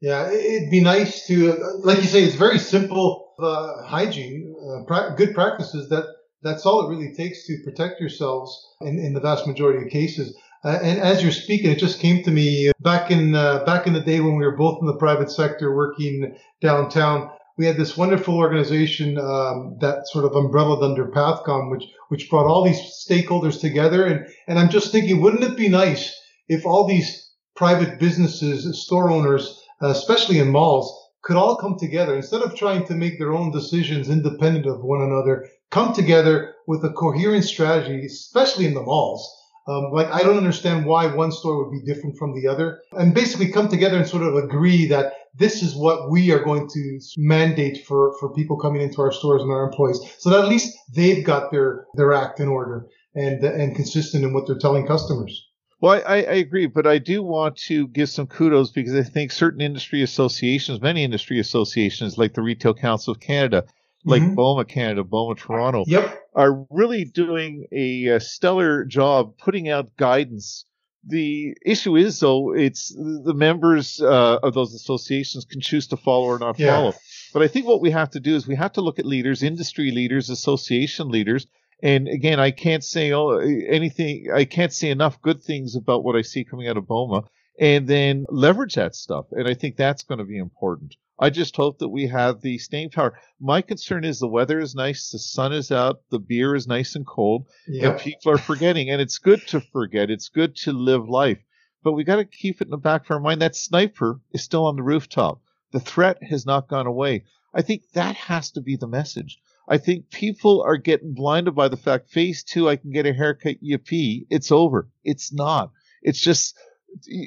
Yeah, 0.01 0.31
it'd 0.31 0.71
be 0.71 0.81
nice 0.81 1.27
to, 1.27 1.55
like 1.83 1.99
you 1.99 2.05
say, 2.05 2.23
it's 2.23 2.37
very 2.37 2.59
simple 2.59 3.35
uh, 3.41 3.83
hygiene, 3.85 4.55
uh, 4.63 4.85
pra- 4.87 5.15
good 5.17 5.35
practices. 5.35 5.89
That 5.89 6.05
that's 6.43 6.65
all 6.67 6.87
it 6.87 6.95
really 6.95 7.15
takes 7.15 7.47
to 7.47 7.59
protect 7.65 8.01
yourselves 8.01 8.57
in, 8.81 8.99
in 9.01 9.13
the 9.13 9.21
vast 9.21 9.47
majority 9.47 9.85
of 9.85 9.91
cases. 9.91 10.37
Uh, 10.65 10.79
and 10.83 11.01
as 11.01 11.23
you're 11.23 11.33
speaking, 11.33 11.71
it 11.71 11.79
just 11.79 11.99
came 11.99 12.23
to 12.23 12.31
me 12.31 12.71
back 12.81 13.11
in 13.11 13.35
uh, 13.35 13.65
back 13.65 13.89
in 13.89 13.93
the 13.93 14.01
day 14.01 14.21
when 14.21 14.37
we 14.37 14.45
were 14.45 14.57
both 14.57 14.79
in 14.81 14.87
the 14.87 14.97
private 14.97 15.31
sector 15.31 15.75
working 15.75 16.37
downtown 16.61 17.31
we 17.59 17.67
had 17.67 17.77
this 17.77 17.97
wonderful 17.97 18.37
organization 18.37 19.19
um, 19.19 19.77
that 19.81 20.07
sort 20.07 20.25
of 20.25 20.37
umbrellaed 20.37 20.83
under 20.83 21.09
Pathcom, 21.09 21.71
which 21.71 21.85
which 22.09 22.31
brought 22.31 22.47
all 22.47 22.65
these 22.65 22.81
stakeholders 22.81 23.61
together. 23.61 24.07
And 24.07 24.27
and 24.47 24.59
I'm 24.59 24.71
just 24.71 24.93
thinking, 24.93 25.21
wouldn't 25.21 25.43
it 25.43 25.57
be 25.57 25.69
nice 25.69 26.15
if 26.49 26.65
all 26.65 26.87
these 26.87 27.31
private 27.57 27.99
businesses, 27.99 28.81
store 28.81 29.11
owners, 29.11 29.61
uh, 29.83 29.89
especially 29.89 30.39
in 30.39 30.51
malls, 30.51 30.89
could 31.23 31.37
all 31.37 31.57
come 31.57 31.77
together 31.77 32.15
instead 32.15 32.43
of 32.43 32.55
trying 32.55 32.87
to 32.87 32.95
make 32.95 33.19
their 33.19 33.35
own 33.35 33.51
decisions 33.51 34.09
independent 34.09 34.67
of 34.67 34.85
one 34.85 35.03
another, 35.03 35.49
come 35.71 35.93
together 35.93 36.55
with 36.69 36.85
a 36.85 36.91
coherent 36.91 37.45
strategy, 37.45 38.07
especially 38.07 38.67
in 38.67 38.75
the 38.75 38.83
malls. 38.83 39.35
Um, 39.67 39.91
like 39.93 40.11
I 40.11 40.23
don't 40.23 40.39
understand 40.39 40.87
why 40.87 41.07
one 41.07 41.33
store 41.33 41.63
would 41.63 41.73
be 41.73 41.93
different 41.93 42.17
from 42.17 42.35
the 42.35 42.49
other, 42.49 42.81
and 42.93 43.13
basically 43.13 43.51
come 43.51 43.69
together 43.69 43.99
and 43.99 44.07
sort 44.07 44.23
of 44.23 44.37
agree 44.37 44.87
that 44.87 45.13
this 45.35 45.63
is 45.63 45.75
what 45.75 46.11
we 46.11 46.31
are 46.33 46.43
going 46.43 46.69
to 46.69 47.01
mandate 47.17 47.85
for, 47.87 48.15
for 48.19 48.33
people 48.33 48.59
coming 48.59 48.83
into 48.83 49.01
our 49.01 49.13
stores 49.13 49.43
and 49.43 49.51
our 49.51 49.65
employees. 49.65 50.01
So 50.19 50.31
that 50.31 50.41
at 50.41 50.49
least 50.49 50.77
they've 50.95 51.25
got 51.25 51.51
their, 51.51 51.87
their 51.95 52.13
act 52.13 52.41
in 52.41 52.49
order 52.49 52.87
and, 53.15 53.43
and 53.43 53.75
consistent 53.75 54.25
in 54.25 54.33
what 54.33 54.47
they're 54.47 54.59
telling 54.59 54.87
customers. 54.87 55.49
Well, 55.81 56.03
I, 56.07 56.23
I, 56.23 56.35
agree, 56.35 56.67
but 56.67 56.89
I 56.89 56.99
do 56.99 57.23
want 57.23 57.57
to 57.69 57.87
give 57.87 58.09
some 58.09 58.27
kudos 58.27 58.73
because 58.73 58.95
I 58.95 59.05
think 59.05 59.31
certain 59.31 59.61
industry 59.61 60.03
associations, 60.03 60.81
many 60.81 61.05
industry 61.05 61.39
associations 61.39 62.19
like 62.19 62.35
the 62.35 62.43
Retail 62.43 62.75
Council 62.75 63.13
of 63.13 63.21
Canada, 63.21 63.65
like 64.05 64.23
mm-hmm. 64.23 64.35
BOMA 64.35 64.67
Canada, 64.67 65.05
BOMA 65.05 65.37
Toronto, 65.37 65.85
yep. 65.87 66.21
are 66.35 66.67
really 66.71 67.05
doing 67.05 67.67
a, 67.71 68.07
a 68.07 68.21
stellar 68.21 68.85
job 68.85 69.39
putting 69.39 69.69
out 69.69 69.97
guidance 69.97 70.65
the 71.07 71.57
issue 71.65 71.97
is 71.97 72.21
though 72.21 72.55
it's 72.55 72.95
the 72.95 73.35
members 73.35 74.01
uh, 74.01 74.39
of 74.43 74.55
those 74.55 74.75
associations 74.75 75.45
can 75.45 75.61
choose 75.61 75.87
to 75.89 75.97
follow 75.97 76.25
or 76.25 76.39
not 76.39 76.59
yeah. 76.59 76.75
follow. 76.75 76.95
But 77.33 77.43
i 77.43 77.49
think 77.49 77.67
what 77.67 77.81
we 77.81 77.91
have 77.91 78.11
to 78.11 78.21
do 78.21 78.35
is 78.35 78.47
we 78.47 78.57
have 78.57 78.73
to 78.73 78.81
look 78.81 78.99
at 78.99 79.07
leaders 79.07 79.43
industry 79.43 79.91
leaders 79.91 80.31
association 80.31 81.09
leaders. 81.09 81.47
And 81.83 82.09
again 82.09 82.41
i 82.41 82.51
can't 82.51 82.85
say 82.85 83.13
oh, 83.13 83.39
anything 83.39 84.29
i 84.35 84.45
can't 84.45 84.73
say 84.73 84.91
enough 84.91 85.23
good 85.23 85.43
things 85.43 85.77
about 85.77 86.05
what 86.05 86.17
i 86.17 86.23
see 86.23 86.45
coming 86.45 86.69
out 86.69 86.77
of 86.77 86.87
boma. 86.87 87.25
And 87.61 87.89
then 87.89 88.25
leverage 88.29 88.75
that 88.75 88.95
stuff. 88.95 89.27
And 89.33 89.49
i 89.49 89.55
think 89.55 89.77
that's 89.77 90.03
going 90.03 90.19
to 90.19 90.25
be 90.25 90.39
important 90.39 90.97
I 91.21 91.31
just 91.31 91.57
hope 91.57 91.79
that 91.79 91.89
we 91.89 92.07
have 92.07 92.41
the 92.41 92.59
staying 92.59 92.91
power. 92.91 93.19
My 93.41 93.61
concern 93.61 94.05
is 94.05 94.19
the 94.19 94.29
weather 94.29 94.61
is 94.61 94.75
nice, 94.75 95.11
the 95.11 95.19
sun 95.19 95.53
is 95.53 95.73
out, 95.73 96.01
the 96.11 96.21
beer 96.21 96.55
is 96.55 96.69
nice 96.69 96.95
and 96.95 97.07
cold, 97.07 97.47
yep. 97.67 97.93
and 97.93 98.01
people 98.01 98.31
are 98.33 98.39
forgetting. 98.39 98.91
And 98.91 99.01
it's 99.01 99.19
good 99.19 99.47
to 99.49 99.61
forget. 99.61 100.11
It's 100.11 100.29
good 100.29 100.55
to 100.57 100.73
live 100.73 101.09
life. 101.09 101.39
But 101.83 101.93
we 101.93 102.05
got 102.05 102.17
to 102.17 102.25
keep 102.25 102.61
it 102.61 102.67
in 102.67 102.71
the 102.71 102.77
back 102.77 103.05
of 103.05 103.11
our 103.11 103.21
mind. 103.21 103.43
That 103.43 103.57
sniper 103.57 104.21
is 104.33 104.43
still 104.43 104.67
on 104.67 104.77
the 104.77 104.83
rooftop. 104.83 105.41
The 105.73 105.81
threat 105.81 106.23
has 106.23 106.47
not 106.47 106.69
gone 106.69 106.87
away. 106.87 107.25
I 107.53 107.63
think 107.63 107.83
that 107.95 108.15
has 108.15 108.51
to 108.53 108.61
be 108.61 108.77
the 108.77 108.87
message. 108.87 109.39
I 109.69 109.79
think 109.79 110.11
people 110.11 110.63
are 110.63 110.77
getting 110.77 111.15
blinded 111.15 111.55
by 111.55 111.69
the 111.69 111.77
fact 111.77 112.11
phase 112.11 112.43
two, 112.43 112.69
I 112.69 112.77
can 112.77 112.91
get 112.91 113.07
a 113.07 113.13
haircut, 113.13 113.57
yippee, 113.63 114.27
it's 114.31 114.51
over. 114.51 114.89
It's 115.05 115.33
not. 115.33 115.73
It's 116.03 116.21
just 116.21 116.57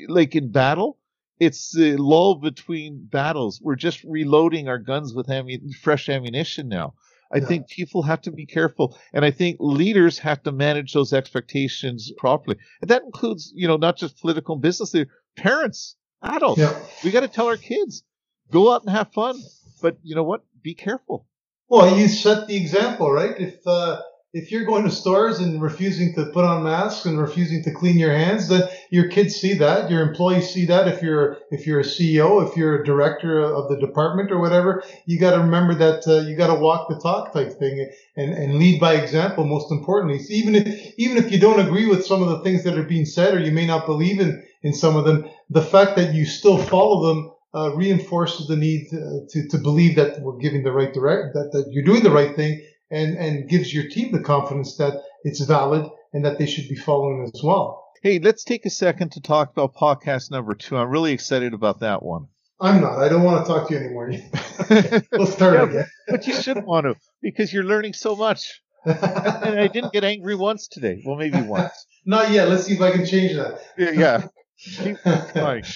like 0.08 0.36
in 0.36 0.52
battle, 0.52 0.98
it's 1.42 1.72
the 1.72 1.98
lull 1.98 2.36
between 2.36 3.04
battles. 3.12 3.60
We're 3.64 3.76
just 3.76 4.04
reloading 4.04 4.68
our 4.68 4.78
guns 4.78 5.12
with 5.16 5.26
ammu- 5.26 5.74
fresh 5.74 6.08
ammunition 6.08 6.70
now. 6.70 6.94
I 7.34 7.38
yeah. 7.38 7.46
think 7.46 7.68
people 7.68 8.04
have 8.04 8.22
to 8.22 8.32
be 8.32 8.46
careful, 8.46 8.96
and 9.12 9.26
I 9.26 9.32
think 9.32 9.58
leaders 9.60 10.20
have 10.20 10.44
to 10.44 10.52
manage 10.52 10.94
those 10.94 11.14
expectations 11.14 12.12
properly. 12.16 12.58
And 12.82 12.92
that 12.92 13.02
includes, 13.02 13.52
you 13.56 13.68
know, 13.68 13.78
not 13.78 13.98
just 13.98 14.22
political 14.22 14.54
and 14.54 14.62
business 14.62 14.94
leaders, 14.94 15.12
parents, 15.36 15.96
adults. 16.22 16.62
Yeah. 16.62 16.78
We 17.04 17.10
got 17.10 17.22
to 17.22 17.28
tell 17.28 17.48
our 17.48 17.58
kids, 17.58 18.04
go 18.52 18.72
out 18.72 18.84
and 18.84 18.92
have 18.92 19.12
fun, 19.12 19.42
but 19.82 19.98
you 20.04 20.14
know 20.14 20.24
what? 20.24 20.44
Be 20.62 20.76
careful. 20.76 21.26
Well, 21.70 21.98
you 21.98 22.08
set 22.08 22.48
the 22.50 22.56
example, 22.56 23.12
right? 23.12 23.34
If 23.40 23.66
uh, 23.66 24.02
if 24.34 24.52
you're 24.52 24.66
going 24.66 24.84
to 24.84 24.92
stores 24.92 25.40
and 25.40 25.62
refusing 25.62 26.14
to 26.16 26.26
put 26.28 26.46
on 26.46 26.64
masks 26.64 27.06
and 27.06 27.20
refusing 27.20 27.64
to 27.64 27.72
clean 27.72 27.98
your 27.98 28.14
hands, 28.14 28.48
then 28.48 28.62
your 28.92 29.08
kids 29.08 29.38
see 29.38 29.54
that, 29.54 29.90
your 29.90 30.02
employees 30.02 30.54
see 30.54 30.66
that. 30.66 30.86
If 30.90 31.02
you're 31.02 31.38
if 31.50 31.66
you're 31.66 31.80
a 31.80 31.84
CEO, 31.84 32.46
if 32.48 32.58
you're 32.58 32.82
a 32.82 32.86
director 32.86 33.40
of 33.42 33.70
the 33.70 33.78
department 33.80 34.32
or 34.32 34.40
whatever, 34.40 34.84
you 35.06 35.18
got 35.18 35.32
to 35.32 35.40
remember 35.40 35.74
that 35.76 36.06
uh, 36.06 36.28
you 36.28 36.36
got 36.36 36.54
to 36.54 36.60
walk 36.60 36.90
the 36.90 37.00
talk 37.00 37.32
type 37.32 37.58
thing 37.58 37.90
and, 38.18 38.34
and 38.34 38.56
lead 38.56 38.82
by 38.82 38.96
example. 38.96 39.46
Most 39.46 39.72
importantly, 39.72 40.20
so 40.20 40.34
even 40.34 40.56
if 40.56 40.94
even 40.98 41.16
if 41.16 41.32
you 41.32 41.40
don't 41.40 41.66
agree 41.66 41.88
with 41.88 42.06
some 42.06 42.22
of 42.22 42.28
the 42.28 42.42
things 42.42 42.66
that 42.66 42.78
are 42.78 42.84
being 42.84 43.06
said, 43.06 43.34
or 43.34 43.40
you 43.40 43.54
may 43.54 43.66
not 43.66 43.86
believe 43.86 44.20
in 44.20 44.44
in 44.62 44.74
some 44.74 44.98
of 44.98 45.06
them, 45.06 45.26
the 45.50 45.62
fact 45.62 45.96
that 45.96 46.14
you 46.14 46.26
still 46.26 46.58
follow 46.58 47.08
them 47.08 47.32
uh, 47.56 47.74
reinforces 47.74 48.48
the 48.48 48.58
need 48.58 48.90
to, 48.90 49.26
to, 49.30 49.48
to 49.48 49.58
believe 49.58 49.96
that 49.96 50.22
we're 50.22 50.38
giving 50.38 50.64
the 50.64 50.72
right 50.72 50.94
direct 50.94 51.34
that, 51.34 51.50
that 51.54 51.66
you're 51.72 51.84
doing 51.84 52.04
the 52.04 52.12
right 52.12 52.36
thing 52.36 52.62
and 52.92 53.18
and 53.18 53.50
gives 53.50 53.74
your 53.74 53.88
team 53.88 54.12
the 54.12 54.20
confidence 54.20 54.76
that 54.76 55.02
it's 55.24 55.40
valid 55.40 55.90
and 56.12 56.26
that 56.26 56.38
they 56.38 56.46
should 56.46 56.68
be 56.68 56.76
following 56.76 57.24
as 57.24 57.42
well. 57.42 57.81
Hey, 58.04 58.18
let's 58.18 58.44
take 58.44 58.66
a 58.66 58.72
second 58.72 59.12
to 59.12 59.22
talk 59.22 59.52
about 59.52 59.76
podcast 59.76 60.32
number 60.32 60.56
two. 60.56 60.76
I'm 60.76 60.90
really 60.90 61.14
excited 61.14 61.54
about 61.54 61.82
that 61.82 62.02
one. 62.02 62.30
I'm 62.60 62.82
not. 62.82 62.98
I 62.98 63.08
don't 63.08 63.22
want 63.22 63.46
to 63.46 63.54
talk 63.54 63.68
to 63.68 63.76
you 63.76 63.80
anymore. 63.80 64.08
we'll 65.12 65.28
start 65.28 65.54
yeah, 65.54 65.64
again. 65.66 65.86
but 66.08 66.26
you 66.26 66.34
should 66.34 66.66
want 66.66 66.88
to 66.88 66.96
because 67.22 67.54
you're 67.54 67.64
learning 67.64 67.94
so 67.94 68.16
much. 68.16 68.60
and 68.86 69.60
I 69.60 69.68
didn't 69.68 69.94
get 69.94 70.04
angry 70.04 70.34
once 70.34 70.68
today. 70.68 71.04
Well, 71.06 71.16
maybe 71.16 71.42
once. 71.42 71.74
Not 72.08 72.32
yet. 72.32 72.50
Let's 72.50 72.64
see 72.64 72.74
if 72.74 72.82
I 72.82 72.90
can 72.90 73.06
change 73.06 73.36
that. 73.36 73.62
Yeah. 73.78 74.28
yeah. 74.66 75.62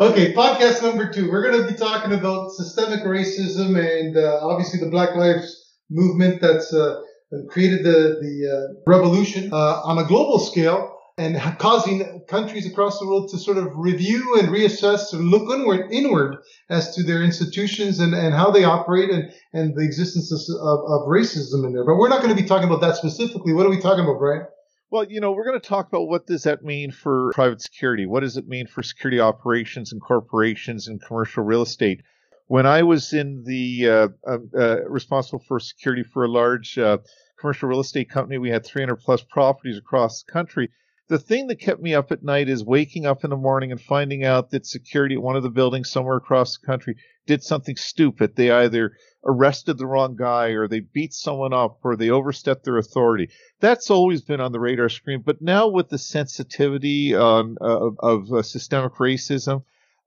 Okay, 0.00 0.32
podcast 0.32 0.82
number 0.82 1.12
two. 1.12 1.30
We're 1.30 1.48
going 1.48 1.64
to 1.64 1.72
be 1.72 1.78
talking 1.78 2.12
about 2.12 2.50
systemic 2.50 3.04
racism 3.04 3.78
and 3.78 4.16
uh, 4.16 4.40
obviously 4.42 4.80
the 4.80 4.90
Black 4.90 5.14
Lives 5.14 5.76
Movement 5.88 6.40
that's 6.40 6.74
uh, 6.74 7.00
created 7.48 7.84
the 7.84 8.18
the 8.20 8.50
uh, 8.50 8.90
revolution 8.90 9.52
uh, 9.52 9.82
on 9.84 9.98
a 9.98 10.04
global 10.04 10.40
scale 10.40 10.93
and 11.16 11.40
causing 11.58 12.22
countries 12.26 12.66
across 12.66 12.98
the 12.98 13.06
world 13.06 13.28
to 13.30 13.38
sort 13.38 13.56
of 13.56 13.68
review 13.76 14.36
and 14.38 14.48
reassess 14.48 15.12
and 15.12 15.28
look 15.28 15.48
inward, 15.48 15.92
inward 15.92 16.38
as 16.68 16.94
to 16.96 17.04
their 17.04 17.22
institutions 17.22 18.00
and, 18.00 18.14
and 18.14 18.34
how 18.34 18.50
they 18.50 18.64
operate 18.64 19.10
and, 19.10 19.32
and 19.52 19.76
the 19.76 19.84
existence 19.84 20.32
of, 20.32 20.40
of 20.60 21.06
racism 21.06 21.64
in 21.64 21.72
there. 21.72 21.84
But 21.84 21.96
we're 21.96 22.08
not 22.08 22.20
going 22.20 22.34
to 22.34 22.42
be 22.42 22.48
talking 22.48 22.66
about 22.66 22.80
that 22.80 22.96
specifically. 22.96 23.52
What 23.52 23.64
are 23.64 23.70
we 23.70 23.80
talking 23.80 24.02
about, 24.02 24.18
Brian? 24.18 24.46
Well, 24.90 25.04
you 25.04 25.20
know, 25.20 25.32
we're 25.32 25.44
going 25.44 25.60
to 25.60 25.68
talk 25.68 25.86
about 25.86 26.08
what 26.08 26.26
does 26.26 26.42
that 26.44 26.64
mean 26.64 26.90
for 26.90 27.30
private 27.32 27.62
security? 27.62 28.06
What 28.06 28.20
does 28.20 28.36
it 28.36 28.48
mean 28.48 28.66
for 28.66 28.82
security 28.82 29.20
operations 29.20 29.92
and 29.92 30.02
corporations 30.02 30.88
and 30.88 31.00
commercial 31.00 31.44
real 31.44 31.62
estate? 31.62 32.02
When 32.46 32.66
I 32.66 32.82
was 32.82 33.12
in 33.12 33.44
the 33.44 33.88
uh, 33.88 34.08
uh, 34.28 34.38
uh 34.56 34.88
responsible 34.88 35.42
for 35.46 35.58
security 35.60 36.02
for 36.02 36.24
a 36.24 36.28
large 36.28 36.76
uh, 36.76 36.98
commercial 37.38 37.68
real 37.68 37.80
estate 37.80 38.10
company, 38.10 38.38
we 38.38 38.50
had 38.50 38.66
300 38.66 38.96
plus 38.96 39.22
properties 39.22 39.78
across 39.78 40.22
the 40.22 40.32
country 40.32 40.70
the 41.08 41.18
thing 41.18 41.48
that 41.48 41.60
kept 41.60 41.82
me 41.82 41.94
up 41.94 42.10
at 42.12 42.22
night 42.22 42.48
is 42.48 42.64
waking 42.64 43.04
up 43.04 43.24
in 43.24 43.30
the 43.30 43.36
morning 43.36 43.70
and 43.70 43.80
finding 43.80 44.24
out 44.24 44.50
that 44.50 44.66
security 44.66 45.16
at 45.16 45.22
one 45.22 45.36
of 45.36 45.42
the 45.42 45.50
buildings 45.50 45.90
somewhere 45.90 46.16
across 46.16 46.56
the 46.56 46.66
country 46.66 46.96
did 47.26 47.42
something 47.42 47.76
stupid. 47.76 48.36
They 48.36 48.50
either 48.50 48.96
arrested 49.24 49.76
the 49.76 49.86
wrong 49.86 50.16
guy 50.16 50.48
or 50.48 50.66
they 50.66 50.80
beat 50.80 51.12
someone 51.12 51.52
up 51.52 51.78
or 51.82 51.96
they 51.96 52.10
overstepped 52.10 52.64
their 52.64 52.78
authority. 52.78 53.28
That's 53.60 53.90
always 53.90 54.22
been 54.22 54.40
on 54.40 54.52
the 54.52 54.60
radar 54.60 54.88
screen. 54.88 55.22
But 55.24 55.42
now 55.42 55.68
with 55.68 55.90
the 55.90 55.98
sensitivity 55.98 57.14
of, 57.14 57.56
of 57.60 58.32
uh, 58.32 58.42
systemic 58.42 58.94
racism, 58.94 59.64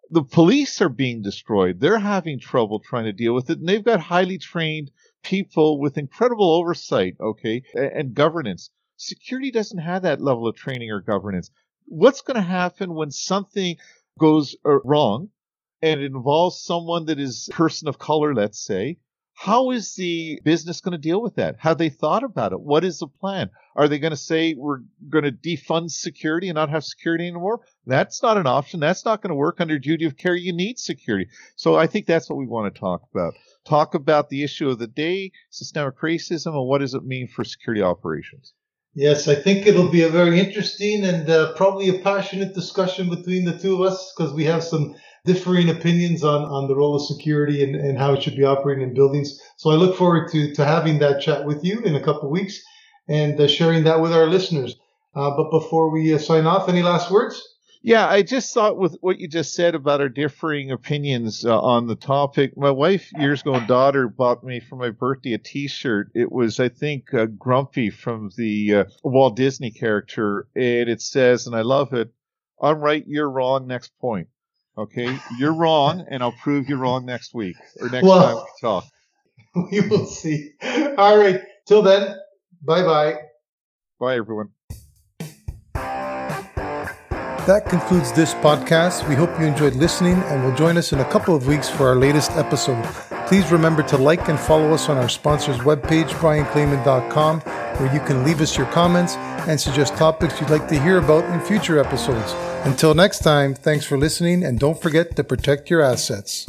the 0.09 0.23
police 0.23 0.81
are 0.81 0.89
being 0.89 1.21
destroyed. 1.21 1.79
They're 1.79 1.99
having 1.99 2.39
trouble 2.39 2.79
trying 2.79 3.05
to 3.05 3.13
deal 3.13 3.35
with 3.35 3.49
it. 3.49 3.59
And 3.59 3.67
they've 3.67 3.83
got 3.83 3.99
highly 3.99 4.39
trained 4.39 4.89
people 5.23 5.79
with 5.79 5.97
incredible 5.97 6.53
oversight, 6.53 7.17
okay, 7.19 7.63
and, 7.75 7.91
and 7.91 8.13
governance 8.15 8.71
Security 8.97 9.51
doesn't 9.51 9.77
have 9.77 10.01
that 10.01 10.21
level 10.21 10.47
of 10.47 10.55
training 10.55 10.91
or 10.91 11.01
governance. 11.01 11.51
What's 11.85 12.21
going 12.21 12.35
to 12.35 12.41
happen 12.41 12.95
when 12.95 13.11
something 13.11 13.77
goes 14.19 14.55
uh, 14.65 14.79
wrong 14.83 15.29
and 15.81 16.01
involves 16.01 16.63
someone 16.63 17.05
that 17.05 17.19
is 17.19 17.47
person 17.51 17.87
of 17.87 17.99
color, 17.99 18.33
let's 18.33 18.59
say? 18.59 18.97
How 19.35 19.69
is 19.69 19.93
the 19.93 20.41
business 20.43 20.81
going 20.81 20.93
to 20.93 20.97
deal 20.97 21.21
with 21.21 21.35
that? 21.35 21.57
Have 21.59 21.77
they 21.77 21.89
thought 21.89 22.23
about 22.23 22.53
it? 22.53 22.59
What 22.59 22.83
is 22.83 22.97
the 22.97 23.07
plan? 23.07 23.51
Are 23.75 23.87
they 23.87 23.99
going 23.99 24.11
to 24.11 24.17
say 24.17 24.55
we're 24.57 24.79
going 25.07 25.25
to 25.25 25.31
defund 25.31 25.91
security 25.91 26.49
and 26.49 26.55
not 26.55 26.71
have 26.71 26.83
security 26.83 27.27
anymore? 27.27 27.61
That's 27.85 28.23
not 28.23 28.37
an 28.37 28.47
option. 28.47 28.79
That's 28.79 29.05
not 29.05 29.21
going 29.21 29.29
to 29.29 29.35
work 29.35 29.61
under 29.61 29.77
duty 29.77 30.05
of 30.05 30.17
care. 30.17 30.33
You 30.33 30.53
need 30.53 30.79
security. 30.79 31.29
So 31.55 31.75
I 31.75 31.85
think 31.85 32.07
that's 32.07 32.27
what 32.27 32.39
we 32.39 32.47
want 32.47 32.73
to 32.73 32.79
talk 32.79 33.03
about. 33.13 33.35
Talk 33.63 33.93
about 33.93 34.29
the 34.29 34.43
issue 34.43 34.69
of 34.69 34.79
the 34.79 34.87
day, 34.87 35.31
systemic 35.51 35.99
racism, 35.99 36.55
and 36.55 36.67
what 36.67 36.79
does 36.79 36.95
it 36.95 37.05
mean 37.05 37.27
for 37.27 37.43
security 37.43 37.83
operations. 37.83 38.55
Yes, 38.99 39.27
I 39.27 39.35
think 39.35 39.67
it'll 39.67 39.91
be 39.91 40.01
a 40.01 40.09
very 40.09 40.39
interesting 40.39 41.03
and 41.03 41.29
uh, 41.29 41.53
probably 41.53 41.87
a 41.87 41.99
passionate 41.99 42.55
discussion 42.55 43.11
between 43.11 43.45
the 43.45 43.55
two 43.55 43.75
of 43.75 43.91
us 43.91 44.11
because 44.17 44.33
we 44.33 44.43
have 44.45 44.63
some 44.63 44.95
differing 45.23 45.69
opinions 45.69 46.23
on, 46.23 46.41
on 46.45 46.67
the 46.67 46.75
role 46.75 46.95
of 46.95 47.05
security 47.05 47.63
and, 47.63 47.75
and 47.75 47.99
how 47.99 48.13
it 48.13 48.23
should 48.23 48.35
be 48.35 48.43
operating 48.43 48.81
in 48.81 48.95
buildings. 48.95 49.39
So 49.57 49.69
I 49.69 49.75
look 49.75 49.95
forward 49.95 50.31
to, 50.31 50.51
to 50.55 50.65
having 50.65 50.97
that 50.97 51.21
chat 51.21 51.45
with 51.45 51.63
you 51.63 51.79
in 51.81 51.93
a 51.93 52.03
couple 52.03 52.31
weeks 52.31 52.59
and 53.07 53.39
uh, 53.39 53.47
sharing 53.47 53.83
that 53.83 54.01
with 54.01 54.13
our 54.13 54.25
listeners. 54.25 54.75
Uh, 55.13 55.29
but 55.37 55.51
before 55.51 55.91
we 55.91 56.15
uh, 56.15 56.17
sign 56.17 56.47
off, 56.47 56.67
any 56.67 56.81
last 56.81 57.11
words? 57.11 57.39
Yeah, 57.87 58.05
I 58.05 58.21
just 58.21 58.53
thought 58.53 58.77
with 58.77 58.97
what 58.99 59.17
you 59.17 59.29
just 59.29 59.53
said 59.53 59.73
about 59.73 60.01
our 60.01 60.09
differing 60.09 60.71
opinions 60.71 61.45
uh, 61.45 61.57
on 61.57 61.87
the 61.87 61.95
topic. 61.95 62.57
My 62.57 62.69
wife, 62.69 63.13
years 63.13 63.39
ago, 63.39 63.53
and 63.53 63.65
daughter 63.65 64.09
bought 64.09 64.43
me 64.43 64.59
for 64.59 64.75
my 64.75 64.89
birthday 64.89 65.31
a 65.31 65.37
T-shirt. 65.37 66.11
It 66.13 66.29
was, 66.29 66.59
I 66.59 66.67
think, 66.67 67.13
uh, 67.13 67.27
Grumpy 67.27 67.89
from 67.89 68.29
the 68.35 68.75
uh, 68.75 68.83
Walt 69.03 69.37
Disney 69.37 69.71
character, 69.71 70.49
and 70.53 70.89
it 70.89 71.01
says, 71.01 71.47
and 71.47 71.55
I 71.55 71.61
love 71.61 71.93
it. 71.93 72.11
I'm 72.61 72.81
right, 72.81 73.05
you're 73.07 73.29
wrong. 73.29 73.67
Next 73.67 73.97
point. 74.01 74.27
Okay, 74.77 75.17
you're 75.39 75.53
wrong, 75.53 76.05
and 76.09 76.21
I'll 76.21 76.35
prove 76.43 76.67
you're 76.67 76.79
wrong 76.79 77.05
next 77.05 77.33
week 77.33 77.55
or 77.79 77.89
next 77.89 78.03
well, 78.03 78.21
time 78.21 78.35
we 78.35 78.67
talk. 78.67 78.83
We 79.71 79.79
will 79.87 80.07
see. 80.07 80.51
All 80.97 81.17
right. 81.17 81.41
Till 81.65 81.83
then, 81.83 82.17
bye 82.61 82.83
bye. 82.83 83.15
Bye, 83.97 84.17
everyone. 84.17 84.49
That 87.47 87.65
concludes 87.65 88.11
this 88.11 88.33
podcast. 88.33 89.07
We 89.07 89.15
hope 89.15 89.29
you 89.39 89.45
enjoyed 89.45 89.73
listening 89.73 90.15
and 90.23 90.43
will 90.43 90.53
join 90.53 90.75
us 90.75 90.91
in 90.91 90.99
a 90.99 91.05
couple 91.05 91.33
of 91.33 91.47
weeks 91.47 91.69
for 91.69 91.87
our 91.87 91.95
latest 91.95 92.31
episode. 92.31 92.83
Please 93.25 93.49
remember 93.53 93.83
to 93.83 93.97
like 93.97 94.27
and 94.27 94.37
follow 94.37 94.73
us 94.73 94.89
on 94.89 94.97
our 94.97 95.07
sponsor's 95.07 95.55
webpage, 95.59 96.09
brianclayman.com, 96.19 97.39
where 97.39 97.93
you 97.93 98.01
can 98.01 98.25
leave 98.25 98.41
us 98.41 98.57
your 98.57 98.67
comments 98.73 99.15
and 99.47 99.57
suggest 99.57 99.95
topics 99.95 100.41
you'd 100.41 100.49
like 100.49 100.67
to 100.67 100.77
hear 100.77 100.97
about 100.97 101.23
in 101.33 101.39
future 101.39 101.79
episodes. 101.79 102.33
Until 102.65 102.93
next 102.93 103.19
time, 103.19 103.53
thanks 103.53 103.85
for 103.85 103.97
listening 103.97 104.43
and 104.43 104.59
don't 104.59 104.81
forget 104.81 105.15
to 105.15 105.23
protect 105.23 105.69
your 105.69 105.81
assets. 105.81 106.45